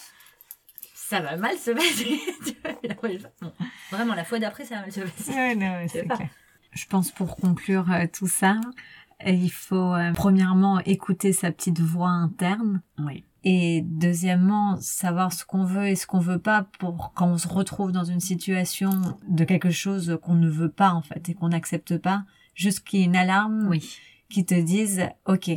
ça 0.94 1.20
va 1.20 1.36
mal 1.36 1.56
se 1.56 1.70
passer. 1.70 2.20
Bon, 3.40 3.52
vraiment, 3.90 4.14
la 4.14 4.24
fois 4.24 4.38
d'après, 4.38 4.64
ça 4.64 4.76
va 4.76 4.80
mal 4.82 4.92
se 4.92 5.00
passer. 5.00 5.32
Ouais, 5.32 5.54
non, 5.54 5.72
ouais, 5.74 5.88
C'est 5.88 6.04
clair. 6.06 6.28
Je 6.72 6.86
pense 6.86 7.10
pour 7.10 7.36
conclure 7.36 7.90
euh, 7.92 8.06
tout 8.12 8.26
ça, 8.28 8.56
euh, 9.26 9.30
il 9.30 9.50
faut 9.50 9.94
euh, 9.94 10.12
premièrement 10.12 10.80
écouter 10.80 11.32
sa 11.32 11.50
petite 11.52 11.80
voix 11.80 12.08
interne 12.10 12.82
Oui. 12.98 13.24
et 13.44 13.82
deuxièmement 13.84 14.76
savoir 14.80 15.32
ce 15.32 15.44
qu'on 15.44 15.64
veut 15.64 15.88
et 15.88 15.96
ce 15.96 16.06
qu'on 16.06 16.18
veut 16.20 16.38
pas 16.38 16.66
pour 16.78 17.12
quand 17.14 17.26
on 17.28 17.38
se 17.38 17.48
retrouve 17.48 17.92
dans 17.92 18.04
une 18.04 18.20
situation 18.20 18.90
de 19.28 19.44
quelque 19.44 19.70
chose 19.70 20.18
qu'on 20.22 20.34
ne 20.34 20.48
veut 20.48 20.70
pas 20.70 20.92
en 20.92 21.02
fait 21.02 21.28
et 21.28 21.34
qu'on 21.34 21.48
n'accepte 21.48 21.98
pas, 21.98 22.24
juste 22.54 22.80
qu'il 22.86 23.00
y 23.00 23.02
ait 23.02 23.06
une 23.06 23.16
alarme 23.16 23.66
Oui. 23.68 23.96
qui 24.28 24.44
te 24.44 24.54
dise 24.54 25.02
ok, 25.26 25.50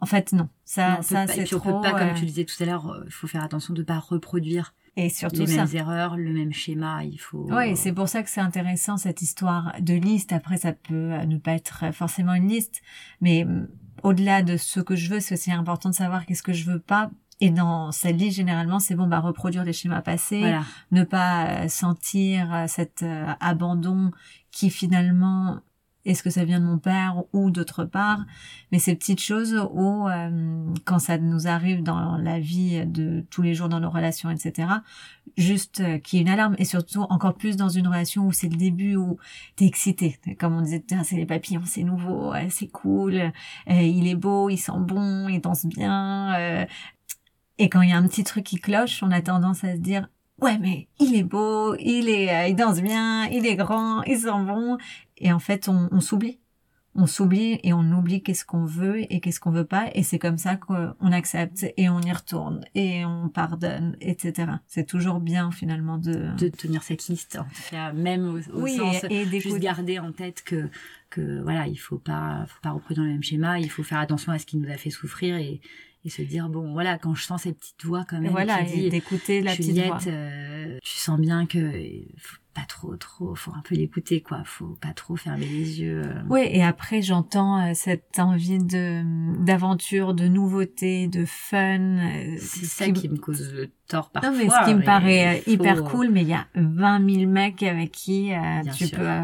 en 0.00 0.06
fait 0.06 0.32
non, 0.32 0.48
ça 0.64 0.96
Non, 0.96 1.02
ça 1.02 1.14
pas- 1.26 1.32
et 1.32 1.36
c'est 1.36 1.44
puis 1.44 1.54
on 1.56 1.58
trop 1.58 1.80
peut 1.80 1.90
pas, 1.90 1.98
comme 1.98 2.08
euh, 2.08 2.14
tu 2.14 2.24
disais 2.24 2.44
tout 2.44 2.60
à 2.62 2.66
l'heure, 2.66 3.02
il 3.04 3.12
faut 3.12 3.26
faire 3.26 3.42
attention 3.42 3.74
de 3.74 3.82
pas 3.82 3.98
reproduire 3.98 4.74
et 4.96 5.08
surtout 5.10 5.40
les 5.40 5.46
ça. 5.46 5.64
mêmes 5.64 5.76
erreurs, 5.76 6.16
le 6.16 6.32
même 6.32 6.52
schéma. 6.52 7.04
Il 7.04 7.18
faut. 7.18 7.46
Oui, 7.50 7.76
c'est 7.76 7.92
pour 7.92 8.08
ça 8.08 8.22
que 8.22 8.30
c'est 8.30 8.40
intéressant 8.40 8.96
cette 8.96 9.22
histoire 9.22 9.74
de 9.80 9.94
liste. 9.94 10.32
Après, 10.32 10.56
ça 10.56 10.72
peut 10.72 11.12
euh, 11.12 11.24
ne 11.26 11.36
pas 11.36 11.52
être 11.52 11.92
forcément 11.92 12.34
une 12.34 12.48
liste, 12.48 12.82
mais 13.20 13.44
mm, 13.44 13.68
au-delà 14.02 14.42
de 14.42 14.56
ce 14.56 14.80
que 14.80 14.96
je 14.96 15.10
veux, 15.10 15.20
c'est 15.20 15.34
aussi 15.34 15.52
important 15.52 15.90
de 15.90 15.94
savoir 15.94 16.24
qu'est-ce 16.26 16.42
que 16.42 16.52
je 16.52 16.64
veux 16.70 16.80
pas. 16.80 17.10
Et 17.40 17.50
dans 17.50 17.92
cette 17.92 18.16
liste, 18.16 18.36
généralement, 18.38 18.78
c'est 18.78 18.94
bon, 18.94 19.06
bah 19.06 19.20
reproduire 19.20 19.62
les 19.62 19.74
schémas 19.74 20.00
passés, 20.00 20.38
Voilà. 20.40 20.62
ne 20.90 21.04
pas 21.04 21.46
euh, 21.64 21.68
sentir 21.68 22.50
euh, 22.54 22.64
cet 22.66 23.02
euh, 23.02 23.26
abandon 23.40 24.10
qui 24.50 24.70
finalement 24.70 25.58
est-ce 26.06 26.22
que 26.22 26.30
ça 26.30 26.44
vient 26.44 26.60
de 26.60 26.64
mon 26.64 26.78
père 26.78 27.22
ou 27.32 27.50
d'autre 27.50 27.84
part 27.84 28.24
mais 28.72 28.78
ces 28.78 28.94
petites 28.94 29.20
choses 29.20 29.54
où 29.72 30.08
euh, 30.08 30.64
quand 30.84 30.98
ça 30.98 31.18
nous 31.18 31.46
arrive 31.46 31.82
dans 31.82 32.16
la 32.16 32.40
vie 32.40 32.86
de 32.86 33.24
tous 33.30 33.42
les 33.42 33.54
jours 33.54 33.68
dans 33.68 33.80
nos 33.80 33.90
relations 33.90 34.30
etc 34.30 34.68
juste 35.36 35.80
euh, 35.80 35.98
qu'il 35.98 36.18
y 36.18 36.20
ait 36.20 36.24
une 36.24 36.30
alarme 36.30 36.56
et 36.58 36.64
surtout 36.64 37.02
encore 37.02 37.34
plus 37.34 37.56
dans 37.56 37.68
une 37.68 37.86
relation 37.88 38.26
où 38.26 38.32
c'est 38.32 38.48
le 38.48 38.56
début 38.56 38.96
où 38.96 39.18
t'es 39.56 39.66
excité. 39.66 40.18
Comme 40.38 40.56
on 40.56 40.62
disait 40.62 40.82
c'est 41.04 41.16
les 41.16 41.26
papillons 41.26 41.62
c'est 41.66 41.82
nouveau 41.82 42.32
c'est 42.50 42.68
cool 42.68 43.16
euh, 43.16 43.32
il 43.68 44.06
est 44.08 44.14
beau 44.14 44.48
il 44.50 44.58
sent 44.58 44.72
bon 44.78 45.28
il 45.28 45.40
danse 45.40 45.66
bien 45.66 46.34
euh, 46.38 46.66
et 47.58 47.68
quand 47.68 47.82
il 47.82 47.90
y 47.90 47.92
a 47.92 47.96
un 47.96 48.06
petit 48.06 48.24
truc 48.24 48.44
qui 48.44 48.56
cloche 48.56 49.02
on 49.02 49.10
a 49.10 49.20
tendance 49.20 49.64
à 49.64 49.74
se 49.74 49.80
dire 49.80 50.08
ouais 50.40 50.58
mais 50.58 50.88
il 50.98 51.14
est 51.16 51.22
beau 51.22 51.74
il 51.78 52.08
est 52.08 52.34
euh, 52.34 52.48
il 52.48 52.56
danse 52.56 52.80
bien 52.82 53.26
il 53.26 53.46
est 53.46 53.56
grand 53.56 54.02
il 54.02 54.18
sent 54.18 54.44
bon. 54.46 54.78
Et 55.18 55.32
en 55.32 55.38
fait 55.38 55.68
on, 55.68 55.88
on 55.92 56.00
s'oublie. 56.00 56.38
On 56.98 57.06
s'oublie 57.06 57.60
et 57.62 57.74
on 57.74 57.92
oublie 57.92 58.22
qu'est-ce 58.22 58.46
qu'on 58.46 58.64
veut 58.64 59.00
et 59.12 59.20
qu'est-ce 59.20 59.38
qu'on 59.38 59.50
veut 59.50 59.66
pas. 59.66 59.90
Et 59.94 60.02
c'est 60.02 60.18
comme 60.18 60.38
ça 60.38 60.56
qu'on 60.56 61.12
accepte 61.12 61.66
et 61.76 61.90
on 61.90 62.00
y 62.00 62.10
retourne 62.10 62.64
et 62.74 63.04
on 63.04 63.28
pardonne 63.28 63.98
etc 64.00 64.52
c'est 64.66 64.86
toujours 64.86 65.20
bien 65.20 65.50
finalement 65.50 65.98
de, 65.98 66.34
De 66.38 66.48
tenir 66.48 66.82
cette 66.82 67.06
liste, 67.08 67.36
en 67.38 67.44
tout 67.44 67.70
cas, 67.70 67.92
même 67.92 68.26
au, 68.26 68.38
au 68.38 68.62
oui 68.62 68.76
sens. 68.76 69.04
et, 69.10 69.22
et 69.22 69.40
Juste 69.40 69.58
garder 69.58 69.98
en 69.98 70.12
tête 70.12 70.42
que, 70.42 70.70
que 71.10 71.42
voilà, 71.42 71.66
il 71.66 71.76
faut 71.76 71.98
pas, 71.98 72.46
faut 72.48 72.60
pas 72.62 72.70
reproduire 72.70 73.04
le 73.04 73.12
même 73.12 73.22
schéma, 73.22 73.58
il 73.60 73.70
faut 73.70 73.82
faire 73.82 73.98
attention 73.98 74.32
à 74.32 74.38
ce 74.38 74.46
qui 74.46 74.56
nous 74.56 74.70
a 74.70 74.76
fait 74.78 74.90
souffrir 74.90 75.36
et, 75.36 75.60
et 76.06 76.10
se 76.10 76.22
dire, 76.22 76.48
bon, 76.48 76.72
voilà, 76.72 76.96
quand 76.98 77.14
je 77.14 77.22
sens 77.24 77.42
cette 77.42 77.58
petite 77.58 77.84
voix 77.84 78.04
quand 78.08 78.20
même 78.20 78.30
voilà 78.30 78.62
qui 78.64 78.80
dit, 78.82 78.88
d'écouter 78.90 79.40
la 79.42 79.54
petite 79.56 79.76
voix 79.84 79.98
euh, 80.06 80.78
tu 80.82 80.96
sens 80.96 81.18
bien 81.20 81.46
que 81.46 81.58
euh, 81.58 82.00
faut 82.18 82.36
pas 82.54 82.64
trop, 82.66 82.96
trop, 82.96 83.34
faut 83.34 83.50
un 83.52 83.60
peu 83.68 83.74
l'écouter, 83.74 84.22
quoi. 84.22 84.42
Faut 84.46 84.78
pas 84.80 84.94
trop 84.94 85.14
fermer 85.16 85.44
les 85.44 85.80
yeux. 85.82 86.02
euh. 86.06 86.22
Oui, 86.30 86.40
et 86.50 86.62
après 86.62 87.02
j'entends 87.02 87.60
euh, 87.62 87.72
cette 87.74 88.18
envie 88.18 88.58
de 88.58 89.02
d'aventure, 89.44 90.14
de 90.14 90.26
nouveauté, 90.26 91.06
de 91.08 91.24
fun. 91.26 91.98
C'est 92.38 92.64
ce 92.64 92.66
ça 92.66 92.90
qui 92.90 93.08
me 93.10 93.18
cause 93.18 93.52
le 93.52 93.70
tort 93.88 94.08
parfois. 94.10 94.30
Non, 94.30 94.38
mais 94.38 94.48
ce 94.48 94.64
qui 94.68 94.74
me 94.74 94.82
paraît 94.84 95.42
faut- 95.44 95.50
hyper 95.50 95.84
cool, 95.84 96.08
mais 96.10 96.22
il 96.22 96.28
y 96.28 96.32
a 96.34 96.46
20 96.54 97.10
000 97.18 97.30
mecs 97.30 97.62
avec 97.62 97.90
qui 97.92 98.30
tu 98.74 98.86
sûr. 98.86 98.98
peux 98.98 99.20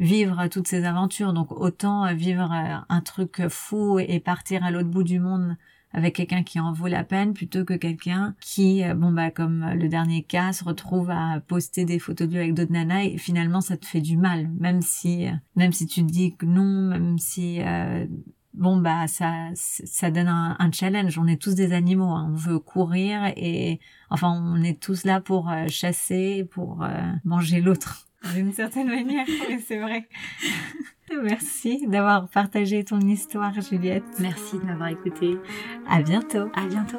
vivre 0.00 0.48
toutes 0.48 0.68
ces 0.68 0.84
aventures. 0.84 1.32
Donc 1.32 1.52
autant 1.52 2.12
vivre 2.14 2.50
un 2.88 3.00
truc 3.00 3.48
fou 3.48 3.98
et 3.98 4.20
partir 4.20 4.62
à 4.62 4.70
l'autre 4.70 4.88
bout 4.90 5.04
du 5.04 5.20
monde 5.20 5.56
avec 5.94 6.16
quelqu'un 6.16 6.42
qui 6.42 6.58
en 6.60 6.72
vaut 6.72 6.88
la 6.88 7.04
peine 7.04 7.32
plutôt 7.32 7.64
que 7.64 7.74
quelqu'un 7.74 8.34
qui, 8.40 8.82
euh, 8.82 8.94
bon 8.94 9.12
bah 9.12 9.30
comme 9.30 9.62
euh, 9.62 9.74
le 9.74 9.88
dernier 9.88 10.24
cas, 10.24 10.52
se 10.52 10.64
retrouve 10.64 11.10
à 11.10 11.40
poster 11.46 11.84
des 11.84 12.00
photos 12.00 12.28
de 12.28 12.32
lui 12.34 12.40
avec 12.40 12.54
d'autres 12.54 12.72
nanas 12.72 13.04
et 13.04 13.16
finalement 13.16 13.60
ça 13.60 13.76
te 13.76 13.86
fait 13.86 14.00
du 14.00 14.16
mal, 14.16 14.50
même 14.58 14.82
si, 14.82 15.28
euh, 15.28 15.32
même 15.54 15.72
si 15.72 15.86
tu 15.86 16.04
te 16.04 16.10
dis 16.10 16.34
que 16.36 16.46
non, 16.46 16.88
même 16.88 17.18
si 17.18 17.60
euh, 17.62 18.06
bon 18.54 18.76
bah 18.76 19.06
ça 19.06 19.50
ça 19.54 20.10
donne 20.10 20.28
un, 20.28 20.70
challenge 20.70 21.18
on 21.18 21.26
est 21.26 21.42
tous 21.42 21.56
des 21.56 21.72
animaux 21.72 22.12
hein. 22.12 22.30
on 22.30 22.36
veut 22.36 22.60
courir 22.60 23.32
et 23.36 23.80
enfin 24.10 24.30
on 24.30 24.62
est 24.62 24.80
tous 24.80 25.04
là 25.04 25.20
pour 25.20 25.52
chasser 25.66 26.46
pour 26.52 26.86
manger 27.24 27.60
l'autre 27.60 28.06
d'une 28.36 28.52
certaine 28.52 28.86
manière 28.86 29.26
c'est 29.66 29.80
vrai 29.80 30.08
merci 31.22 31.86
d'avoir 31.86 32.28
partagé 32.28 32.84
ton 32.84 33.00
histoire 33.00 33.52
Juliette. 33.60 34.04
Merci 34.20 34.58
de 34.58 34.64
m'avoir 34.64 34.88
écouté. 34.88 35.36
à 35.88 36.02
bientôt. 36.02 36.50
À 36.54 36.66
bientôt. 36.66 36.98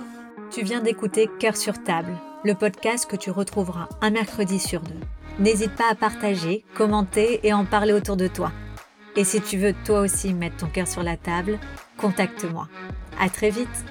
tu 0.51 0.63
viens 0.63 0.81
d'écouter 0.81 1.29
Cœur 1.39 1.55
sur 1.55 1.83
table 1.83 2.13
le 2.43 2.53
podcast 2.53 3.09
que 3.09 3.15
tu 3.15 3.31
retrouveras 3.31 3.89
un 4.01 4.11
mercredi 4.11 4.59
sur 4.59 4.81
deux. 4.81 4.99
N'hésite 5.39 5.75
pas 5.75 5.89
à 5.89 5.95
partager 5.95 6.63
commenter 6.75 7.39
et 7.43 7.53
en 7.53 7.65
parler 7.65 7.91
autour 7.91 8.17
de 8.17 8.27
toi. 8.27 8.51
Et 9.15 9.23
si 9.23 9.41
tu 9.41 9.57
veux 9.57 9.73
toi 9.83 10.01
aussi 10.01 10.33
mettre 10.33 10.57
ton 10.57 10.67
cœur 10.67 10.87
sur 10.87 11.01
la 11.01 11.17
table 11.17 11.57
contacte-moi. 11.97 12.67
À 13.19 13.29
très 13.29 13.49
vite 13.49 13.85